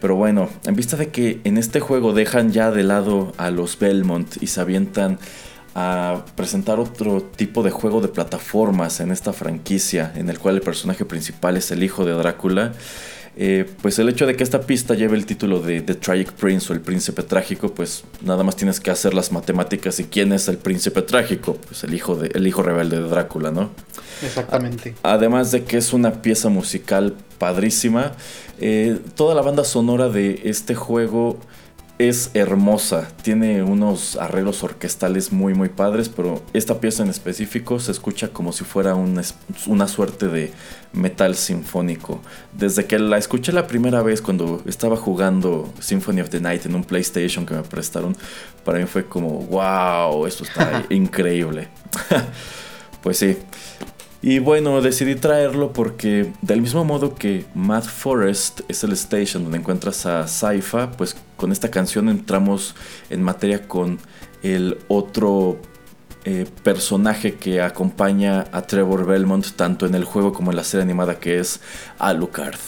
Pero 0.00 0.14
bueno, 0.14 0.48
en 0.64 0.76
vista 0.76 0.96
de 0.96 1.08
que 1.08 1.40
en 1.42 1.58
este 1.58 1.80
juego 1.80 2.12
dejan 2.12 2.52
ya 2.52 2.70
de 2.70 2.84
lado 2.84 3.32
a 3.36 3.50
los 3.50 3.78
Belmont 3.78 4.40
y 4.40 4.46
se 4.46 4.60
avientan 4.60 5.18
a 5.74 6.24
presentar 6.36 6.78
otro 6.78 7.22
tipo 7.22 7.62
de 7.62 7.70
juego 7.70 8.00
de 8.00 8.08
plataformas 8.08 9.00
en 9.00 9.10
esta 9.10 9.32
franquicia, 9.32 10.12
en 10.14 10.28
el 10.28 10.38
cual 10.38 10.56
el 10.56 10.60
personaje 10.60 11.04
principal 11.04 11.56
es 11.56 11.70
el 11.70 11.82
hijo 11.82 12.04
de 12.04 12.12
Drácula. 12.12 12.72
Eh, 13.34 13.66
pues 13.80 13.98
el 13.98 14.08
hecho 14.10 14.26
de 14.26 14.36
que 14.36 14.42
esta 14.42 14.60
pista 14.60 14.94
lleve 14.94 15.16
el 15.16 15.24
título 15.24 15.60
de 15.60 15.80
The 15.80 15.94
Tragic 15.94 16.32
Prince 16.32 16.70
o 16.70 16.76
el 16.76 16.82
príncipe 16.82 17.22
trágico, 17.22 17.72
pues 17.72 18.04
nada 18.22 18.44
más 18.44 18.56
tienes 18.56 18.78
que 18.78 18.90
hacer 18.90 19.14
las 19.14 19.32
matemáticas 19.32 19.98
y 20.00 20.04
quién 20.04 20.32
es 20.32 20.48
el 20.48 20.58
príncipe 20.58 21.00
trágico, 21.00 21.56
pues 21.66 21.82
el 21.84 21.94
hijo, 21.94 22.14
de, 22.14 22.30
el 22.34 22.46
hijo 22.46 22.62
rebelde 22.62 23.00
de 23.00 23.08
Drácula, 23.08 23.50
¿no? 23.50 23.70
Exactamente. 24.22 24.94
además 25.02 25.50
de 25.50 25.64
que 25.64 25.78
es 25.78 25.92
una 25.92 26.22
pieza 26.22 26.48
musical 26.48 27.14
padrísima, 27.38 28.12
eh, 28.60 28.98
toda 29.16 29.34
la 29.34 29.42
banda 29.42 29.64
sonora 29.64 30.08
de 30.08 30.42
este 30.44 30.74
juego 30.74 31.40
es 31.98 32.30
hermosa, 32.34 33.08
tiene 33.22 33.62
unos 33.62 34.16
arreglos 34.16 34.62
orquestales 34.64 35.32
muy 35.32 35.54
muy 35.54 35.68
padres, 35.68 36.08
pero 36.08 36.42
esta 36.52 36.80
pieza 36.80 37.02
en 37.02 37.10
específico 37.10 37.78
se 37.80 37.92
escucha 37.92 38.28
como 38.28 38.52
si 38.52 38.64
fuera 38.64 38.94
una 38.94 39.88
suerte 39.88 40.28
de 40.28 40.52
metal 40.92 41.34
sinfónico. 41.34 42.20
Desde 42.52 42.86
que 42.86 42.98
la 42.98 43.18
escuché 43.18 43.52
la 43.52 43.66
primera 43.66 44.02
vez 44.02 44.20
cuando 44.20 44.62
estaba 44.66 44.96
jugando 44.96 45.72
Symphony 45.80 46.20
of 46.20 46.30
the 46.30 46.40
Night 46.40 46.66
en 46.66 46.74
un 46.74 46.84
PlayStation 46.84 47.46
que 47.46 47.54
me 47.54 47.62
prestaron, 47.62 48.16
para 48.64 48.78
mí 48.78 48.86
fue 48.86 49.06
como, 49.06 49.28
wow, 49.46 50.26
esto 50.26 50.44
está 50.44 50.84
increíble. 50.90 51.68
pues 53.02 53.18
sí, 53.18 53.36
y 54.22 54.38
bueno, 54.38 54.80
decidí 54.80 55.16
traerlo 55.16 55.72
porque 55.72 56.32
del 56.42 56.62
mismo 56.62 56.84
modo 56.84 57.16
que 57.16 57.44
Mad 57.56 57.82
Forest 57.82 58.60
es 58.68 58.84
el 58.84 58.92
station 58.92 59.42
donde 59.42 59.58
encuentras 59.58 60.06
a 60.06 60.28
Saifa, 60.28 60.92
pues 60.92 61.16
con 61.36 61.50
esta 61.50 61.72
canción 61.72 62.08
entramos 62.08 62.76
en 63.10 63.20
materia 63.20 63.66
con 63.66 63.98
el 64.44 64.78
otro 64.86 65.58
eh, 66.24 66.46
personaje 66.62 67.34
que 67.34 67.60
acompaña 67.60 68.46
a 68.52 68.62
Trevor 68.62 69.06
Belmont 69.06 69.44
tanto 69.56 69.86
en 69.86 69.96
el 69.96 70.04
juego 70.04 70.32
como 70.32 70.52
en 70.52 70.56
la 70.56 70.62
serie 70.62 70.84
animada 70.84 71.18
que 71.18 71.40
es 71.40 71.60
Alucard. 71.98 72.60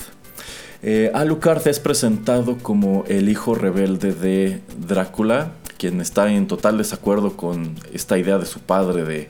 Eh, 0.82 1.12
Alucard 1.14 1.66
es 1.68 1.78
presentado 1.78 2.58
como 2.58 3.04
el 3.06 3.28
hijo 3.28 3.54
rebelde 3.54 4.12
de 4.12 4.60
Drácula, 4.76 5.52
quien 5.78 6.00
está 6.00 6.32
en 6.32 6.48
total 6.48 6.78
desacuerdo 6.78 7.36
con 7.36 7.76
esta 7.92 8.18
idea 8.18 8.38
de 8.38 8.46
su 8.46 8.58
padre 8.58 9.04
de 9.04 9.28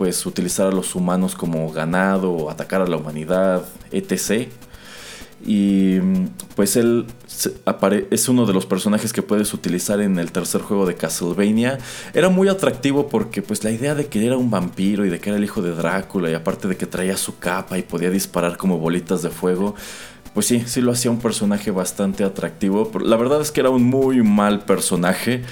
pues 0.00 0.24
utilizar 0.24 0.66
a 0.66 0.70
los 0.70 0.94
humanos 0.94 1.34
como 1.34 1.70
ganado, 1.70 2.48
atacar 2.48 2.80
a 2.80 2.86
la 2.86 2.96
humanidad, 2.96 3.66
etc. 3.92 4.48
Y 5.44 5.98
pues 6.56 6.74
él 6.76 7.04
es 8.10 8.28
uno 8.30 8.46
de 8.46 8.54
los 8.54 8.64
personajes 8.64 9.12
que 9.12 9.20
puedes 9.20 9.52
utilizar 9.52 10.00
en 10.00 10.18
el 10.18 10.32
tercer 10.32 10.62
juego 10.62 10.86
de 10.86 10.94
Castlevania. 10.94 11.76
Era 12.14 12.30
muy 12.30 12.48
atractivo 12.48 13.08
porque 13.08 13.42
pues 13.42 13.62
la 13.62 13.72
idea 13.72 13.94
de 13.94 14.06
que 14.06 14.24
era 14.24 14.38
un 14.38 14.50
vampiro 14.50 15.04
y 15.04 15.10
de 15.10 15.20
que 15.20 15.28
era 15.28 15.36
el 15.36 15.44
hijo 15.44 15.60
de 15.60 15.74
Drácula 15.74 16.30
y 16.30 16.34
aparte 16.34 16.66
de 16.66 16.78
que 16.78 16.86
traía 16.86 17.18
su 17.18 17.38
capa 17.38 17.76
y 17.76 17.82
podía 17.82 18.08
disparar 18.08 18.56
como 18.56 18.78
bolitas 18.78 19.20
de 19.20 19.28
fuego, 19.28 19.74
pues 20.32 20.46
sí, 20.46 20.64
sí 20.66 20.80
lo 20.80 20.92
hacía 20.92 21.10
un 21.10 21.20
personaje 21.20 21.70
bastante 21.72 22.24
atractivo. 22.24 22.90
la 23.04 23.18
verdad 23.18 23.42
es 23.42 23.50
que 23.50 23.60
era 23.60 23.68
un 23.68 23.82
muy 23.82 24.22
mal 24.22 24.64
personaje. 24.64 25.42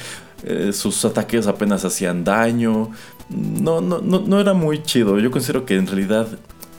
Eh, 0.45 0.73
sus 0.73 1.05
ataques 1.05 1.49
apenas 1.49 1.85
hacían 1.85 2.23
daño 2.25 2.93
no, 3.31 3.81
no, 3.81 4.01
no, 4.01 4.20
no 4.20 4.41
era 4.41 4.55
muy 4.55 4.83
chido. 4.83 5.18
Yo 5.18 5.31
considero 5.31 5.64
que 5.64 5.76
en 5.76 5.87
realidad 5.87 6.29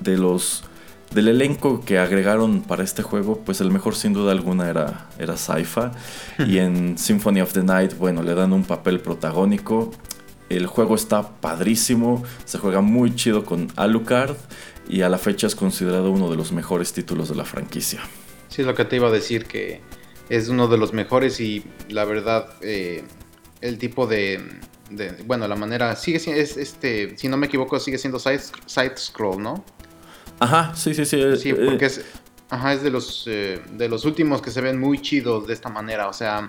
de 0.01 0.17
los 0.17 0.63
del 1.11 1.27
elenco 1.27 1.81
que 1.81 1.97
agregaron 1.97 2.61
para 2.61 2.83
este 2.83 3.01
juego, 3.01 3.39
pues 3.43 3.61
el 3.61 3.71
mejor 3.71 3.95
sin 3.95 4.13
duda 4.13 4.31
alguna 4.31 4.69
era, 4.69 5.09
era 5.17 5.37
Saifa. 5.37 5.91
y 6.39 6.59
en 6.59 6.97
Symphony 6.97 7.41
of 7.41 7.53
the 7.53 7.63
Night, 7.63 7.97
bueno, 7.97 8.21
le 8.23 8.35
dan 8.35 8.53
un 8.53 8.63
papel 8.63 8.99
protagónico. 8.99 9.91
El 10.49 10.65
juego 10.65 10.95
está 10.95 11.39
padrísimo, 11.39 12.23
se 12.45 12.57
juega 12.57 12.81
muy 12.81 13.15
chido 13.15 13.45
con 13.45 13.67
Alucard 13.75 14.35
y 14.87 15.01
a 15.01 15.09
la 15.09 15.19
fecha 15.19 15.45
es 15.45 15.55
considerado 15.55 16.09
uno 16.09 16.29
de 16.31 16.37
los 16.37 16.51
mejores 16.51 16.91
títulos 16.91 17.29
de 17.29 17.35
la 17.35 17.45
franquicia. 17.45 18.01
Sí, 18.47 18.61
es 18.61 18.67
lo 18.67 18.73
que 18.73 18.83
te 18.85 18.95
iba 18.95 19.09
a 19.09 19.11
decir, 19.11 19.45
que 19.45 19.81
es 20.29 20.49
uno 20.49 20.67
de 20.67 20.77
los 20.79 20.91
mejores 20.91 21.39
y 21.39 21.63
la 21.87 22.03
verdad, 22.03 22.49
eh, 22.61 23.03
el 23.61 23.77
tipo 23.77 24.07
de, 24.07 24.41
bueno, 25.25 25.47
la 25.47 25.55
manera, 25.55 25.95
sigue 25.95 26.19
siendo, 26.19 26.41
es, 26.41 26.57
este, 26.57 27.17
si 27.17 27.27
no 27.27 27.37
me 27.37 27.47
equivoco, 27.47 27.79
sigue 27.79 27.97
siendo 27.97 28.19
side, 28.19 28.41
side 28.65 28.97
scroll, 28.97 29.41
¿no? 29.41 29.63
Ajá, 30.39 30.73
sí, 30.75 30.93
sí, 30.93 31.05
sí. 31.05 31.21
Sí, 31.37 31.49
eh, 31.49 31.55
porque 31.65 31.85
es, 31.85 32.05
ajá, 32.49 32.73
es 32.73 32.83
de 32.83 32.89
los, 32.89 33.25
eh, 33.27 33.61
de 33.71 33.89
los 33.89 34.05
últimos 34.05 34.41
que 34.41 34.51
se 34.51 34.61
ven 34.61 34.79
muy 34.79 35.01
chidos 35.01 35.47
de 35.47 35.53
esta 35.53 35.69
manera, 35.69 36.07
o 36.07 36.13
sea, 36.13 36.47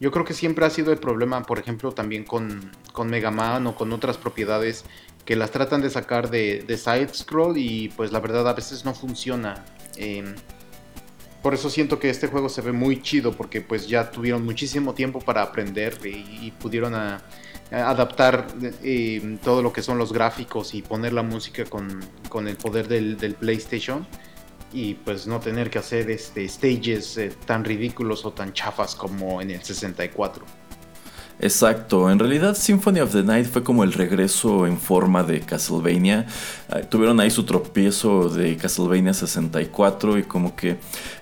yo 0.00 0.10
creo 0.10 0.24
que 0.24 0.34
siempre 0.34 0.64
ha 0.66 0.70
sido 0.70 0.92
el 0.92 0.98
problema, 0.98 1.42
por 1.42 1.58
ejemplo, 1.58 1.92
también 1.92 2.24
con, 2.24 2.72
con 2.92 3.08
Mega 3.08 3.30
Man 3.30 3.66
o 3.68 3.74
con 3.76 3.92
otras 3.92 4.18
propiedades 4.18 4.84
que 5.24 5.36
las 5.36 5.52
tratan 5.52 5.80
de 5.80 5.90
sacar 5.90 6.30
de, 6.30 6.64
de 6.66 6.76
side 6.76 7.14
scroll 7.14 7.56
y 7.56 7.88
pues 7.90 8.10
la 8.10 8.18
verdad 8.18 8.48
a 8.48 8.54
veces 8.54 8.84
no 8.84 8.94
funciona. 8.94 9.64
Eh, 9.96 10.34
por 11.42 11.54
eso 11.54 11.68
siento 11.68 11.98
que 11.98 12.08
este 12.08 12.28
juego 12.28 12.48
se 12.48 12.60
ve 12.62 12.72
muy 12.72 13.02
chido 13.02 13.32
porque 13.32 13.60
pues 13.60 13.88
ya 13.88 14.10
tuvieron 14.10 14.44
muchísimo 14.44 14.94
tiempo 14.94 15.20
para 15.20 15.42
aprender 15.42 15.98
y, 16.04 16.52
pudieron 16.52 16.94
adaptar 17.72 18.46
todo 19.42 19.62
lo 19.62 19.72
que 19.72 19.82
son 19.82 19.98
los 19.98 20.12
gráficos 20.12 20.74
y 20.74 20.82
poner 20.82 21.12
la 21.12 21.22
música 21.22 21.64
con, 21.64 22.48
el 22.48 22.56
poder 22.56 22.88
del, 22.88 23.36
PlayStation 23.38 24.06
y 24.72 24.94
pues 24.94 25.26
no 25.26 25.40
tener 25.40 25.70
que 25.70 25.78
hacer 25.78 26.10
este 26.10 26.48
stages 26.48 27.18
eh, 27.18 27.32
tan 27.44 27.62
ridículos 27.62 28.24
o 28.24 28.32
tan 28.32 28.52
chafas 28.54 28.94
como 28.94 29.42
en 29.42 29.50
el 29.50 29.62
64. 29.62 30.44
Exacto, 31.42 32.08
en 32.08 32.20
realidad 32.20 32.54
Symphony 32.54 33.00
of 33.00 33.10
the 33.10 33.24
Night 33.24 33.46
fue 33.46 33.64
como 33.64 33.82
el 33.82 33.92
regreso 33.92 34.64
en 34.64 34.78
forma 34.78 35.24
de 35.24 35.40
Castlevania. 35.40 36.24
Ah, 36.70 36.82
tuvieron 36.82 37.18
ahí 37.18 37.32
su 37.32 37.42
tropiezo 37.42 38.28
de 38.28 38.56
Castlevania 38.56 39.12
64 39.12 40.18
y 40.18 40.22
como 40.22 40.54
que... 40.54 40.76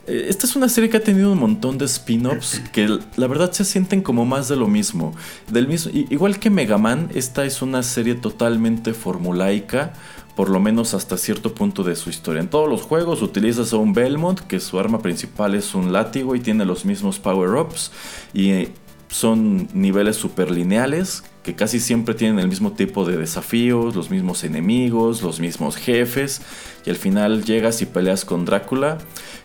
Eh, 0.06 0.26
esta 0.28 0.44
es 0.44 0.56
una 0.56 0.68
serie 0.68 0.90
que 0.90 0.98
ha 0.98 1.02
tenido 1.02 1.32
un 1.32 1.38
montón 1.38 1.78
de 1.78 1.86
spin-offs 1.86 2.60
que 2.72 2.98
la 3.16 3.26
verdad 3.28 3.50
se 3.52 3.64
sienten 3.64 4.02
como 4.02 4.26
más 4.26 4.46
de 4.48 4.56
lo 4.56 4.68
mismo. 4.68 5.14
Del 5.50 5.66
mismo 5.66 5.90
igual 5.94 6.38
que 6.38 6.50
Mega 6.50 6.76
Man, 6.76 7.08
esta 7.14 7.46
es 7.46 7.62
una 7.62 7.82
serie 7.82 8.14
totalmente 8.14 8.92
formulaica 8.92 9.94
por 10.36 10.50
lo 10.50 10.60
menos 10.60 10.94
hasta 10.94 11.16
cierto 11.16 11.54
punto 11.54 11.82
de 11.82 11.96
su 11.96 12.08
historia. 12.08 12.40
En 12.40 12.48
todos 12.48 12.68
los 12.68 12.82
juegos 12.82 13.20
utilizas 13.20 13.72
a 13.72 13.76
un 13.76 13.92
Belmont, 13.92 14.40
que 14.40 14.60
su 14.60 14.78
arma 14.78 15.00
principal 15.00 15.54
es 15.54 15.74
un 15.74 15.92
látigo 15.92 16.34
y 16.34 16.40
tiene 16.40 16.64
los 16.64 16.84
mismos 16.84 17.18
power-ups. 17.18 17.90
Y 18.32 18.68
son 19.10 19.68
niveles 19.74 20.16
superlineales 20.16 21.24
que 21.42 21.54
casi 21.54 21.80
siempre 21.80 22.14
tienen 22.14 22.38
el 22.38 22.48
mismo 22.48 22.72
tipo 22.72 23.04
de 23.04 23.16
desafíos, 23.16 23.96
los 23.96 24.10
mismos 24.10 24.44
enemigos, 24.44 25.22
los 25.22 25.40
mismos 25.40 25.76
jefes. 25.76 26.42
Y 26.84 26.90
al 26.90 26.96
final 26.96 27.44
llegas 27.44 27.82
y 27.82 27.86
peleas 27.86 28.24
con 28.24 28.44
Drácula, 28.44 28.98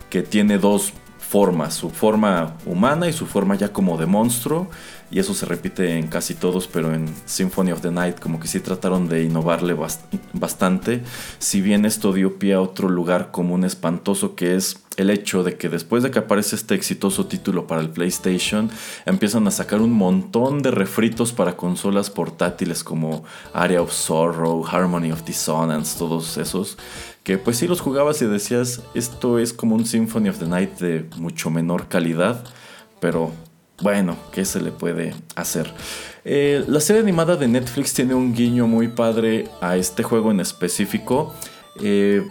que 0.09 0.22
tiene 0.22 0.57
dos 0.57 0.93
formas, 1.18 1.74
su 1.74 1.89
forma 1.89 2.55
humana 2.66 3.07
y 3.09 3.13
su 3.13 3.26
forma 3.26 3.55
ya 3.55 3.74
como 3.74 3.97
de 3.97 4.05
monstruo. 4.05 4.70
y 5.11 5.20
eso 5.20 5.34
se 5.34 5.45
repite 5.45 5.97
en 5.97 6.07
casi 6.07 6.34
todos, 6.34 6.68
pero 6.68 6.93
en 6.93 7.07
Symphony 7.26 7.72
of 7.72 7.82
the 7.82 7.91
Night 7.91 8.20
como 8.20 8.39
que 8.39 8.47
sí 8.47 8.59
trataron 8.59 9.07
de 9.07 9.24
innovarle 9.24 9.76
bastante, 10.34 11.03
si 11.39 11.61
bien 11.61 11.86
esto 11.86 12.11
dio 12.11 12.39
pie 12.39 12.55
a 12.55 12.61
otro 12.61 12.89
lugar 12.89 13.32
común 13.32 13.63
espantoso 13.63 14.36
que 14.36 14.55
es 14.55 14.85
el 14.98 15.10
hecho 15.10 15.43
de 15.43 15.58
que 15.58 15.70
después 15.70 16.04
de 16.04 16.12
que 16.12 16.20
aparece 16.20 16.56
este 16.56 16.76
exitoso 16.76 17.26
título 17.26 17.68
para 17.68 17.82
el 17.82 17.89
PlayStation, 17.89 18.70
empiezan 19.06 19.48
a 19.48 19.52
sacar 19.52 19.82
un 19.82 19.91
montón 19.91 20.62
de 20.62 20.72
refritos 20.72 21.34
para 21.34 21.58
consolas 21.58 22.10
portátiles 22.10 22.84
como 22.84 23.24
Area 23.54 23.82
of 23.82 23.91
Sorrow, 23.91 24.66
Harmony 24.66 25.12
of 25.12 25.24
Dissonance, 25.24 25.98
todos 25.98 26.38
esos, 26.38 26.78
que 27.24 27.38
pues 27.38 27.58
si 27.58 27.68
los 27.68 27.82
jugabas 27.82 28.22
y 28.22 28.26
decías, 28.26 28.82
esto 28.93 29.39
es 29.39 29.54
como 29.54 29.76
un 29.76 29.86
Symphony 29.86 30.30
of 30.30 30.39
the 30.39 30.48
Night 30.48 30.80
de 30.80 31.10
mucho 31.18 31.50
menor 31.50 31.88
calidad, 31.88 32.43
pero 33.00 33.32
bueno, 33.82 34.16
¿qué 34.32 34.46
se 34.46 34.62
le 34.62 34.72
puede 34.72 35.14
hacer? 35.36 35.72
Eh, 36.24 36.64
la 36.68 36.80
serie 36.80 37.02
animada 37.02 37.36
de 37.36 37.48
Netflix 37.48 37.93
tiene 37.93 38.16
un 38.16 38.34
guiño 38.34 38.68
muy 38.68 38.88
padre 38.88 39.48
a 39.62 39.76
este 39.76 40.02
juego 40.02 40.32
en 40.32 40.39
específico. 40.39 41.34
Eh, 41.82 42.26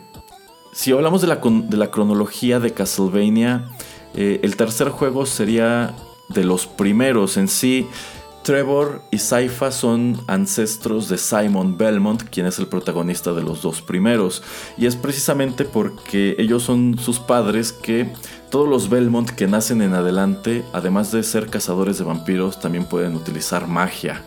si 0.75 0.91
hablamos 0.91 1.21
de 1.21 1.29
la, 1.29 1.37
de 1.37 1.77
la, 1.77 1.91
cronología 1.91 2.59
de 2.59 2.73
Castlevania, 2.73 3.71
eh, 4.15 4.41
el 4.43 4.57
tercer 4.57 4.89
juego 4.89 5.25
sería 5.25 5.95
de 6.29 6.45
los 6.45 6.67
primeros 6.67 7.37
en 7.37 7.49
sí. 7.49 7.87
Trevor 8.43 9.01
y 9.11 9.19
Saifa 9.19 9.71
son 9.71 10.21
ancestros 10.27 11.09
de 11.09 11.17
Simon 11.17 11.79
Belmont, 11.79 12.25
quien 12.25 12.45
es 12.45 12.59
el 12.59 12.67
protagonista 12.67 13.33
de 13.33 13.43
los 13.43 13.63
dos 13.63 13.81
primeros. 13.81 14.43
Y 14.77 14.85
es 14.85 14.97
precisamente 14.97 15.65
porque 15.65 16.35
ellos 16.39 16.65
son 16.65 16.99
sus 16.99 17.21
padres 17.21 17.73
que 17.73 18.13
todos 18.51 18.69
los 18.69 18.91
Belmont 18.91 19.31
que 19.31 19.47
nacen 19.47 19.81
en 19.81 19.95
adelante, 19.95 20.63
además 20.75 21.11
de 21.11 21.23
ser 21.23 21.49
cazadores 21.49 21.97
de 21.99 22.05
vampiros, 22.05 22.61
también 22.61 22.85
pueden 22.85 23.15
utilizar 23.15 23.67
magia. 23.67 24.23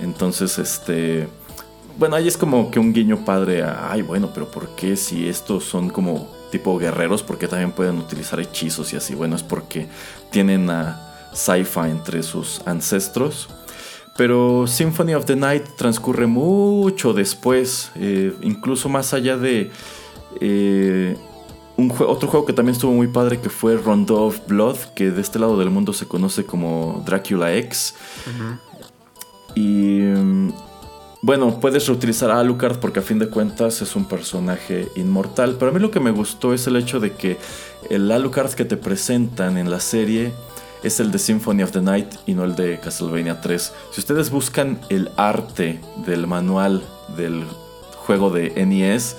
Entonces, 0.00 0.58
este... 0.58 1.28
Bueno, 1.98 2.16
ahí 2.16 2.28
es 2.28 2.36
como 2.36 2.70
que 2.70 2.78
un 2.78 2.92
guiño 2.92 3.24
padre 3.24 3.62
a, 3.62 3.90
ay, 3.92 4.02
bueno, 4.02 4.30
pero 4.32 4.50
¿por 4.50 4.68
qué 4.76 4.96
si 4.96 5.28
estos 5.28 5.64
son 5.64 5.90
como 5.90 6.28
tipo 6.50 6.78
guerreros? 6.78 7.22
Porque 7.22 7.48
también 7.48 7.72
pueden 7.72 7.98
utilizar 7.98 8.40
hechizos 8.40 8.92
y 8.92 8.96
así. 8.96 9.14
Bueno, 9.14 9.36
es 9.36 9.42
porque 9.42 9.88
tienen 10.30 10.70
a 10.70 11.30
sci-fi 11.32 11.90
entre 11.90 12.22
sus 12.22 12.62
ancestros. 12.66 13.48
Pero 14.16 14.66
Symphony 14.66 15.14
of 15.14 15.24
the 15.24 15.36
Night 15.36 15.64
transcurre 15.76 16.26
mucho 16.26 17.14
después, 17.14 17.90
eh, 17.94 18.34
incluso 18.42 18.88
más 18.90 19.14
allá 19.14 19.38
de 19.38 19.70
eh, 20.40 21.16
un 21.76 21.90
otro 21.90 22.28
juego 22.28 22.44
que 22.44 22.52
también 22.52 22.74
estuvo 22.74 22.92
muy 22.92 23.08
padre 23.08 23.40
que 23.40 23.48
fue 23.48 23.76
Rondo 23.76 24.22
of 24.24 24.46
Blood, 24.46 24.76
que 24.94 25.10
de 25.10 25.20
este 25.20 25.38
lado 25.38 25.58
del 25.58 25.70
mundo 25.70 25.94
se 25.94 26.06
conoce 26.06 26.44
como 26.44 27.02
Dracula 27.06 27.54
X. 27.54 27.94
Y 29.54 30.00
mm, 30.00 30.52
bueno, 31.24 31.60
puedes 31.60 31.86
reutilizar 31.86 32.32
a 32.32 32.40
Alucard 32.40 32.80
porque 32.80 32.98
a 32.98 33.02
fin 33.02 33.20
de 33.20 33.28
cuentas 33.28 33.80
es 33.80 33.94
un 33.94 34.06
personaje 34.06 34.88
inmortal. 34.96 35.54
Pero 35.56 35.70
a 35.70 35.74
mí 35.74 35.78
lo 35.78 35.92
que 35.92 36.00
me 36.00 36.10
gustó 36.10 36.52
es 36.52 36.66
el 36.66 36.74
hecho 36.74 36.98
de 36.98 37.12
que 37.12 37.38
el 37.90 38.10
Alucard 38.10 38.52
que 38.54 38.64
te 38.64 38.76
presentan 38.76 39.56
en 39.56 39.70
la 39.70 39.78
serie 39.78 40.32
es 40.82 40.98
el 40.98 41.12
de 41.12 41.20
Symphony 41.20 41.62
of 41.62 41.70
the 41.70 41.80
Night 41.80 42.12
y 42.26 42.34
no 42.34 42.42
el 42.42 42.56
de 42.56 42.80
Castlevania 42.80 43.40
3. 43.40 43.72
Si 43.92 44.00
ustedes 44.00 44.30
buscan 44.30 44.80
el 44.88 45.12
arte 45.16 45.80
del 46.04 46.26
manual 46.26 46.82
del 47.16 47.44
juego 47.98 48.30
de 48.30 48.50
NES, 48.66 49.16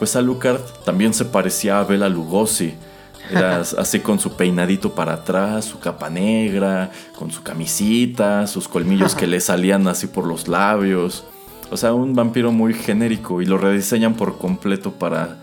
pues 0.00 0.16
Alucard 0.16 0.60
también 0.84 1.14
se 1.14 1.24
parecía 1.24 1.78
a 1.78 1.84
Bela 1.84 2.08
Lugosi. 2.08 2.74
Era 3.30 3.60
así 3.78 4.00
con 4.00 4.18
su 4.18 4.32
peinadito 4.32 4.92
para 4.92 5.12
atrás, 5.12 5.66
su 5.66 5.78
capa 5.78 6.10
negra, 6.10 6.90
con 7.16 7.30
su 7.30 7.44
camisita, 7.44 8.48
sus 8.48 8.66
colmillos 8.66 9.14
que 9.16 9.28
le 9.28 9.38
salían 9.38 9.86
así 9.86 10.08
por 10.08 10.26
los 10.26 10.48
labios. 10.48 11.24
O 11.74 11.76
sea, 11.76 11.92
un 11.92 12.14
vampiro 12.14 12.52
muy 12.52 12.72
genérico 12.72 13.42
y 13.42 13.46
lo 13.46 13.58
rediseñan 13.58 14.14
por 14.14 14.38
completo 14.38 14.92
para 14.92 15.38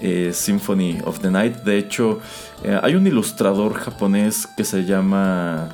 eh, 0.00 0.30
Symphony 0.32 0.96
of 1.04 1.18
the 1.20 1.30
Night. 1.30 1.56
De 1.56 1.76
hecho, 1.76 2.20
eh, 2.62 2.80
hay 2.82 2.94
un 2.94 3.06
ilustrador 3.06 3.74
japonés 3.74 4.46
que 4.56 4.64
se 4.64 4.86
llama... 4.86 5.68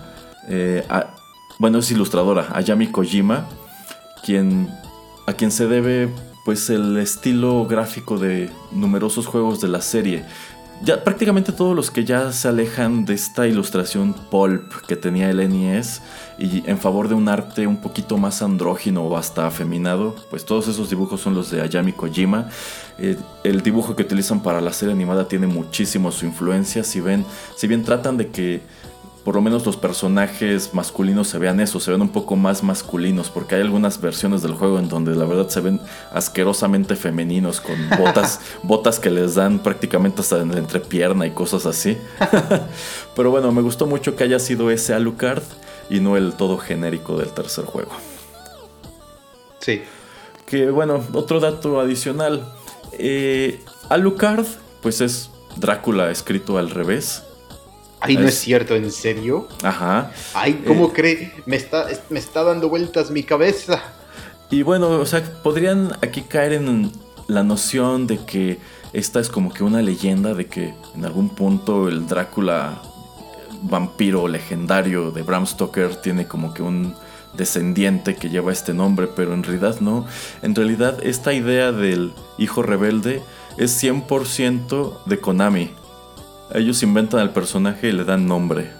Eh, 0.49 0.85
bueno, 1.61 1.79
es 1.79 1.93
ilustradora, 1.93 2.49
Ayami 2.53 2.89
Kojima, 2.89 3.47
a 5.27 5.33
quien 5.33 5.51
se 5.53 5.69
debe 5.69 6.09
pues 6.45 6.71
el 6.71 6.97
estilo 6.97 7.65
gráfico 7.67 8.19
de 8.19 8.51
numerosos 8.73 9.29
juegos 9.29 9.61
de 9.61 9.69
la 9.69 9.81
serie. 9.81 10.25
Ya 10.83 11.05
prácticamente 11.05 11.53
todos 11.53 11.77
los 11.77 11.91
que 11.91 12.07
ya 12.07 12.33
se 12.33 12.49
alejan 12.49 13.05
de 13.05 13.13
esta 13.13 13.47
ilustración 13.47 14.15
pulp 14.15 14.73
que 14.89 14.97
tenía 14.97 15.29
el 15.29 15.37
NES 15.47 16.01
y 16.39 16.63
en 16.67 16.79
favor 16.79 17.09
de 17.09 17.15
un 17.15 17.29
arte 17.29 17.67
un 17.67 17.83
poquito 17.83 18.17
más 18.17 18.41
andrógino 18.41 19.03
o 19.03 19.15
hasta 19.19 19.47
afeminado, 19.47 20.17
pues 20.31 20.47
todos 20.47 20.69
esos 20.69 20.89
dibujos 20.89 21.21
son 21.21 21.35
los 21.35 21.51
de 21.51 21.61
Ayami 21.61 21.93
Kojima. 21.93 22.49
Eh, 22.99 23.19
el 23.45 23.61
dibujo 23.61 23.95
que 23.95 24.05
utilizan 24.05 24.43
para 24.43 24.63
la 24.63 24.73
serie 24.73 24.95
animada 24.95 25.29
tiene 25.29 25.47
muchísimo 25.47 26.11
su 26.11 26.25
influencia. 26.25 26.83
Si 26.83 27.03
si 27.57 27.67
bien 27.67 27.85
tratan 27.85 28.17
de 28.17 28.29
que 28.29 28.63
por 29.25 29.35
lo 29.35 29.43
menos 29.43 29.67
los 29.67 29.77
personajes 29.77 30.73
masculinos 30.73 31.29
se 31.29 31.39
vean 31.39 31.61
eso, 31.61 31.79
se 31.81 31.91
ven 31.91 32.01
un 32.01 32.09
poco 32.09 32.37
más 32.37 32.63
masculinos, 32.63 33.31
porque 33.31 33.55
hay 33.55 33.61
algunas 33.61 34.01
versiones 34.01 34.43
del 34.43 34.55
juego 34.55 34.79
en 34.79 34.89
donde 34.89 35.15
la 35.15 35.25
verdad 35.25 35.49
se 35.49 35.61
ven 35.61 35.81
asquerosamente 36.13 36.97
femeninos, 36.97 37.61
con 37.61 37.77
botas, 37.99 38.41
botas 38.63 38.99
que 38.99 39.11
les 39.11 39.35
dan 39.35 39.59
prácticamente 39.59 40.23
hasta 40.23 40.41
en 40.41 40.53
la 40.53 40.59
entrepierna 40.59 41.27
y 41.27 41.31
cosas 41.31 41.67
así. 41.67 41.99
Pero 43.17 43.31
bueno, 43.31 43.53
me 43.53 43.63
gustó 43.63 43.87
mucho 43.87 44.17
que 44.17 44.25
haya 44.25 44.39
sido 44.39 44.71
ese 44.71 44.95
Alucard 44.95 45.43
y 45.91 46.01
no 46.01 46.17
el 46.17 46.35
todo 46.35 46.57
genérico 46.57 47.17
del 47.17 47.29
tercer 47.29 47.65
juego. 47.65 47.93
Sí. 49.59 49.83
Que 50.47 50.71
bueno, 50.71 51.05
otro 51.13 51.41
dato 51.41 51.79
adicional. 51.79 52.53
Eh, 52.93 53.63
Alucard, 53.89 54.47
pues 54.81 55.01
es 55.01 55.31
Drácula 55.57 56.11
escrito 56.11 56.59
al 56.59 56.71
revés. 56.71 57.25
Ay, 58.01 58.17
no 58.17 58.27
es, 58.27 58.39
cierto, 58.39 58.75
¿en 58.75 58.91
serio? 58.91 59.47
Ajá. 59.63 60.11
Ay, 60.35 60.63
¿cómo 60.67 60.87
eh, 60.87 60.93
cree? 60.95 61.33
Me 61.47 61.57
está, 61.57 61.87
me 62.09 62.19
está 62.19 62.43
dando 62.43 62.69
vueltas 62.69 63.11
mi 63.11 63.23
cabeza. 63.23 63.83
Y 64.51 64.63
bueno, 64.63 64.89
o 64.89 65.07
sea, 65.07 65.23
podrían 65.43 65.93
aquí 66.03 66.23
caer 66.23 66.55
en 66.55 66.93
la 67.29 67.43
noción 67.43 68.07
de 68.07 68.19
que 68.25 68.59
esta 68.93 69.21
es 69.21 69.29
como 69.29 69.53
que 69.53 69.63
una 69.63 69.83
leyenda 69.83 70.35
de 70.35 70.47
que 70.47 70.75
en 70.97 71.05
algún 71.05 71.29
punto 71.29 71.89
el 71.89 72.09
Drácula 72.09 72.83
vampiro 73.63 74.27
legendario 74.27 75.11
de 75.11 75.23
Bram 75.23 75.47
Stoker 75.47 75.97
tiene 75.97 76.27
como 76.27 76.55
que 76.55 76.63
un 76.63 76.95
descendiente 77.35 78.17
que 78.17 78.29
lleva 78.29 78.53
este 78.53 78.75
nombre, 78.75 79.07
pero 79.07 79.35
en 79.35 79.43
realidad 79.43 79.81
no. 79.81 80.07
En 80.43 80.55
realidad 80.55 80.99
esta 81.05 81.33
idea 81.33 81.71
del 81.71 82.13
hijo 82.39 82.63
rebelde 82.63 83.23
es 83.57 83.83
100% 83.83 85.05
de 85.05 85.21
Konami. 85.21 85.71
Ellos 86.55 86.83
inventan 86.83 87.21
al 87.21 87.33
personaje 87.33 87.89
y 87.89 87.93
le 87.93 88.05
dan 88.05 88.27
nombre. 88.27 88.71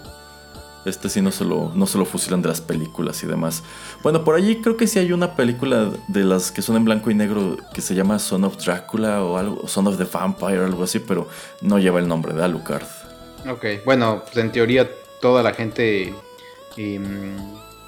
Este 0.83 1.09
sí 1.09 1.21
no 1.21 1.31
se, 1.31 1.45
lo, 1.45 1.71
no 1.75 1.85
se 1.85 1.99
lo 1.99 2.05
fusilan 2.05 2.41
de 2.41 2.49
las 2.49 2.59
películas 2.59 3.21
y 3.23 3.27
demás. 3.27 3.63
Bueno, 4.01 4.23
por 4.23 4.35
allí 4.35 4.61
creo 4.61 4.77
que 4.77 4.87
sí 4.87 4.97
hay 4.97 5.11
una 5.13 5.35
película 5.35 5.91
de 6.07 6.23
las 6.23 6.51
que 6.51 6.63
son 6.63 6.75
en 6.75 6.85
blanco 6.85 7.11
y 7.11 7.15
negro 7.15 7.57
que 7.73 7.81
se 7.81 7.93
llama 7.93 8.17
Son 8.17 8.43
of 8.43 8.57
Drácula 8.57 9.23
o 9.23 9.37
algo, 9.37 9.67
Son 9.67 9.85
of 9.85 9.97
the 9.97 10.05
Vampire 10.05 10.59
o 10.59 10.65
algo 10.65 10.83
así, 10.83 10.99
pero 10.99 11.27
no 11.61 11.77
lleva 11.77 11.99
el 11.99 12.07
nombre 12.07 12.33
de 12.33 12.43
Alucard. 12.43 12.87
Ok, 13.47 13.65
bueno, 13.85 14.23
pues 14.23 14.37
en 14.37 14.51
teoría 14.51 14.89
toda 15.21 15.43
la 15.43 15.53
gente 15.53 16.15
em, 16.77 17.35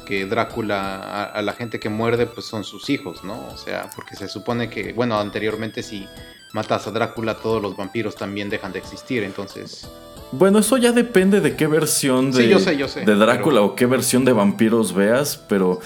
que 0.06 0.26
Drácula, 0.28 1.26
a, 1.26 1.42
la 1.42 1.54
gente 1.54 1.80
que 1.80 1.90
muerde, 1.90 2.28
pues 2.28 2.46
son 2.46 2.64
sus 2.64 2.90
hijos, 2.92 3.24
¿no? 3.24 3.48
O 3.48 3.58
sea, 3.58 3.90
porque 3.96 4.16
se 4.16 4.28
supone 4.28 4.70
que, 4.70 4.94
bueno, 4.94 5.20
anteriormente 5.20 5.82
si 5.82 6.08
matas 6.54 6.88
a 6.88 6.92
Drácula, 6.92 7.36
todos 7.36 7.62
los 7.62 7.76
vampiros 7.76 8.16
también 8.16 8.50
dejan 8.50 8.72
de 8.72 8.80
existir, 8.80 9.24
entonces... 9.24 9.88
Bueno, 10.32 10.60
eso 10.60 10.78
ya 10.78 10.92
depende 10.92 11.42
de 11.42 11.56
qué 11.56 11.68
versión 11.68 12.32
de, 12.32 12.48
de 12.48 13.16
Drácula 13.16 13.62
o 13.62 13.76
qué 13.76 13.86
versión 13.86 14.26
de 14.26 14.34
vampiros 14.34 14.94
veas, 14.94 15.38
pero 15.38 15.80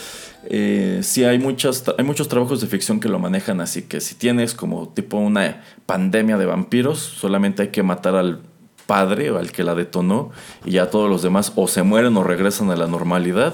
eh, 0.45 1.01
sí 1.03 1.25
hay, 1.25 1.37
muchas, 1.39 1.83
hay 1.97 2.05
muchos 2.05 2.29
trabajos 2.29 2.61
de 2.61 2.67
ficción 2.67 3.01
que 3.01 3.09
lo 3.09 3.19
manejan 3.19 3.59
así, 3.59 3.81
que 3.81 3.99
si 3.99 4.15
tienes 4.15 4.53
como 4.53 4.87
tipo 4.87 5.17
una 5.17 5.63
pandemia 5.85 6.37
de 6.37 6.45
vampiros, 6.45 6.99
solamente 6.99 7.63
hay 7.63 7.67
que 7.69 7.83
matar 7.83 8.15
al 8.15 8.41
padre 8.85 9.31
o 9.31 9.37
al 9.37 9.51
que 9.51 9.63
la 9.63 9.75
detonó 9.75 10.31
y 10.63 10.71
ya 10.71 10.89
todos 10.89 11.09
los 11.09 11.21
demás 11.21 11.51
o 11.55 11.67
se 11.67 11.83
mueren 11.83 12.15
o 12.15 12.23
regresan 12.23 12.71
a 12.71 12.77
la 12.77 12.87
normalidad. 12.87 13.53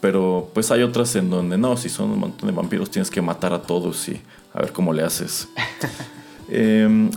Pero 0.00 0.50
pues 0.54 0.70
hay 0.70 0.82
otras 0.82 1.14
en 1.16 1.30
donde 1.30 1.58
no, 1.58 1.76
si 1.76 1.88
son 1.88 2.10
un 2.10 2.18
montón 2.18 2.48
de 2.48 2.54
vampiros 2.54 2.90
tienes 2.90 3.10
que 3.10 3.22
matar 3.22 3.52
a 3.52 3.62
todos 3.62 4.08
y 4.08 4.20
a 4.54 4.60
ver 4.60 4.72
cómo 4.72 4.92
le 4.92 5.02
haces. 5.02 5.48
Em, 6.48 7.10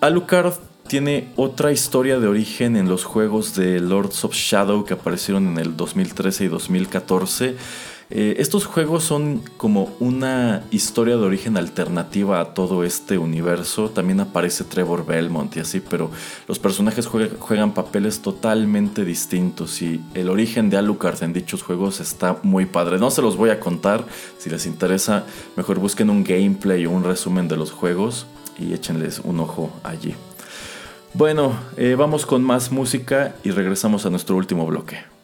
Alucard 0.00 0.54
tiene 0.86 1.32
otra 1.36 1.72
historia 1.72 2.18
de 2.18 2.28
origen 2.28 2.76
en 2.76 2.88
los 2.88 3.04
juegos 3.04 3.54
de 3.54 3.80
Lords 3.80 4.24
of 4.24 4.34
Shadow 4.34 4.84
que 4.84 4.94
aparecieron 4.94 5.48
en 5.48 5.58
el 5.58 5.76
2013 5.76 6.44
y 6.44 6.48
2014. 6.48 7.56
Eh, 8.08 8.36
estos 8.38 8.66
juegos 8.66 9.02
son 9.02 9.42
como 9.56 9.96
una 9.98 10.62
historia 10.70 11.16
de 11.16 11.24
origen 11.24 11.56
alternativa 11.56 12.38
a 12.38 12.54
todo 12.54 12.84
este 12.84 13.18
universo. 13.18 13.90
También 13.90 14.20
aparece 14.20 14.62
Trevor 14.62 15.04
Belmont 15.04 15.56
y 15.56 15.60
así, 15.60 15.80
pero 15.80 16.12
los 16.46 16.60
personajes 16.60 17.08
juegan 17.08 17.74
papeles 17.74 18.20
totalmente 18.20 19.04
distintos 19.04 19.82
y 19.82 20.00
el 20.14 20.28
origen 20.28 20.70
de 20.70 20.76
Alucard 20.76 21.20
en 21.24 21.32
dichos 21.32 21.64
juegos 21.64 21.98
está 21.98 22.38
muy 22.44 22.66
padre. 22.66 22.98
No 22.98 23.10
se 23.10 23.22
los 23.22 23.36
voy 23.36 23.50
a 23.50 23.58
contar, 23.58 24.04
si 24.38 24.50
les 24.50 24.66
interesa, 24.66 25.26
mejor 25.56 25.80
busquen 25.80 26.08
un 26.08 26.22
gameplay 26.22 26.86
o 26.86 26.92
un 26.92 27.02
resumen 27.02 27.48
de 27.48 27.56
los 27.56 27.72
juegos 27.72 28.26
y 28.58 28.72
échenles 28.72 29.20
un 29.20 29.40
ojo 29.40 29.70
allí. 29.82 30.14
Bueno, 31.14 31.58
eh, 31.76 31.94
vamos 31.96 32.26
con 32.26 32.44
más 32.44 32.70
música 32.70 33.34
y 33.42 33.50
regresamos 33.50 34.04
a 34.06 34.10
nuestro 34.10 34.36
último 34.36 34.66
bloque. 34.66 35.15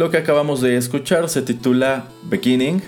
Lo 0.00 0.10
que 0.10 0.16
acabamos 0.16 0.62
de 0.62 0.78
escuchar 0.78 1.28
se 1.28 1.42
titula 1.42 2.08
Beginning. 2.22 2.80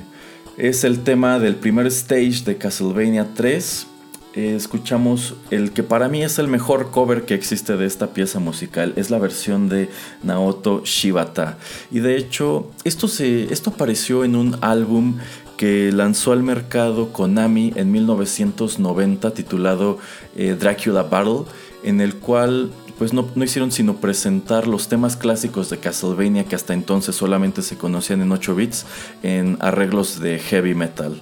Es 0.57 0.83
el 0.83 1.01
tema 1.01 1.39
del 1.39 1.57
primer 1.57 1.87
stage 1.89 2.43
de 2.47 2.57
Castlevania 2.57 3.35
3. 3.35 3.87
escuchamos 4.33 5.35
el 5.51 5.73
que 5.73 5.83
para 5.83 6.09
mí 6.09 6.23
es 6.23 6.39
el 6.39 6.49
mejor 6.49 6.91
cover 6.91 7.27
que 7.27 7.35
existe 7.35 7.77
de 7.77 7.85
esta 7.85 8.15
pieza 8.15 8.39
musical. 8.39 8.95
Es 8.97 9.11
la 9.11 9.19
versión 9.19 9.69
de 9.69 9.91
Naoto 10.23 10.85
Shibata. 10.87 11.59
Y 11.91 12.01
de 12.01 12.17
hecho, 12.17 12.71
esto, 12.85 13.09
se, 13.09 13.53
esto 13.53 13.69
apareció 13.69 14.25
en 14.25 14.35
un 14.35 14.57
álbum 14.63 15.19
que 15.59 15.93
lanzó 15.93 16.33
al 16.33 16.43
mercado 16.43 17.13
Konami 17.13 17.75
en 17.77 17.93
1990 17.93 19.35
titulado 19.35 19.99
eh, 20.35 20.57
Dracula 20.59 21.03
Battle, 21.03 21.43
en 21.85 22.01
el 22.01 22.15
cual 22.15 22.71
pues 23.03 23.13
no, 23.13 23.29
no, 23.35 23.43
hicieron 23.43 23.73
sino 23.73 23.97
presentar 23.97 24.69
los 24.69 24.87
temas 24.87 25.17
clásicos 25.17 25.69
de 25.71 25.79
Castlevania 25.79 26.45
que 26.45 26.55
hasta 26.55 26.73
entonces 26.73 27.17
solamente 27.17 27.61
se 27.63 27.77
conocían 27.77 28.23
en 28.23 28.31
8 28.31 28.55
bits 28.55 28.87
en 29.25 29.57
arreglos 29.59 30.21
de 30.21 30.39
heavy 30.39 30.77
metal. 30.77 31.21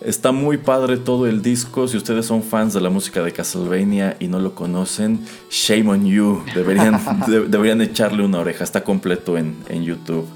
Está 0.00 0.32
muy 0.32 0.56
padre 0.56 0.96
todo 0.96 1.26
el 1.26 1.42
disco. 1.42 1.86
Si 1.88 1.98
ustedes 1.98 2.24
son 2.24 2.42
fans 2.42 2.72
de 2.72 2.80
la 2.80 2.88
música 2.88 3.22
de 3.22 3.32
Castlevania 3.32 4.16
y 4.18 4.28
no 4.28 4.38
lo 4.38 4.54
conocen, 4.54 5.20
shame 5.50 5.90
on 5.90 6.06
you. 6.06 6.42
Deberían, 6.54 6.98
deberían 7.50 7.82
echarle 7.82 8.24
una 8.24 8.38
oreja. 8.38 8.64
Está 8.64 8.82
completo 8.82 9.36
en, 9.36 9.56
en, 9.68 9.84
YouTube. 9.84 10.26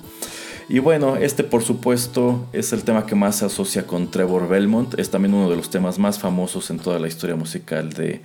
Y 0.68 0.78
bueno, 0.78 1.16
este 1.16 1.44
por 1.44 1.62
supuesto 1.62 2.48
es 2.52 2.72
el 2.72 2.84
tema 2.84 3.06
que 3.06 3.14
más 3.14 3.36
se 3.36 3.44
asocia 3.44 3.86
con 3.86 4.10
Trevor 4.10 4.48
Belmont. 4.48 4.98
Es 4.98 5.10
también 5.10 5.34
uno 5.34 5.50
de 5.50 5.56
los 5.56 5.70
temas 5.70 5.98
más 5.98 6.18
famosos 6.18 6.70
en 6.70 6.78
toda 6.78 6.98
la 6.98 7.08
historia 7.08 7.36
musical 7.36 7.92
de, 7.92 8.22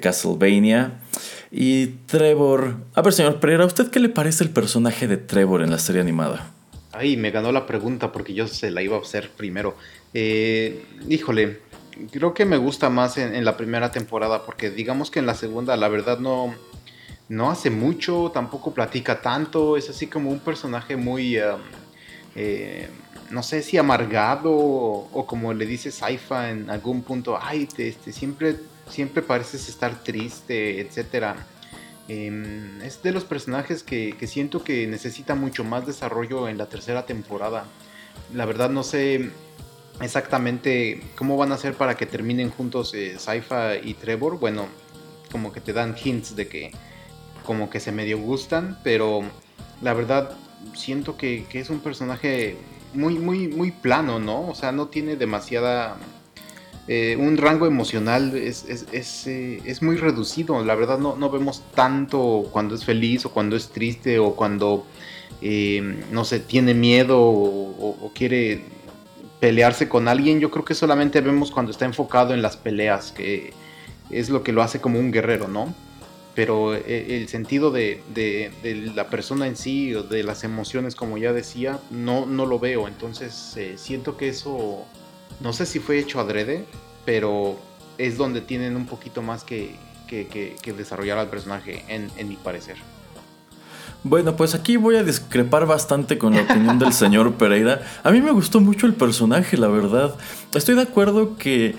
Castlevania. 0.00 1.00
Y 1.50 1.86
Trevor... 2.06 2.76
A 2.94 3.02
ver, 3.02 3.12
señor 3.12 3.40
Pereira, 3.40 3.64
¿a 3.64 3.66
usted 3.66 3.90
qué 3.90 3.98
le 3.98 4.08
parece 4.08 4.44
el 4.44 4.50
personaje 4.50 5.08
de 5.08 5.16
Trevor 5.16 5.62
en 5.62 5.70
la 5.70 5.78
serie 5.78 6.00
animada? 6.00 6.52
Ay, 6.92 7.16
me 7.16 7.30
ganó 7.30 7.50
la 7.52 7.66
pregunta 7.66 8.12
porque 8.12 8.34
yo 8.34 8.46
se 8.46 8.70
la 8.70 8.82
iba 8.82 8.96
a 8.96 9.00
hacer 9.00 9.30
primero. 9.30 9.76
Eh, 10.12 10.84
híjole, 11.08 11.60
creo 12.10 12.34
que 12.34 12.44
me 12.44 12.56
gusta 12.56 12.90
más 12.90 13.16
en, 13.16 13.44
la 13.44 13.56
primera 13.56 13.90
temporada 13.90 14.44
porque 14.44 14.70
digamos 14.70 15.10
que 15.10 15.18
en 15.18 15.26
la 15.26 15.34
segunda 15.34 15.76
la 15.76 15.88
verdad 15.88 16.18
no, 16.18 16.54
no 17.30 17.48
hace 17.48 17.70
mucho, 17.70 18.32
tampoco 18.34 18.74
platica 18.74 19.22
tanto, 19.22 19.76
es 19.76 19.88
así 19.88 20.08
como 20.08 20.30
un 20.30 20.40
personaje 20.40 20.96
muy, 20.96 21.38
um, 21.38 21.60
eh, 22.34 22.88
no 23.30 23.44
sé 23.44 23.62
si 23.62 23.78
amargado 23.78 24.50
o, 24.52 25.26
como 25.28 25.54
le 25.54 25.64
dice 25.64 25.92
Saifa 25.92 26.50
en 26.50 26.68
algún 26.68 27.02
punto, 27.02 27.38
ay, 27.40 27.68
este, 27.78 28.12
siempre, 28.12 28.56
siempre 28.88 29.22
pareces 29.22 29.68
estar 29.68 30.02
triste, 30.02 30.80
etcétera. 30.80 31.36
Em, 32.08 32.82
es 32.82 33.00
de 33.00 33.12
los 33.12 33.22
personajes 33.22 33.84
que, 33.84 34.16
que, 34.18 34.26
siento 34.26 34.64
que 34.64 34.88
necesita 34.88 35.36
mucho 35.36 35.62
más 35.62 35.86
desarrollo 35.86 36.48
en 36.48 36.58
la 36.58 36.66
tercera 36.66 37.06
temporada. 37.06 37.64
La 38.34 38.44
verdad 38.44 38.70
no 38.70 38.82
sé 38.82 39.30
exactamente 40.00 41.00
cómo 41.14 41.36
van 41.36 41.52
a 41.52 41.54
hacer 41.54 41.74
para 41.74 41.96
que 41.96 42.06
terminen 42.06 42.50
juntos 42.50 42.92
eh, 42.94 43.20
Saifa 43.20 43.76
y 43.76 43.94
Trevor. 43.94 44.40
Bueno, 44.40 44.66
como 45.30 45.52
que 45.52 45.60
te 45.60 45.72
dan 45.72 45.94
hints 46.02 46.34
de 46.34 46.48
que 46.48 46.72
como 47.44 47.70
que 47.70 47.80
se 47.80 47.92
medio 47.92 48.18
gustan, 48.18 48.78
pero 48.82 49.22
la 49.82 49.94
verdad 49.94 50.30
siento 50.74 51.16
que, 51.16 51.46
es 51.52 51.70
un 51.70 51.80
personaje 51.80 52.56
muy, 52.94 53.18
muy, 53.18 53.48
muy 53.48 53.70
plano, 53.70 54.18
¿no? 54.18 54.48
O 54.48 54.54
sea, 54.54 54.72
no 54.72 54.88
tiene 54.88 55.16
demasiada... 55.16 55.96
Eh, 56.88 57.16
un 57.16 57.36
rango 57.36 57.66
emocional 57.66 58.36
es, 58.36 58.64
es, 58.64 59.26
eh, 59.28 59.76
muy 59.80 59.96
reducido, 59.96 60.64
la 60.64 60.74
verdad 60.74 60.98
no, 60.98 61.14
no, 61.14 61.30
vemos 61.30 61.62
tanto 61.72 62.48
cuando 62.50 62.74
es 62.74 62.84
feliz 62.84 63.24
o 63.26 63.30
cuando 63.30 63.54
es 63.54 63.68
triste 63.68 64.18
o 64.18 64.34
cuando, 64.34 64.86
no 66.10 66.24
sé, 66.24 66.40
tiene 66.40 66.74
miedo 66.74 67.20
o 67.20 68.10
quiere 68.12 68.64
pelearse 69.40 69.88
con 69.88 70.06
alguien, 70.06 70.38
yo 70.38 70.50
creo 70.50 70.64
que 70.64 70.74
solamente 70.74 71.20
vemos 71.22 71.50
cuando 71.50 71.72
está 71.72 71.86
enfocado 71.86 72.34
en 72.34 72.42
las 72.42 72.56
peleas, 72.56 73.10
que 73.10 73.52
es 74.10 74.28
lo 74.28 74.42
que 74.42 74.52
lo 74.52 74.62
hace 74.62 74.80
como 74.80 74.98
un 74.98 75.10
guerrero, 75.10 75.48
¿no? 75.48 75.74
Pero 76.34 76.74
eh, 76.74 77.16
el 77.16 77.28
sentido 77.28 77.70
de, 77.70 78.02
la 78.94 79.08
persona 79.08 79.46
en 79.46 79.56
sí, 79.56 79.94
o 79.94 80.02
de 80.02 80.22
las 80.22 80.44
emociones, 80.44 80.94
como 80.94 81.18
ya 81.18 81.32
decía, 81.32 81.78
no, 81.90 82.26
no 82.26 82.46
lo 82.46 82.58
veo. 82.58 82.88
Entonces 82.88 83.56
eh, 83.56 83.74
siento 83.76 84.16
que 84.16 84.28
eso, 84.28 84.84
no 85.40 85.52
sé 85.52 85.66
si 85.66 85.80
fue 85.80 85.98
hecho 85.98 86.20
adrede, 86.20 86.64
pero 87.04 87.56
es 87.98 88.16
donde 88.16 88.40
tienen 88.40 88.76
un 88.76 88.86
poquito 88.86 89.22
más 89.22 89.44
que, 89.44 89.76
desarrollar 90.64 91.18
al 91.18 91.28
personaje, 91.28 91.84
en 91.88 92.28
mi 92.28 92.36
parecer. 92.36 92.76
Bueno, 94.02 94.34
pues 94.34 94.54
aquí 94.54 94.76
voy 94.76 94.96
a 94.96 95.04
discrepar 95.04 95.66
bastante 95.66 96.16
con 96.16 96.34
la 96.34 96.42
opinión 96.42 96.78
del 96.78 96.92
señor 96.94 97.34
Pereira. 97.34 97.82
A 98.02 98.10
mí 98.10 98.20
me 98.22 98.30
gustó 98.30 98.60
mucho 98.60 98.86
el 98.86 98.94
personaje, 98.94 99.56
la 99.56 99.68
verdad. 99.68 100.14
Estoy 100.54 100.74
de 100.74 100.82
acuerdo 100.82 101.36
que 101.36 101.74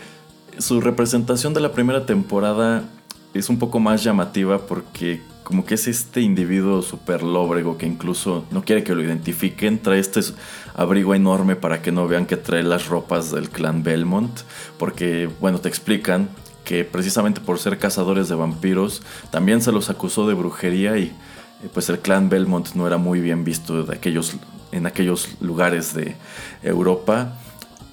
su 0.60 0.82
representación 0.82 1.54
de 1.54 1.62
la 1.62 1.72
primera 1.72 2.06
temporada 2.06 2.84
es 3.34 3.50
un 3.50 3.60
poco 3.60 3.80
más 3.80 4.04
llamativa 4.04 4.60
porque 4.60 5.22
como 5.44 5.66
que 5.66 5.76
es 5.76 5.88
este 5.88 6.22
individuo 6.22 6.82
súper 6.82 7.24
lóbrego 7.24 7.78
que 7.78 7.86
incluso 7.86 8.46
no 8.52 8.64
quiere 8.64 8.84
que 8.84 8.96
lo 8.96 9.04
identifiquen, 9.04 9.82
trae 9.82 10.00
este 10.00 10.22
abrigo 10.76 11.16
enorme 11.16 11.56
para 11.56 11.82
que 11.82 11.92
no 11.92 12.08
vean 12.08 12.26
que 12.26 12.38
trae 12.38 12.64
las 12.64 12.88
ropas 12.88 13.32
del 13.32 13.50
clan 13.50 13.84
Belmont, 13.84 14.32
porque 14.78 15.30
bueno, 15.40 15.60
te 15.60 15.68
explican 15.68 16.30
que 16.64 16.86
precisamente 16.86 17.42
por 17.42 17.60
ser 17.60 17.80
cazadores 17.80 18.30
de 18.30 18.36
vampiros 18.36 19.02
también 19.32 19.62
se 19.62 19.72
los 19.72 19.90
acusó 19.90 20.28
de 20.28 20.36
brujería 20.36 20.98
y 20.98 21.04
eh, 21.04 21.70
pues 21.74 21.90
el 21.90 22.00
clan 22.00 22.30
Belmont 22.30 22.74
no 22.76 22.88
era 22.88 22.98
muy 22.98 23.20
bien 23.20 23.44
visto 23.44 23.86
en 24.72 24.86
aquellos 24.86 25.42
lugares 25.42 25.94
de 25.94 26.16
Europa. 26.64 27.41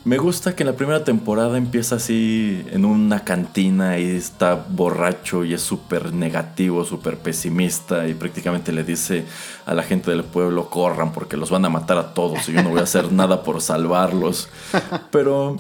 Me 0.05 0.16
gusta 0.16 0.55
que 0.55 0.62
en 0.62 0.68
la 0.68 0.76
primera 0.76 1.05
temporada 1.05 1.59
empieza 1.59 1.96
así 1.96 2.64
en 2.70 2.84
una 2.84 3.24
cantina 3.24 3.99
y 3.99 4.09
está 4.09 4.55
borracho 4.55 5.44
y 5.44 5.53
es 5.53 5.61
súper 5.61 6.14
negativo, 6.14 6.84
súper 6.84 7.18
pesimista 7.18 8.07
y 8.07 8.14
prácticamente 8.14 8.72
le 8.72 8.84
dice 8.84 9.24
a 9.66 9.74
la 9.74 9.82
gente 9.82 10.11
del 10.11 10.24
pueblo 10.24 10.70
corran 10.70 11.12
porque 11.12 11.36
los 11.36 11.51
van 11.51 11.64
a 11.64 11.68
matar 11.68 11.99
a 11.99 12.14
todos 12.14 12.49
y 12.49 12.53
yo 12.53 12.62
no 12.62 12.70
voy 12.70 12.80
a 12.80 12.84
hacer 12.84 13.12
nada 13.12 13.42
por 13.42 13.61
salvarlos. 13.61 14.49
Pero 15.11 15.57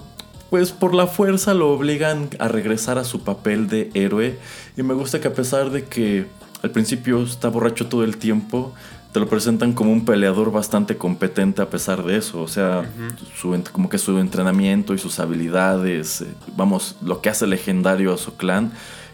pues 0.50 0.70
por 0.70 0.94
la 0.94 1.08
fuerza 1.08 1.52
lo 1.52 1.70
obligan 1.70 2.30
a 2.38 2.48
regresar 2.48 2.96
a 2.96 3.04
su 3.04 3.20
papel 3.20 3.68
de 3.68 3.90
héroe 3.92 4.38
y 4.76 4.82
me 4.82 4.94
gusta 4.94 5.20
que 5.20 5.28
a 5.28 5.34
pesar 5.34 5.70
de 5.70 5.84
que 5.84 6.26
al 6.62 6.70
principio 6.70 7.22
está 7.22 7.48
borracho 7.48 7.86
todo 7.86 8.02
el 8.02 8.16
tiempo, 8.16 8.72
te 9.18 9.24
lo 9.24 9.28
presentan 9.28 9.72
como 9.72 9.92
un 9.92 10.04
peleador 10.04 10.52
bastante 10.52 10.96
competente 10.96 11.60
a 11.60 11.68
pesar 11.68 12.04
de 12.04 12.18
eso. 12.18 12.40
O 12.40 12.46
sea, 12.46 12.88
su, 13.36 13.60
como 13.72 13.88
que 13.88 13.98
su 13.98 14.16
entrenamiento 14.20 14.94
y 14.94 14.98
sus 14.98 15.18
habilidades, 15.18 16.20
eh, 16.20 16.26
vamos, 16.56 16.94
lo 17.02 17.20
que 17.20 17.28
hace 17.28 17.48
legendario 17.48 18.14
a 18.14 18.16
su 18.16 18.36
clan 18.36 18.70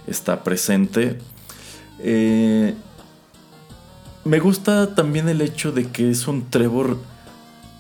está 0.07 0.45
presente. 0.45 1.19
Eh, 2.01 2.75
me 4.27 4.41
gusta 4.41 4.95
también 4.95 5.27
el 5.31 5.41
hecho 5.41 5.73
de 5.73 5.87
que 5.87 6.11
es 6.11 6.29
un 6.29 6.51
Trevor 6.51 6.99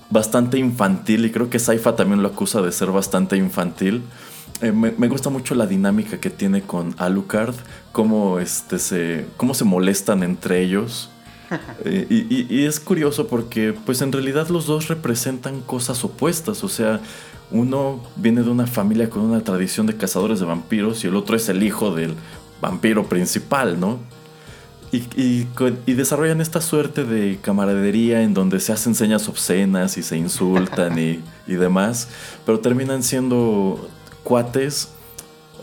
bastante 0.08 0.58
infantil 0.58 1.26
y 1.26 1.30
creo 1.30 1.50
que 1.50 1.58
Saifa 1.58 1.94
también 1.94 2.22
lo 2.22 2.28
acusa 2.28 2.62
de 2.62 2.72
ser 2.72 2.90
bastante 2.90 3.36
infantil. 3.36 4.00
Eh, 4.62 4.72
me, 4.72 5.08
gusta 5.08 5.28
mucho 5.28 5.54
la 5.54 5.66
dinámica 5.66 6.18
que 6.18 6.30
tiene 6.30 6.62
con 6.62 6.94
Alucard, 6.96 7.54
cómo, 7.92 8.38
este, 8.38 8.78
se, 8.78 9.26
cómo 9.36 9.52
se 9.52 9.64
molestan 9.64 10.22
entre 10.22 10.62
ellos. 10.62 11.10
Eh, 11.84 12.46
y, 12.48 12.64
es 12.64 12.80
curioso 12.80 13.26
porque 13.26 13.74
pues 13.86 14.00
en 14.02 14.12
realidad 14.12 14.48
los 14.48 14.66
dos 14.66 14.88
representan 14.88 15.60
cosas 15.60 16.04
opuestas, 16.04 16.64
o 16.64 16.68
sea, 16.68 17.00
uno 17.50 18.02
viene 18.16 18.42
de 18.42 18.50
una 18.50 18.66
familia 18.66 19.10
con 19.10 19.22
una 19.22 19.42
tradición 19.42 19.86
de 19.86 19.96
cazadores 19.96 20.40
de 20.40 20.46
vampiros 20.46 21.04
y 21.04 21.08
el 21.08 21.16
otro 21.16 21.36
es 21.36 21.48
el 21.48 21.62
hijo 21.62 21.94
del 21.94 22.14
vampiro 22.60 23.08
principal, 23.08 23.78
¿no? 23.78 23.98
Y, 24.92 25.46
desarrollan 25.92 26.40
esta 26.40 26.60
suerte 26.60 27.04
de 27.04 27.38
camaradería 27.42 28.22
en 28.22 28.32
donde 28.32 28.60
se 28.60 28.72
hacen 28.72 28.94
señas 28.94 29.28
obscenas 29.28 29.96
y 29.96 30.04
se 30.04 30.16
insultan 30.16 30.96
y, 30.98 31.20
y 31.48 31.54
demás, 31.54 32.08
pero 32.46 32.60
terminan 32.60 33.02
siendo 33.02 33.88
cuates. 34.22 34.93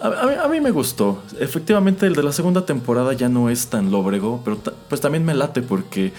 A, 0.02 0.48
mí 0.48 0.60
me 0.60 0.72
gustó. 0.72 1.22
Efectivamente, 1.40 2.08
el 2.08 2.16
de 2.16 2.24
la 2.24 2.32
segunda 2.32 2.66
temporada 2.66 3.14
ya 3.14 3.30
no 3.30 3.50
es 3.52 3.68
tan 3.68 3.92
lóbrego, 3.92 4.42
pero 4.44 4.58
pues 4.90 5.00
también 5.00 5.24
me 5.24 5.36
late 5.36 5.62
porque 5.62 6.12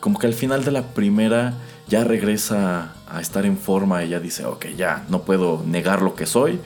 como 0.00 0.18
que 0.18 0.26
al 0.26 0.32
final 0.32 0.64
de 0.64 0.70
la 0.70 0.82
primera 0.82 1.52
ya 1.86 2.02
regresa 2.02 2.94
a 3.06 3.20
estar 3.20 3.44
en 3.44 3.58
forma 3.58 4.04
y 4.04 4.08
ya 4.08 4.20
dice, 4.20 4.46
ok, 4.46 4.68
ya 4.76 5.04
no 5.10 5.22
puedo 5.22 5.62
negar 5.66 6.00
lo 6.00 6.14
que 6.14 6.24
soy, 6.24 6.60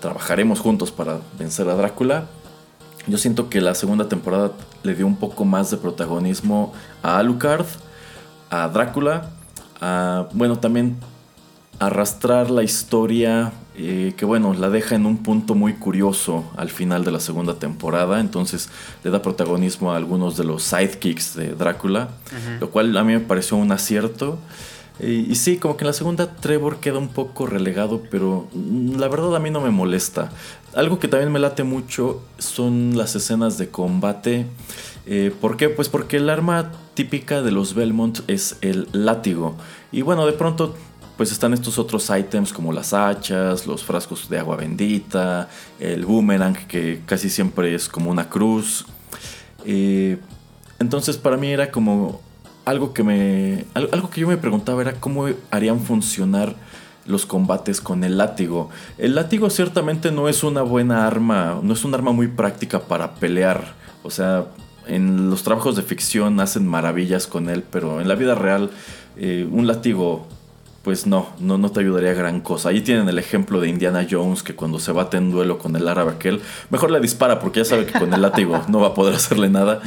trabajaremos 0.00 0.60
juntos 0.60 0.92
para 0.92 1.18
vencer 1.38 1.68
a 1.68 1.74
Drácula. 1.74 2.24
Yo 3.06 3.18
siento 3.18 3.50
que 3.50 3.60
la 3.60 3.74
segunda 3.74 4.08
temporada 4.08 4.52
le 4.82 4.94
dio 4.94 5.06
un 5.06 5.16
poco 5.16 5.44
más 5.44 5.70
de 5.70 5.76
protagonismo 5.76 6.72
a 7.02 7.18
Alucard, 7.18 7.66
a 8.48 8.68
Drácula, 8.68 9.28
a, 9.80 10.26
bueno, 10.32 10.58
también 10.58 10.96
arrastrar 11.78 12.50
la 12.50 12.62
historia 12.62 13.52
eh, 13.78 14.14
que 14.16 14.24
bueno, 14.24 14.54
la 14.54 14.70
deja 14.70 14.94
en 14.94 15.04
un 15.04 15.18
punto 15.18 15.54
muy 15.54 15.74
curioso 15.74 16.44
al 16.56 16.70
final 16.70 17.04
de 17.04 17.12
la 17.12 17.20
segunda 17.20 17.54
temporada, 17.58 18.20
entonces 18.20 18.70
le 19.04 19.10
da 19.10 19.20
protagonismo 19.20 19.92
a 19.92 19.96
algunos 19.96 20.36
de 20.36 20.44
los 20.44 20.62
sidekicks 20.62 21.36
de 21.36 21.54
Drácula, 21.54 22.08
lo 22.58 22.70
cual 22.70 22.96
a 22.96 23.04
mí 23.04 23.12
me 23.12 23.20
pareció 23.20 23.56
un 23.56 23.72
acierto. 23.72 24.38
Y, 24.98 25.34
sí, 25.34 25.58
como 25.58 25.76
que 25.76 25.84
en 25.84 25.88
la 25.88 25.92
segunda 25.92 26.36
Trevor 26.36 26.78
queda 26.78 26.98
un 26.98 27.08
poco 27.08 27.44
relegado, 27.44 28.02
pero 28.10 28.48
mm, 28.54 28.98
la 28.98 29.08
verdad 29.08 29.36
a 29.36 29.40
mí 29.40 29.50
no 29.50 29.60
me 29.60 29.70
molesta. 29.70 30.30
Algo 30.74 30.98
que 30.98 31.06
también 31.06 31.30
me 31.30 31.38
late 31.38 31.64
mucho 31.64 32.22
son 32.38 32.96
las 32.96 33.14
escenas 33.14 33.58
de 33.58 33.68
combate. 33.68 34.46
Eh, 35.04 35.34
¿Por 35.38 35.58
qué? 35.58 35.68
Pues 35.68 35.90
porque 35.90 36.16
el 36.16 36.30
arma 36.30 36.72
típica 36.94 37.42
de 37.42 37.50
los 37.50 37.74
Belmont 37.74 38.20
es 38.26 38.56
el 38.62 38.88
látigo. 38.92 39.56
Y 39.92 40.00
bueno, 40.00 40.24
de 40.24 40.32
pronto 40.32 40.74
pues 41.16 41.32
están 41.32 41.54
estos 41.54 41.78
otros 41.78 42.10
ítems 42.10 42.52
como 42.52 42.72
las 42.72 42.92
hachas, 42.92 43.66
los 43.66 43.82
frascos 43.84 44.28
de 44.28 44.38
agua 44.38 44.56
bendita, 44.56 45.48
el 45.80 46.04
boomerang 46.04 46.66
que 46.66 47.00
casi 47.06 47.30
siempre 47.30 47.74
es 47.74 47.88
como 47.88 48.10
una 48.10 48.28
cruz. 48.28 48.86
Eh, 49.64 50.18
entonces 50.78 51.16
para 51.16 51.36
mí 51.36 51.48
era 51.48 51.70
como 51.70 52.20
algo 52.64 52.92
que 52.92 53.02
me 53.02 53.64
algo 53.74 54.10
que 54.10 54.20
yo 54.20 54.28
me 54.28 54.36
preguntaba 54.36 54.82
era 54.82 54.94
cómo 54.94 55.26
harían 55.50 55.80
funcionar 55.80 56.54
los 57.06 57.24
combates 57.24 57.80
con 57.80 58.04
el 58.04 58.18
látigo. 58.18 58.68
El 58.98 59.14
látigo 59.14 59.48
ciertamente 59.48 60.10
no 60.10 60.28
es 60.28 60.42
una 60.42 60.62
buena 60.62 61.06
arma, 61.06 61.60
no 61.62 61.72
es 61.72 61.84
un 61.84 61.94
arma 61.94 62.12
muy 62.12 62.28
práctica 62.28 62.80
para 62.80 63.14
pelear. 63.14 63.74
O 64.02 64.10
sea, 64.10 64.46
en 64.86 65.30
los 65.30 65.42
trabajos 65.42 65.76
de 65.76 65.82
ficción 65.82 66.40
hacen 66.40 66.66
maravillas 66.66 67.26
con 67.26 67.48
él, 67.48 67.62
pero 67.70 68.00
en 68.00 68.08
la 68.08 68.16
vida 68.16 68.34
real 68.34 68.70
eh, 69.16 69.48
un 69.50 69.66
látigo 69.66 70.26
pues 70.86 71.04
no, 71.04 71.30
no, 71.40 71.58
no 71.58 71.72
te 71.72 71.80
ayudaría 71.80 72.14
gran 72.14 72.40
cosa. 72.40 72.68
Ahí 72.68 72.80
tienen 72.80 73.08
el 73.08 73.18
ejemplo 73.18 73.60
de 73.60 73.68
Indiana 73.68 74.06
Jones 74.08 74.44
que 74.44 74.54
cuando 74.54 74.78
se 74.78 74.92
bate 74.92 75.16
en 75.16 75.32
duelo 75.32 75.58
con 75.58 75.74
el 75.74 75.88
árabe 75.88 76.12
aquel, 76.12 76.40
mejor 76.70 76.92
le 76.92 77.00
dispara 77.00 77.40
porque 77.40 77.58
ya 77.58 77.64
sabe 77.64 77.86
que 77.86 77.98
con 77.98 78.14
el 78.14 78.22
látigo 78.22 78.62
no 78.68 78.78
va 78.78 78.86
a 78.86 78.94
poder 78.94 79.16
hacerle 79.16 79.50
nada. 79.50 79.82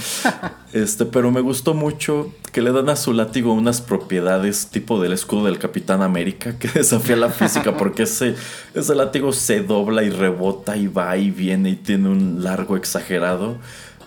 Este, 0.73 1.05
pero 1.05 1.31
me 1.31 1.39
gustó 1.39 1.73
mucho 1.73 2.33
que 2.51 2.61
le 2.61 2.73
dan 2.73 2.89
a 2.89 2.97
su 2.97 3.13
látigo 3.13 3.53
unas 3.53 3.79
propiedades 3.79 4.67
tipo 4.71 5.01
del 5.01 5.13
escudo 5.13 5.45
del 5.45 5.57
Capitán 5.57 6.01
América 6.01 6.59
que 6.59 6.67
desafía 6.73 7.15
la 7.15 7.29
física 7.29 7.77
porque 7.77 8.03
ese, 8.03 8.35
ese 8.73 8.93
látigo 8.93 9.31
se 9.31 9.61
dobla 9.61 10.03
y 10.03 10.09
rebota 10.09 10.75
y 10.75 10.87
va 10.87 11.15
y 11.15 11.31
viene 11.31 11.69
y 11.69 11.75
tiene 11.77 12.09
un 12.09 12.43
largo 12.43 12.75
exagerado. 12.75 13.55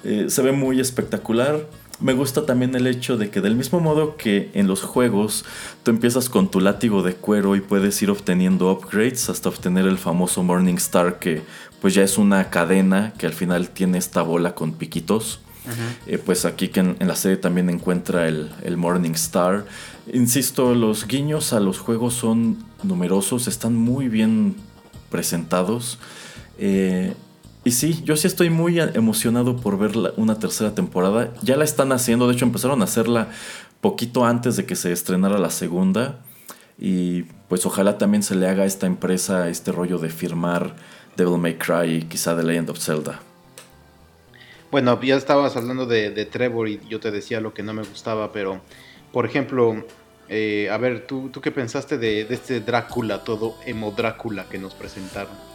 Eh, 0.04 0.26
se 0.28 0.42
ve 0.42 0.52
muy 0.52 0.78
espectacular. 0.78 1.58
Me 2.02 2.14
gusta 2.14 2.44
también 2.44 2.74
el 2.74 2.88
hecho 2.88 3.16
de 3.16 3.30
que 3.30 3.40
del 3.40 3.54
mismo 3.54 3.78
modo 3.78 4.16
que 4.16 4.50
en 4.54 4.66
los 4.66 4.82
juegos 4.82 5.44
tú 5.84 5.92
empiezas 5.92 6.28
con 6.28 6.50
tu 6.50 6.60
látigo 6.60 7.04
de 7.04 7.14
cuero 7.14 7.54
y 7.54 7.60
puedes 7.60 8.02
ir 8.02 8.10
obteniendo 8.10 8.72
upgrades 8.72 9.28
hasta 9.28 9.48
obtener 9.48 9.86
el 9.86 9.98
famoso 9.98 10.42
Morning 10.42 10.74
Star 10.74 11.20
que 11.20 11.42
pues 11.80 11.94
ya 11.94 12.02
es 12.02 12.18
una 12.18 12.50
cadena 12.50 13.12
que 13.18 13.26
al 13.26 13.32
final 13.32 13.68
tiene 13.68 13.98
esta 13.98 14.22
bola 14.22 14.56
con 14.56 14.72
piquitos. 14.72 15.40
Eh, 16.08 16.18
pues 16.18 16.44
aquí 16.44 16.68
que 16.68 16.80
en, 16.80 16.96
la 16.98 17.14
serie 17.14 17.36
también 17.36 17.70
encuentra 17.70 18.26
el, 18.26 18.50
el, 18.64 18.76
Morning 18.76 19.12
Star. 19.12 19.64
Insisto, 20.12 20.74
los 20.74 21.06
guiños 21.06 21.52
a 21.52 21.60
los 21.60 21.78
juegos 21.78 22.14
son 22.14 22.64
numerosos, 22.82 23.46
están 23.46 23.76
muy 23.76 24.08
bien 24.08 24.56
presentados. 25.08 26.00
Eh, 26.58 27.14
y 27.64 27.70
sí, 27.70 28.02
yo 28.04 28.16
sí 28.16 28.26
estoy 28.26 28.50
muy 28.50 28.80
emocionado 28.80 29.56
por 29.56 29.78
ver 29.78 29.92
una 30.16 30.38
tercera 30.38 30.74
temporada. 30.74 31.32
Ya 31.42 31.56
la 31.56 31.64
están 31.64 31.92
haciendo, 31.92 32.26
de 32.26 32.34
hecho 32.34 32.44
empezaron 32.44 32.80
a 32.80 32.84
hacerla 32.84 33.28
poquito 33.80 34.24
antes 34.24 34.56
de 34.56 34.66
que 34.66 34.74
se 34.74 34.90
estrenara 34.90 35.38
la 35.38 35.50
segunda. 35.50 36.20
Y 36.76 37.22
pues 37.48 37.64
ojalá 37.64 37.98
también 37.98 38.24
se 38.24 38.34
le 38.34 38.48
haga 38.48 38.64
a 38.64 38.66
esta 38.66 38.86
empresa 38.86 39.48
este 39.48 39.70
rollo 39.70 39.98
de 39.98 40.08
firmar 40.08 40.74
Devil 41.16 41.38
May 41.38 41.56
Cry 41.56 41.98
y 41.98 42.02
quizá 42.02 42.36
The 42.36 42.42
Legend 42.42 42.70
of 42.70 42.78
Zelda. 42.78 43.20
Bueno, 44.72 45.00
ya 45.00 45.16
estabas 45.16 45.56
hablando 45.56 45.86
de, 45.86 46.26
Trevor 46.26 46.68
y 46.68 46.80
yo 46.88 46.98
te 46.98 47.12
decía 47.12 47.40
lo 47.40 47.54
que 47.54 47.62
no 47.62 47.74
me 47.74 47.82
gustaba, 47.82 48.32
pero 48.32 48.60
por 49.12 49.26
ejemplo, 49.26 49.84
eh, 50.28 50.68
a 50.72 50.78
ver, 50.78 51.06
¿tú, 51.06 51.28
¿tú 51.30 51.40
qué 51.40 51.52
pensaste 51.52 51.98
de, 51.98 52.24
de 52.24 52.34
este 52.34 52.60
Drácula, 52.60 53.22
todo 53.22 53.54
emo 53.66 53.92
Drácula 53.92 54.48
que 54.48 54.58
nos 54.58 54.74
presentaron? 54.74 55.51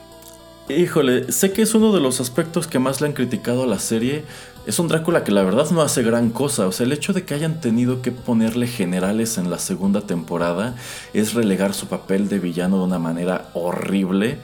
Híjole, 0.70 1.32
sé 1.32 1.54
que 1.54 1.62
es 1.62 1.74
uno 1.76 1.94
de 1.94 2.02
los 2.02 2.20
aspectos 2.20 2.68
que 2.68 2.78
más 2.78 3.00
le 3.00 3.08
han 3.08 3.14
criticado 3.14 3.64
a 3.64 3.68
la 3.68 3.80
serie. 3.80 4.26
Es 4.66 4.80
un 4.80 4.90
Drácula 4.90 5.24
que 5.24 5.32
la 5.32 5.44
verdad 5.44 5.72
no 5.72 5.82
hace 5.82 6.04
gran 6.04 6.30
cosa. 6.30 6.68
O 6.68 6.74
sea, 6.74 6.86
el 6.86 6.92
hecho 6.92 7.14
de 7.14 7.24
que 7.24 7.34
hayan 7.34 7.62
tenido 7.62 8.02
que 8.02 8.12
ponerle 8.12 8.68
generales 8.68 9.38
en 9.38 9.50
la 9.50 9.60
segunda 9.60 10.02
temporada 10.02 10.76
es 11.14 11.34
relegar 11.34 11.74
su 11.74 11.88
papel 11.88 12.28
de 12.28 12.40
villano 12.40 12.80
de 12.80 12.84
una 12.84 13.00
manera 13.00 13.50
horrible. 13.54 14.40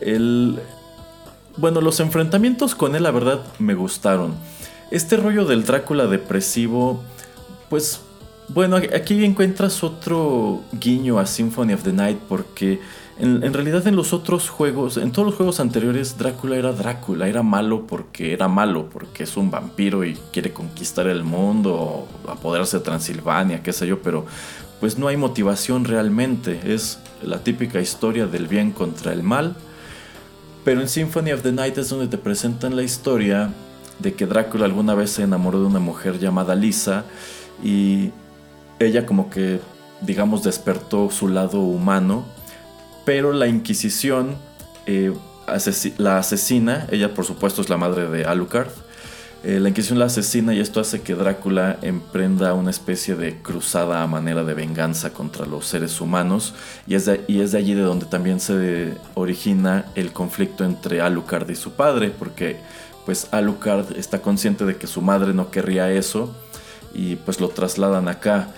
El... 0.00 0.58
Bueno, 1.56 1.80
los 1.80 2.00
enfrentamientos 2.00 2.74
con 2.74 2.96
él 2.96 3.04
la 3.04 3.12
verdad 3.12 3.40
me 3.60 3.74
gustaron. 3.74 4.34
Este 4.90 5.16
rollo 5.16 5.44
del 5.44 5.64
Drácula 5.64 6.08
depresivo, 6.08 7.00
pues 7.68 8.00
bueno, 8.48 8.74
aquí 8.74 9.24
encuentras 9.24 9.84
otro 9.84 10.62
guiño 10.72 11.20
a 11.20 11.26
Symphony 11.26 11.74
of 11.74 11.84
the 11.84 11.92
Night 11.92 12.18
porque 12.28 12.80
en, 13.20 13.52
realidad 13.52 13.86
en 13.86 13.96
los 13.96 14.12
otros 14.12 14.48
juegos, 14.48 14.96
en 14.96 15.12
todos 15.12 15.26
los 15.26 15.34
juegos 15.34 15.60
anteriores, 15.60 16.16
Drácula 16.16 16.56
era 16.56 16.72
Drácula, 16.72 17.28
era 17.28 17.42
malo 17.42 17.86
porque 17.86 18.32
era 18.32 18.48
malo, 18.48 18.88
porque 18.88 19.24
es 19.24 19.36
un 19.36 19.50
vampiro 19.50 20.04
y 20.04 20.14
quiere 20.32 20.52
conquistar 20.52 21.06
el 21.06 21.22
mundo, 21.22 22.08
apoderarse 22.26 22.78
de 22.78 22.84
Transilvania, 22.84 23.62
qué 23.62 23.72
sé 23.72 23.86
yo, 23.86 24.00
pero 24.00 24.24
pues 24.80 24.98
no 24.98 25.08
hay 25.08 25.18
motivación 25.18 25.84
realmente, 25.84 26.72
es 26.72 26.98
la 27.22 27.44
típica 27.44 27.80
historia 27.80 28.26
del 28.26 28.46
bien 28.46 28.72
contra 28.72 29.12
el 29.12 29.22
mal. 29.22 29.54
Pero 30.64 30.80
en 30.80 30.88
Symphony 30.88 31.32
of 31.32 31.42
the 31.42 31.52
Night 31.52 31.76
es 31.76 31.90
donde 31.90 32.08
te 32.08 32.16
presentan 32.16 32.74
la 32.76 32.82
historia 32.82 33.50
de 33.98 34.14
que 34.14 34.26
Drácula 34.26 34.64
alguna 34.64 34.94
vez 34.94 35.10
se 35.10 35.22
enamoró 35.22 35.60
de 35.60 35.66
una 35.66 35.80
mujer 35.80 36.18
llamada 36.18 36.54
Lisa 36.54 37.04
y 37.62 38.10
ella 38.78 39.04
como 39.04 39.28
que 39.28 39.60
digamos 40.00 40.42
despertó 40.42 41.10
su 41.10 41.28
lado 41.28 41.60
humano 41.60 42.24
pero 43.04 43.32
la 43.32 43.46
Inquisición 43.46 44.36
eh, 44.86 45.12
la 45.98 46.18
asesina, 46.18 46.86
ella 46.90 47.14
por 47.14 47.24
supuesto 47.24 47.60
es 47.60 47.68
la 47.68 47.76
madre 47.76 48.08
de 48.08 48.24
Alucard, 48.24 48.70
eh, 49.42 49.58
la 49.58 49.70
Inquisición 49.70 49.98
la 49.98 50.04
asesina 50.04 50.52
y 50.52 50.60
esto 50.60 50.80
hace 50.80 51.00
que 51.00 51.14
Drácula 51.14 51.78
emprenda 51.80 52.52
una 52.52 52.70
especie 52.70 53.14
de 53.16 53.40
cruzada 53.40 54.02
a 54.02 54.06
manera 54.06 54.44
de 54.44 54.52
venganza 54.52 55.14
contra 55.14 55.46
los 55.46 55.66
seres 55.66 56.00
humanos 56.00 56.54
y 56.86 56.94
es 56.94 57.10
y 57.26 57.40
es 57.40 57.52
de 57.52 57.58
allí 57.58 57.74
de 57.74 57.80
donde 57.80 58.04
también 58.04 58.38
se 58.38 58.94
origina 59.14 59.86
el 59.94 60.12
conflicto 60.12 60.64
entre 60.64 61.00
Alucard 61.00 61.48
y 61.48 61.56
su 61.56 61.72
padre, 61.72 62.12
porque 62.16 62.58
pues 63.06 63.28
Alucard 63.30 63.96
está 63.96 64.20
consciente 64.20 64.66
de 64.66 64.76
que 64.76 64.86
su 64.86 65.00
madre 65.00 65.32
no 65.32 65.50
querría 65.50 65.90
eso 65.90 66.34
y 66.92 67.16
pues 67.16 67.40
lo 67.40 67.48
trasladan 67.48 68.08
acá. 68.08 68.48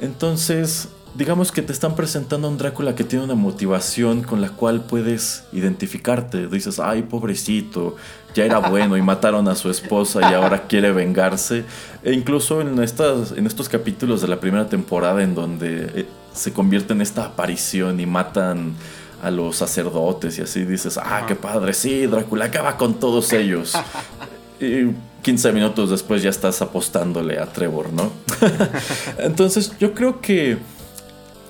Entonces 0.00 0.88
digamos 1.14 1.52
que 1.52 1.62
te 1.62 1.72
están 1.72 1.94
presentando 1.94 2.48
a 2.48 2.50
un 2.50 2.58
Drácula 2.58 2.94
que 2.94 3.04
tiene 3.04 3.24
una 3.24 3.34
motivación 3.34 4.22
con 4.22 4.40
la 4.40 4.50
cual 4.50 4.82
puedes 4.82 5.44
identificarte. 5.52 6.48
Dices, 6.48 6.80
ay, 6.80 7.02
pobrecito, 7.02 7.96
ya 8.34 8.44
era 8.44 8.58
bueno 8.58 8.96
y 8.96 9.02
mataron 9.14 9.48
a 9.48 9.54
su 9.54 9.70
esposa 9.70 10.20
y 10.30 10.34
ahora 10.34 10.66
quiere 10.66 10.92
vengarse. 10.92 11.64
E 12.02 12.12
incluso 12.12 12.60
en, 12.60 12.82
estas, 12.82 13.32
en 13.32 13.46
estos 13.46 13.68
capítulos 13.68 14.20
de 14.22 14.28
la 14.28 14.40
primera 14.40 14.68
temporada 14.68 15.22
en 15.22 15.34
donde 15.34 15.90
eh, 15.94 16.06
se 16.32 16.52
convierte 16.52 16.92
en 16.92 17.00
esta 17.00 17.26
aparición 17.26 18.00
y 18.00 18.06
matan 18.06 18.74
a 19.22 19.30
los 19.30 19.56
sacerdotes 19.56 20.38
y 20.38 20.42
así 20.42 20.64
dices, 20.64 20.98
ah, 20.98 21.24
qué 21.26 21.34
padre, 21.34 21.72
sí, 21.72 22.06
Drácula 22.06 22.46
acaba 22.46 22.76
con 22.76 22.94
todos 22.94 23.32
ellos. 23.32 23.74
y 24.60 24.90
15 25.22 25.52
minutos 25.52 25.90
después 25.90 26.22
ya 26.22 26.28
estás 26.28 26.60
apostándole 26.60 27.38
a 27.38 27.46
Trevor, 27.46 27.92
¿no? 27.92 28.12
Entonces 29.18 29.72
yo 29.78 29.94
creo 29.94 30.20
que 30.20 30.58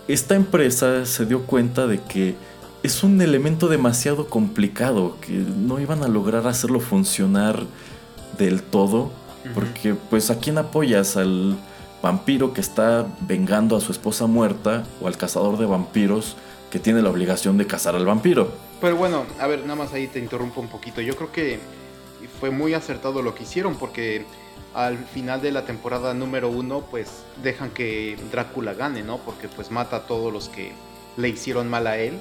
esta 0.09 0.35
empresa 0.35 1.07
se 1.07 1.27
dio 1.27 1.43
cuenta 1.43 1.87
de 1.87 2.01
que 2.01 2.35
es 2.83 3.03
un 3.03 3.21
elemento 3.23 3.69
demasiado 3.69 4.29
complicado, 4.29 5.17
que 5.21 5.33
no 5.33 5.81
iban 5.81 6.03
a 6.03 6.09
lograr 6.09 6.47
hacerlo 6.47 6.81
funcionar 6.81 7.65
del 8.37 8.63
todo, 8.63 9.11
porque 9.55 9.95
pues 9.95 10.31
a 10.31 10.39
quién 10.39 10.59
apoyas 10.59 11.17
al 11.17 11.57
vampiro 12.03 12.53
que 12.53 12.61
está 12.61 13.07
vengando 13.21 13.77
a 13.77 13.81
su 13.81 13.93
esposa 13.93 14.27
muerta 14.27 14.85
o 15.01 15.07
al 15.07 15.17
cazador 15.17 15.57
de 15.57 15.65
vampiros 15.65 16.37
que 16.71 16.79
tiene 16.79 17.01
la 17.01 17.09
obligación 17.09 17.57
de 17.57 17.67
cazar 17.67 17.95
al 17.95 18.05
vampiro. 18.05 18.53
Pero 18.81 18.97
bueno, 18.97 19.25
a 19.41 19.47
ver, 19.47 19.61
nada 19.61 19.77
más 19.77 19.95
ahí 19.95 20.09
te 20.09 20.19
interrumpo 20.19 20.61
un 20.61 20.69
poquito. 20.69 21.01
Yo 21.01 21.17
creo 21.17 21.33
que 21.33 21.59
fue 22.41 22.51
muy 22.51 22.75
acertado 22.75 23.23
lo 23.23 23.35
que 23.35 23.45
hicieron 23.45 23.77
porque 23.77 24.27
al 24.75 24.99
final 24.99 25.41
de 25.41 25.53
la 25.53 25.65
temporada 25.65 26.15
número 26.15 26.49
uno, 26.49 26.81
pues 26.91 27.25
dejan 27.43 27.71
que 27.71 28.19
Drácula 28.31 28.75
gane, 28.75 29.03
¿no? 29.03 29.19
Porque 29.19 29.49
pues 29.49 29.71
mata 29.71 29.97
a 29.97 30.01
todos 30.07 30.33
los 30.33 30.49
que 30.49 30.73
le 31.17 31.29
hicieron 31.29 31.69
mal 31.69 31.87
a 31.87 31.97
él. 31.97 32.19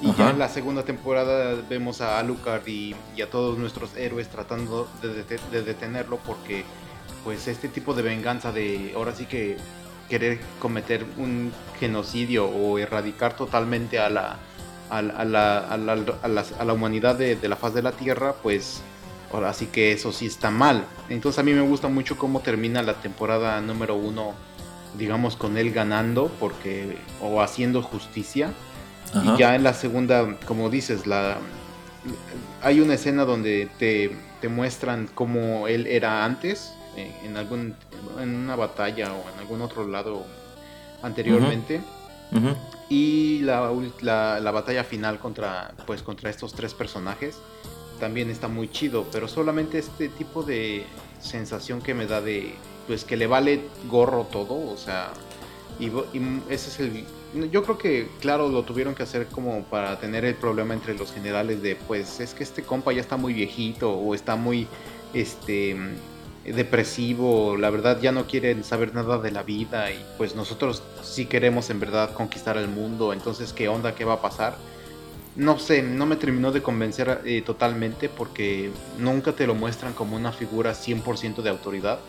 Y 0.00 0.14
ya 0.14 0.30
en 0.30 0.38
la 0.38 0.48
segunda 0.48 0.84
temporada 0.84 1.56
vemos 1.68 2.00
a 2.00 2.20
Alucard 2.20 2.66
y, 2.68 2.94
a 3.20 3.30
todos 3.30 3.58
nuestros 3.58 3.96
héroes 3.96 4.28
tratando 4.28 4.88
de, 5.02 5.62
detenerlo 5.62 6.18
porque 6.18 6.64
pues 7.24 7.48
este 7.48 7.68
tipo 7.68 7.94
de 7.94 8.02
venganza 8.02 8.52
de 8.52 8.92
ahora 8.94 9.12
sí 9.12 9.26
que 9.26 9.56
querer 10.08 10.38
cometer 10.60 11.04
un 11.16 11.52
genocidio 11.80 12.46
o 12.46 12.78
erradicar 12.78 13.34
totalmente 13.34 13.98
a 13.98 14.08
la, 14.08 14.36
a 14.88 15.02
la, 15.02 15.58
a 15.58 15.76
la, 15.76 16.44
a 16.58 16.64
la 16.64 16.72
humanidad 16.72 17.16
de, 17.16 17.36
la 17.48 17.56
faz 17.56 17.74
de 17.74 17.82
la 17.82 17.92
Tierra, 17.92 18.34
pues 18.42 18.80
Así 19.32 19.66
que 19.66 19.92
eso 19.92 20.12
sí 20.12 20.26
está 20.26 20.50
mal. 20.50 20.84
Entonces 21.08 21.38
a 21.38 21.42
mí 21.42 21.52
me 21.52 21.60
gusta 21.60 21.88
mucho 21.88 22.16
cómo 22.16 22.40
termina 22.40 22.82
la 22.82 22.94
temporada 22.94 23.60
número 23.60 23.94
uno, 23.94 24.32
digamos, 24.96 25.36
con 25.36 25.56
él 25.56 25.72
ganando 25.72 26.30
porque 26.40 26.98
o 27.20 27.42
haciendo 27.42 27.82
justicia. 27.82 28.52
Y 29.14 29.38
ya 29.38 29.54
en 29.54 29.62
la 29.62 29.72
segunda, 29.72 30.36
como 30.46 30.68
dices, 30.68 31.06
la 31.06 31.38
hay 32.62 32.80
una 32.80 32.94
escena 32.94 33.24
donde 33.24 33.68
te, 33.78 34.16
te 34.40 34.48
muestran 34.48 35.08
cómo 35.14 35.66
él 35.68 35.86
era 35.86 36.24
antes, 36.24 36.74
eh, 36.96 37.12
en 37.24 37.36
algún 37.36 37.74
en 38.20 38.34
una 38.34 38.56
batalla 38.56 39.12
o 39.12 39.32
en 39.32 39.38
algún 39.38 39.62
otro 39.62 39.86
lado 39.86 40.24
anteriormente. 41.02 41.80
Y 42.90 43.40
la, 43.40 43.70
la, 44.02 44.50
batalla 44.50 44.84
final 44.84 45.18
contra, 45.18 45.72
pues, 45.86 46.02
contra 46.02 46.28
estos 46.28 46.52
tres 46.52 46.74
personajes 46.74 47.38
también 47.98 48.30
está 48.30 48.48
muy 48.48 48.70
chido, 48.70 49.06
pero 49.12 49.28
solamente 49.28 49.78
este 49.78 50.08
tipo 50.08 50.42
de 50.42 50.84
sensación 51.20 51.80
que 51.80 51.94
me 51.94 52.06
da 52.06 52.20
de, 52.20 52.54
pues 52.86 53.04
que 53.04 53.16
le 53.16 53.26
vale 53.26 53.60
gorro 53.88 54.24
todo, 54.24 54.70
o 54.70 54.76
sea, 54.76 55.12
y, 55.78 55.86
y 55.86 56.42
ese 56.48 56.70
es 56.70 56.80
el... 56.80 57.04
Yo 57.50 57.62
creo 57.62 57.76
que, 57.76 58.08
claro, 58.20 58.48
lo 58.48 58.62
tuvieron 58.62 58.94
que 58.94 59.02
hacer 59.02 59.26
como 59.26 59.62
para 59.64 60.00
tener 60.00 60.24
el 60.24 60.34
problema 60.34 60.72
entre 60.72 60.94
los 60.94 61.12
generales 61.12 61.60
de, 61.60 61.76
pues 61.76 62.20
es 62.20 62.32
que 62.32 62.42
este 62.42 62.62
compa 62.62 62.92
ya 62.92 63.02
está 63.02 63.18
muy 63.18 63.34
viejito 63.34 63.92
o 63.92 64.14
está 64.14 64.34
muy, 64.36 64.66
este, 65.12 65.76
depresivo, 66.44 67.56
la 67.56 67.70
verdad 67.70 68.00
ya 68.00 68.12
no 68.12 68.26
quieren 68.26 68.64
saber 68.64 68.94
nada 68.94 69.18
de 69.18 69.30
la 69.30 69.42
vida 69.42 69.90
y 69.90 70.04
pues 70.16 70.34
nosotros 70.34 70.82
sí 71.02 71.26
queremos 71.26 71.70
en 71.70 71.80
verdad 71.80 72.12
conquistar 72.12 72.56
el 72.56 72.68
mundo, 72.68 73.12
entonces 73.12 73.52
qué 73.52 73.68
onda, 73.68 73.94
qué 73.94 74.04
va 74.04 74.14
a 74.14 74.22
pasar. 74.22 74.56
No 75.38 75.56
sé, 75.60 75.82
no 75.82 76.04
me 76.04 76.16
terminó 76.16 76.50
de 76.50 76.62
convencer 76.62 77.22
eh, 77.24 77.42
totalmente 77.42 78.08
porque 78.08 78.72
nunca 78.98 79.32
te 79.32 79.46
lo 79.46 79.54
muestran 79.54 79.92
como 79.92 80.16
una 80.16 80.32
figura 80.32 80.72
100% 80.72 81.42
de 81.42 81.48
autoridad. 81.48 82.00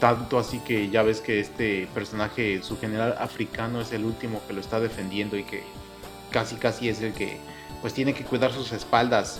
Tanto 0.00 0.36
así 0.36 0.58
que 0.58 0.90
ya 0.90 1.04
ves 1.04 1.20
que 1.20 1.38
este 1.38 1.86
personaje, 1.94 2.60
su 2.64 2.76
general 2.76 3.14
africano, 3.20 3.80
es 3.80 3.92
el 3.92 4.04
último 4.04 4.42
que 4.48 4.52
lo 4.52 4.60
está 4.60 4.80
defendiendo 4.80 5.36
y 5.36 5.44
que 5.44 5.62
casi 6.32 6.56
casi 6.56 6.88
es 6.88 7.00
el 7.02 7.12
que 7.14 7.38
pues 7.80 7.94
tiene 7.94 8.14
que 8.14 8.24
cuidar 8.24 8.52
sus 8.52 8.72
espaldas 8.72 9.38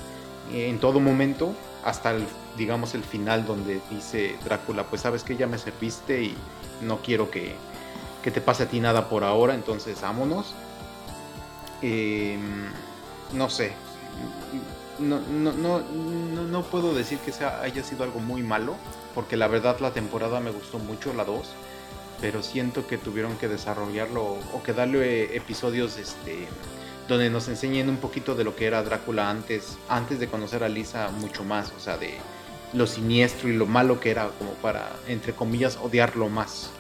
en 0.53 0.79
todo 0.79 1.01
momento 1.01 1.53
hasta 1.85 2.13
el, 2.13 2.25
digamos, 2.57 2.95
el 2.95 3.03
final 3.03 3.45
donde 3.45 3.81
dice 3.91 4.37
Drácula, 4.45 4.85
pues 4.85 5.03
sabes 5.03 5.25
que 5.25 5.37
ya 5.37 5.49
me 5.49 5.59
serviste 5.59 6.23
y 6.23 6.37
no 6.81 6.99
quiero 7.03 7.29
que, 7.29 7.57
te 8.23 8.41
pase 8.41 8.65
a 8.65 8.69
ti 8.69 8.79
nada 8.79 9.09
por 9.09 9.25
ahora, 9.25 9.55
entonces 9.55 10.01
vámonos. 10.01 10.55
Em, 11.83 12.71
no 13.33 13.51
sé, 13.51 13.73
no, 14.99 15.21
no, 15.21 15.53
no, 15.53 15.83
no, 15.83 16.63
puedo 16.63 16.95
decir 16.95 17.19
que 17.19 17.33
sea, 17.33 17.61
haya 17.61 17.83
sido 17.85 18.05
algo 18.05 18.21
muy 18.21 18.43
malo, 18.43 18.77
porque 19.15 19.37
la 19.37 19.49
verdad 19.49 19.79
la 19.81 19.93
temporada 19.93 20.41
me 20.41 20.51
gustó 20.51 20.79
mucho, 20.79 21.13
la 21.13 21.25
2, 21.25 21.47
pero 22.21 22.43
siento 22.43 22.87
que 22.87 22.97
tuvieron 22.97 23.37
que 23.37 23.49
desarrollarlo 23.49 24.25
o 24.25 24.63
que 24.65 24.73
darle 24.73 25.37
episodios 25.37 25.99
este, 25.99 26.47
donde 27.09 27.31
nos 27.31 27.49
enseñen 27.49 27.89
un 27.89 27.99
poquito 27.99 28.35
de 28.35 28.45
lo 28.45 28.57
que 28.57 28.67
era 28.67 28.83
Drácula 28.83 29.29
antes, 29.31 29.77
antes 29.89 30.19
de 30.19 30.29
conocer 30.29 30.65
a 30.65 30.69
Lisa 30.69 31.11
mucho 31.11 31.45
más, 31.45 31.73
o 31.77 31.81
sea, 31.81 31.99
de 31.99 32.15
lo 32.73 32.87
siniestro 32.87 33.49
y 33.49 33.57
lo 33.57 33.67
malo 33.67 34.01
que 34.01 34.11
era, 34.11 34.31
como 34.39 34.53
para, 34.55 34.91
entre 35.09 35.33
comillas, 35.35 35.79
odiarlo 35.81 36.29
más. 36.29 36.71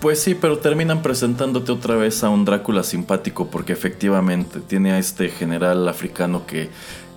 Pues 0.00 0.20
sí, 0.20 0.34
pero 0.34 0.58
terminan 0.58 1.02
presentándote 1.02 1.72
otra 1.72 1.94
vez 1.96 2.24
a 2.24 2.30
un 2.30 2.44
Drácula 2.44 2.82
simpático, 2.82 3.50
porque 3.50 3.74
efectivamente 3.74 4.60
tiene 4.60 4.92
a 4.92 4.98
este 4.98 5.28
general 5.28 5.86
africano 5.88 6.46
que 6.46 6.70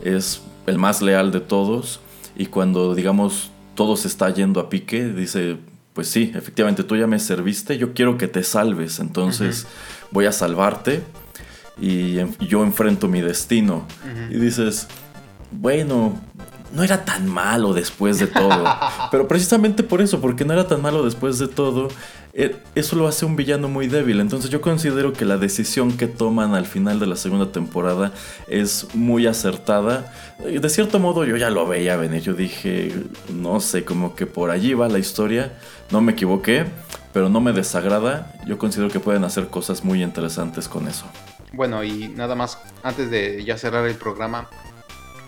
es 0.03 0.41
el 0.65 0.77
más 0.77 1.01
leal 1.01 1.31
de 1.31 1.39
todos, 1.39 2.01
y 2.35 2.47
cuando, 2.47 2.93
digamos, 2.95 3.51
todo 3.75 3.95
se 3.95 4.07
está 4.07 4.29
yendo 4.31 4.59
a 4.59 4.69
pique, 4.69 5.05
dice, 5.05 5.57
pues 5.93 6.09
sí, 6.09 6.31
efectivamente 6.35 6.83
tú 6.83 6.97
ya 6.97 7.07
me 7.07 7.19
serviste, 7.19 7.77
yo 7.77 7.93
quiero 7.93 8.17
que 8.17 8.27
te 8.27 8.43
salves, 8.43 8.99
entonces 8.99 9.67
voy 10.11 10.25
a 10.25 10.31
salvarte 10.31 11.03
y, 11.79 12.15
yo 12.47 12.63
enfrento 12.63 13.07
mi 13.07 13.21
destino. 13.21 13.85
Y 14.29 14.35
dices, 14.35 14.87
bueno, 15.51 16.19
no 16.73 16.83
era 16.83 17.05
tan 17.05 17.27
malo 17.27 17.73
después 17.73 18.19
de 18.19 18.27
todo. 18.27 18.65
Pero 19.11 19.27
precisamente 19.27 19.83
por 19.83 20.01
eso, 20.01 20.19
porque 20.19 20.45
no 20.45 20.53
era 20.53 20.67
tan 20.67 20.81
malo 20.81 21.03
después 21.03 21.39
de 21.39 21.47
todo, 21.47 21.89
eso 22.33 22.95
lo 22.95 23.07
hace 23.07 23.25
un 23.25 23.35
villano 23.35 23.69
muy 23.69 23.87
débil. 23.87 24.19
Entonces 24.19 24.49
yo 24.49 24.61
considero 24.61 25.13
que 25.13 25.25
la 25.25 25.37
decisión 25.37 25.95
que 25.95 26.07
toman 26.07 26.55
al 26.55 26.65
final 26.65 26.99
de 26.99 27.07
la 27.07 27.15
segunda 27.15 27.51
temporada 27.51 28.11
es 28.47 28.87
muy 28.95 29.27
acertada. 29.27 30.13
De 30.39 30.69
cierto 30.69 30.99
modo 30.99 31.25
yo 31.25 31.37
ya 31.37 31.49
lo 31.49 31.67
veía 31.67 31.95
venir. 31.95 32.21
Yo 32.21 32.33
dije, 32.33 32.91
no 33.33 33.59
sé, 33.59 33.85
como 33.85 34.15
que 34.15 34.25
por 34.25 34.49
allí 34.49 34.73
va 34.73 34.89
la 34.89 34.99
historia. 34.99 35.53
No 35.91 36.01
me 36.01 36.13
equivoqué, 36.13 36.65
pero 37.13 37.29
no 37.29 37.39
me 37.39 37.53
desagrada. 37.53 38.33
Yo 38.47 38.57
considero 38.57 38.89
que 38.89 38.99
pueden 38.99 39.23
hacer 39.23 39.47
cosas 39.47 39.83
muy 39.83 40.01
interesantes 40.01 40.67
con 40.67 40.87
eso. 40.87 41.05
Bueno, 41.53 41.83
y 41.83 42.07
nada 42.09 42.33
más, 42.33 42.57
antes 42.81 43.11
de 43.11 43.43
ya 43.45 43.59
cerrar 43.59 43.87
el 43.87 43.95
programa, 43.95 44.49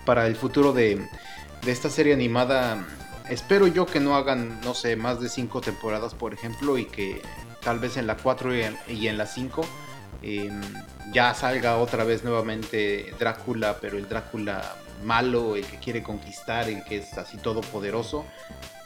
para 0.04 0.26
el 0.26 0.34
futuro 0.34 0.72
de, 0.72 1.06
esta 1.66 1.88
serie 1.88 2.14
animada, 2.14 2.84
espero 3.28 3.66
yo 3.66 3.86
que 3.86 4.00
no 4.00 4.16
hagan, 4.16 4.60
no 4.62 4.74
sé, 4.74 4.96
más 4.96 5.20
de 5.20 5.28
cinco 5.28 5.60
temporadas, 5.60 6.14
por 6.14 6.32
ejemplo, 6.32 6.78
y 6.78 6.86
que 6.86 7.22
tal 7.62 7.78
vez 7.78 7.96
en 7.96 8.06
la 8.06 8.16
4 8.16 8.54
y 8.88 9.08
en, 9.08 9.18
la 9.18 9.26
5 9.26 9.66
em, 10.22 10.62
ya 11.12 11.34
salga 11.34 11.78
otra 11.78 12.04
vez 12.04 12.22
nuevamente 12.22 13.12
Drácula, 13.18 13.78
pero 13.80 13.98
el 13.98 14.08
Drácula 14.08 14.76
malo, 15.04 15.56
el 15.56 15.64
que 15.64 15.78
quiere 15.78 16.02
conquistar, 16.02 16.68
el 16.68 16.84
que 16.84 16.98
es 16.98 17.18
así 17.18 17.36
todopoderoso 17.36 18.24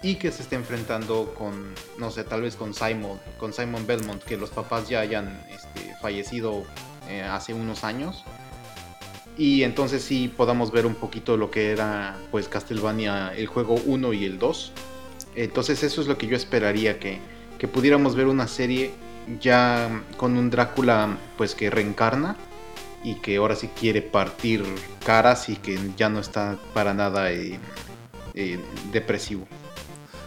y 0.02 0.14
que 0.14 0.32
se 0.32 0.42
esté 0.42 0.56
enfrentando 0.56 1.34
con, 1.34 1.74
no 1.98 2.10
sé, 2.10 2.24
tal 2.24 2.42
vez 2.42 2.56
con 2.56 2.72
Simon, 2.72 3.20
con 3.38 3.52
Simon 3.52 3.86
Belmont, 3.86 4.22
que 4.22 4.36
los 4.36 4.50
papás 4.50 4.88
ya 4.88 5.00
hayan 5.00 5.44
este, 5.50 5.94
fallecido 6.00 6.64
eh, 7.08 7.22
hace 7.22 7.52
unos 7.52 7.84
años. 7.84 8.24
Y 9.40 9.64
entonces 9.64 10.02
sí 10.02 10.30
podamos 10.36 10.70
ver 10.70 10.84
un 10.84 10.94
poquito 10.94 11.38
lo 11.38 11.50
que 11.50 11.70
era 11.70 12.14
pues 12.30 12.46
Castlevania, 12.46 13.32
el 13.34 13.46
juego 13.46 13.80
1 13.86 14.12
y 14.12 14.26
el 14.26 14.38
2. 14.38 14.72
Entonces 15.34 15.82
eso 15.82 16.02
es 16.02 16.08
lo 16.08 16.18
que 16.18 16.26
yo 16.26 16.36
esperaría, 16.36 16.98
que, 16.98 17.20
que 17.58 17.66
pudiéramos 17.66 18.14
ver 18.14 18.26
una 18.26 18.46
serie 18.46 18.90
ya 19.40 20.02
con 20.18 20.36
un 20.36 20.50
Drácula 20.50 21.16
pues 21.38 21.54
que 21.54 21.70
reencarna 21.70 22.36
y 23.02 23.14
que 23.14 23.38
ahora 23.38 23.56
sí 23.56 23.70
quiere 23.80 24.02
partir 24.02 24.62
caras 25.06 25.48
y 25.48 25.56
que 25.56 25.78
ya 25.96 26.10
no 26.10 26.20
está 26.20 26.58
para 26.74 26.92
nada 26.92 27.32
eh, 27.32 27.58
eh, 28.34 28.60
depresivo. 28.92 29.48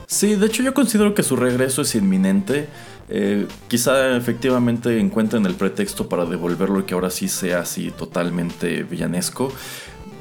Sí, 0.07 0.33
de 0.33 0.47
hecho 0.47 0.63
yo 0.63 0.73
considero 0.73 1.13
que 1.13 1.21
su 1.21 1.35
regreso 1.35 1.83
es 1.83 1.93
inminente. 1.93 2.67
Eh, 3.15 3.47
quizá 3.67 4.17
efectivamente 4.17 4.99
encuentren 4.99 5.45
el 5.45 5.53
pretexto 5.53 6.09
para 6.09 6.25
devolverlo 6.25 6.79
y 6.79 6.83
que 6.83 6.95
ahora 6.95 7.11
sí 7.11 7.27
sea 7.27 7.59
así 7.59 7.91
totalmente 7.91 8.81
villanesco. 8.81 9.51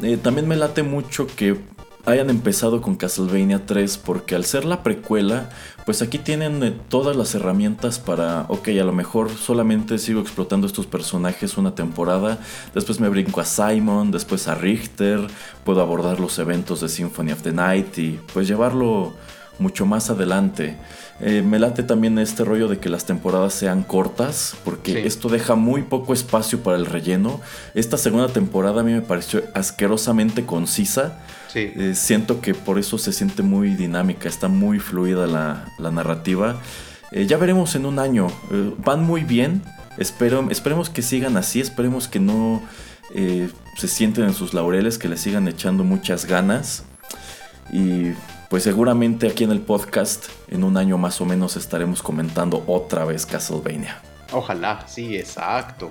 Eh, 0.02 0.18
también 0.18 0.46
me 0.46 0.56
late 0.56 0.82
mucho 0.82 1.26
que 1.26 1.56
hayan 2.04 2.28
empezado 2.28 2.82
con 2.82 2.96
Castlevania 2.96 3.64
3 3.64 3.96
porque 3.96 4.34
al 4.34 4.44
ser 4.44 4.66
la 4.66 4.82
precuela, 4.82 5.48
pues 5.86 6.02
aquí 6.02 6.18
tienen 6.18 6.62
eh, 6.62 6.74
todas 6.90 7.16
las 7.16 7.34
herramientas 7.34 7.98
para, 7.98 8.44
ok, 8.48 8.68
a 8.68 8.84
lo 8.84 8.92
mejor 8.92 9.30
solamente 9.30 9.96
sigo 9.96 10.20
explotando 10.20 10.66
estos 10.66 10.86
personajes 10.86 11.56
una 11.56 11.74
temporada, 11.74 12.40
después 12.74 13.00
me 13.00 13.08
brinco 13.08 13.40
a 13.40 13.46
Simon, 13.46 14.10
después 14.10 14.48
a 14.48 14.54
Richter, 14.54 15.28
puedo 15.64 15.80
abordar 15.80 16.20
los 16.20 16.38
eventos 16.38 16.82
de 16.82 16.90
Symphony 16.90 17.32
of 17.32 17.40
the 17.40 17.52
Night 17.52 17.96
y 17.96 18.20
pues 18.34 18.48
llevarlo 18.48 19.14
mucho 19.58 19.86
más 19.86 20.10
adelante. 20.10 20.76
Eh, 21.20 21.42
me 21.42 21.58
late 21.58 21.82
también 21.82 22.18
este 22.18 22.44
rollo 22.44 22.68
de 22.68 22.78
que 22.78 22.88
las 22.88 23.04
temporadas 23.04 23.54
sean 23.54 23.82
cortas, 23.84 24.56
porque 24.64 25.06
esto 25.06 25.28
deja 25.28 25.54
muy 25.54 25.82
poco 25.82 26.14
espacio 26.14 26.60
para 26.60 26.76
el 26.76 26.86
relleno. 26.86 27.40
Esta 27.74 27.96
segunda 27.96 28.28
temporada 28.28 28.80
a 28.80 28.84
mí 28.84 28.92
me 28.92 29.02
pareció 29.02 29.42
asquerosamente 29.54 30.44
concisa. 30.44 31.20
Eh, 31.54 31.92
siento 31.94 32.40
que 32.40 32.54
por 32.54 32.78
eso 32.78 32.98
se 32.98 33.12
siente 33.12 33.42
muy 33.42 33.74
dinámica, 33.74 34.28
está 34.28 34.48
muy 34.48 34.78
fluida 34.80 35.26
la, 35.26 35.90
narrativa. 35.90 36.60
Eh, 37.12 37.26
ya 37.26 37.36
veremos 37.36 37.74
en 37.76 37.86
un 37.86 37.98
año. 37.98 38.28
van 38.78 39.04
muy 39.04 39.22
bien. 39.22 39.62
Espero, 39.98 40.48
esperemos 40.50 40.90
que 40.90 41.02
sigan 41.02 41.36
así, 41.36 41.60
esperemos 41.60 42.08
que 42.08 42.18
no 42.18 42.62
se 43.76 43.88
sienten 43.88 44.24
en 44.24 44.34
sus 44.34 44.54
laureles, 44.54 44.96
que 44.98 45.08
le 45.08 45.18
sigan 45.18 45.46
echando 45.46 45.84
muchas 45.84 46.24
ganas. 46.24 46.84
Y 47.70 48.12
pues 48.52 48.64
seguramente 48.64 49.28
aquí 49.28 49.44
en 49.44 49.50
el 49.50 49.62
podcast 49.62 50.26
en 50.48 50.62
un 50.62 50.76
año 50.76 50.98
más 50.98 51.22
o 51.22 51.24
menos 51.24 51.56
estaremos 51.56 52.02
comentando 52.02 52.62
otra 52.66 53.06
vez 53.06 53.24
Castlevania. 53.24 54.02
Ojalá, 54.30 54.86
sí, 54.86 55.16
exacto. 55.16 55.90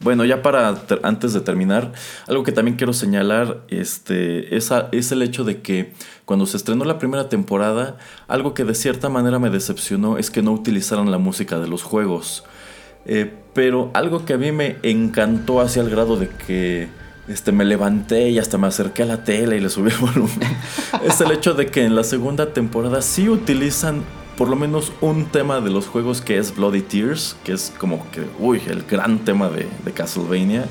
Bueno, 0.00 0.24
ya 0.24 0.40
para 0.40 0.80
antes 1.02 1.34
de 1.34 1.42
terminar, 1.42 1.92
algo 2.26 2.42
que 2.42 2.52
también 2.52 2.78
quiero 2.78 2.94
señalar 2.94 3.58
este, 3.68 4.56
es, 4.56 4.70
es, 4.92 5.12
el 5.12 5.20
hecho 5.20 5.44
de 5.44 5.60
que 5.60 5.92
cuando 6.24 6.46
se 6.46 6.56
estrenó 6.56 6.86
la 6.86 6.98
primera 6.98 7.28
temporada, 7.28 7.98
algo 8.28 8.54
que 8.54 8.64
de 8.64 8.74
cierta 8.74 9.10
manera 9.10 9.38
me 9.38 9.50
decepcionó 9.50 10.16
es 10.16 10.30
que 10.30 10.40
no 10.40 10.52
utilizaron 10.52 11.10
la 11.10 11.18
música 11.18 11.58
de 11.58 11.68
los 11.68 11.82
juegos. 11.82 12.44
Eh, 13.04 13.30
pero 13.52 13.90
algo 13.92 14.24
que 14.24 14.32
a 14.32 14.38
mí 14.38 14.52
me 14.52 14.78
encantó 14.84 15.60
hacia 15.60 15.82
el 15.82 15.90
grado 15.90 16.16
de 16.16 16.30
que 16.30 16.88
este, 17.30 17.52
me 17.52 17.64
levanté 17.64 18.30
y 18.30 18.38
hasta 18.38 18.58
me 18.58 18.66
acerqué 18.66 19.04
a 19.04 19.06
la 19.06 19.24
tele 19.24 19.56
y 19.56 19.60
le 19.60 19.70
subí 19.70 19.90
el 19.90 19.98
volumen. 20.00 20.56
es 21.04 21.20
el 21.20 21.30
hecho 21.30 21.54
de 21.54 21.66
que 21.66 21.84
en 21.84 21.94
la 21.94 22.04
segunda 22.04 22.52
temporada 22.52 23.02
sí 23.02 23.28
utilizan 23.28 24.02
por 24.36 24.48
lo 24.48 24.56
menos 24.56 24.90
un 25.02 25.26
tema 25.26 25.60
de 25.60 25.70
los 25.70 25.86
juegos 25.86 26.22
que 26.22 26.38
es 26.38 26.56
Bloody 26.56 26.80
Tears, 26.80 27.36
que 27.44 27.52
es 27.52 27.72
como 27.76 28.10
que, 28.10 28.22
uy, 28.38 28.62
el 28.68 28.84
gran 28.84 29.18
tema 29.18 29.50
de, 29.50 29.68
de, 29.84 29.92
Castlevania. 29.92 30.64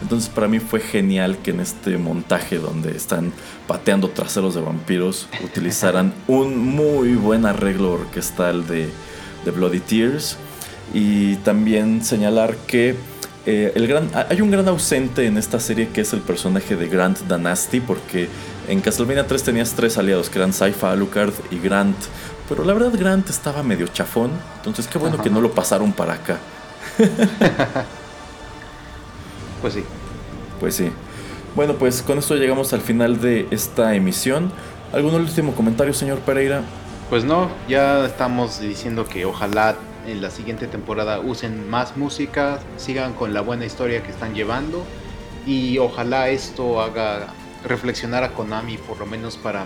Entonces 0.00 0.28
para 0.28 0.46
mí 0.46 0.60
fue 0.60 0.78
genial 0.78 1.38
que 1.38 1.50
en 1.50 1.58
este 1.58 1.98
montaje 1.98 2.58
donde 2.58 2.96
están 2.96 3.32
pateando 3.66 4.10
traseros 4.10 4.54
de 4.54 4.60
vampiros 4.60 5.28
utilizaran 5.44 6.14
un 6.28 6.56
muy 6.56 7.16
buen 7.16 7.46
arreglo 7.46 7.94
orquestal 7.94 8.66
de, 8.68 8.88
de 9.44 9.50
Bloody 9.50 9.80
Tears. 9.80 10.38
Y 10.94 11.34
también 11.36 12.04
señalar 12.04 12.56
que 12.68 12.94
eh, 13.46 13.72
el 13.76 13.86
gran, 13.86 14.10
hay 14.28 14.40
un 14.40 14.50
gran 14.50 14.66
ausente 14.66 15.24
en 15.26 15.38
esta 15.38 15.60
serie 15.60 15.88
que 15.90 16.00
es 16.00 16.12
el 16.12 16.20
personaje 16.20 16.74
de 16.74 16.88
Grant 16.88 17.20
Danasty, 17.20 17.80
porque 17.80 18.28
en 18.68 18.80
Castlevania 18.80 19.26
3 19.26 19.42
tenías 19.42 19.72
tres 19.74 19.96
aliados, 19.98 20.28
que 20.28 20.38
eran 20.38 20.52
Saifa, 20.52 20.90
Alucard 20.90 21.32
y 21.52 21.60
Grant. 21.60 21.96
Pero 22.48 22.64
la 22.64 22.74
verdad 22.74 22.92
Grant 22.98 23.30
estaba 23.30 23.62
medio 23.62 23.86
chafón, 23.86 24.32
entonces 24.56 24.88
qué 24.88 24.98
bueno 24.98 25.22
que 25.22 25.30
no 25.30 25.40
lo 25.40 25.52
pasaron 25.52 25.92
para 25.92 26.14
acá. 26.14 26.38
pues 29.62 29.74
sí. 29.74 29.84
Pues 30.58 30.74
sí. 30.74 30.90
Bueno, 31.54 31.74
pues 31.74 32.02
con 32.02 32.18
esto 32.18 32.34
llegamos 32.34 32.72
al 32.72 32.80
final 32.80 33.20
de 33.20 33.46
esta 33.50 33.94
emisión. 33.94 34.50
¿Algún 34.92 35.14
último 35.14 35.54
comentario, 35.54 35.94
señor 35.94 36.18
Pereira? 36.18 36.62
Pues 37.10 37.24
no, 37.24 37.50
ya 37.68 38.04
estamos 38.06 38.60
diciendo 38.60 39.06
que 39.06 39.24
ojalá 39.24 39.76
en 40.06 40.22
la 40.22 40.30
siguiente 40.30 40.66
temporada 40.66 41.20
usen 41.20 41.68
más 41.68 41.96
música, 41.96 42.60
sigan 42.76 43.14
con 43.14 43.34
la 43.34 43.40
buena 43.40 43.64
historia 43.64 44.02
que 44.02 44.10
están 44.10 44.34
llevando 44.34 44.84
y 45.46 45.78
ojalá 45.78 46.28
esto 46.28 46.80
haga 46.80 47.28
reflexionar 47.64 48.24
a 48.24 48.32
Konami 48.32 48.78
por 48.78 48.98
lo 48.98 49.06
menos 49.06 49.36
para 49.36 49.64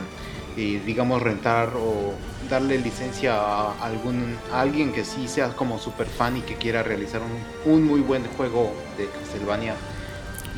eh, 0.57 0.81
digamos 0.85 1.23
rentar 1.23 1.71
o 1.77 2.15
darle 2.49 2.79
licencia 2.79 3.35
a 3.37 3.73
algún 3.85 4.37
alguien 4.53 4.93
que 4.93 5.05
sí 5.05 5.29
sea 5.29 5.49
como 5.51 5.79
super 5.79 6.07
fan 6.07 6.37
y 6.39 6.41
que 6.41 6.57
quiera 6.57 6.83
realizar 6.83 7.21
un, 7.23 7.73
un 7.73 7.85
muy 7.85 8.01
buen 8.01 8.25
juego 8.37 8.75
de 8.99 9.07
Castlevania. 9.07 9.75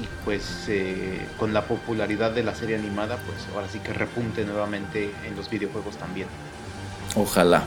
Y 0.01 0.09
pues 0.25 0.65
eh, 0.69 1.21
con 1.39 1.53
la 1.53 1.67
popularidad 1.67 2.31
de 2.31 2.43
la 2.43 2.55
serie 2.55 2.77
animada 2.77 3.19
pues 3.27 3.37
ahora 3.55 3.69
sí 3.71 3.79
que 3.81 3.93
repunte 3.93 4.45
nuevamente 4.45 5.13
en 5.27 5.37
los 5.37 5.51
videojuegos 5.51 5.97
también. 5.97 6.29
Ojalá 7.15 7.65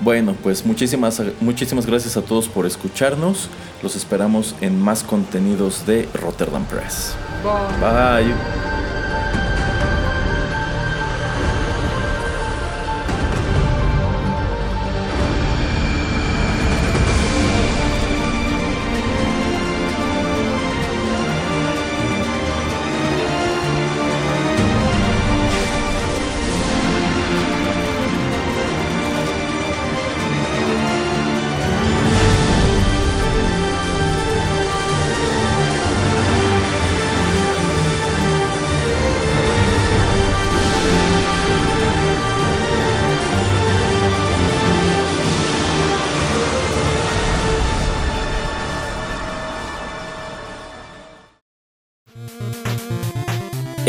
bueno, 0.00 0.34
pues 0.42 0.64
muchísimas, 0.64 1.22
muchísimas 1.40 1.86
gracias 1.86 2.16
a 2.16 2.22
todos 2.22 2.48
por 2.48 2.66
escucharnos. 2.66 3.48
Los 3.82 3.96
esperamos 3.96 4.54
en 4.60 4.80
más 4.80 5.02
contenidos 5.02 5.86
de 5.86 6.08
Rotterdam 6.14 6.64
Press. 6.64 7.14
Bye. 7.42 8.24
Bye. 8.24 8.99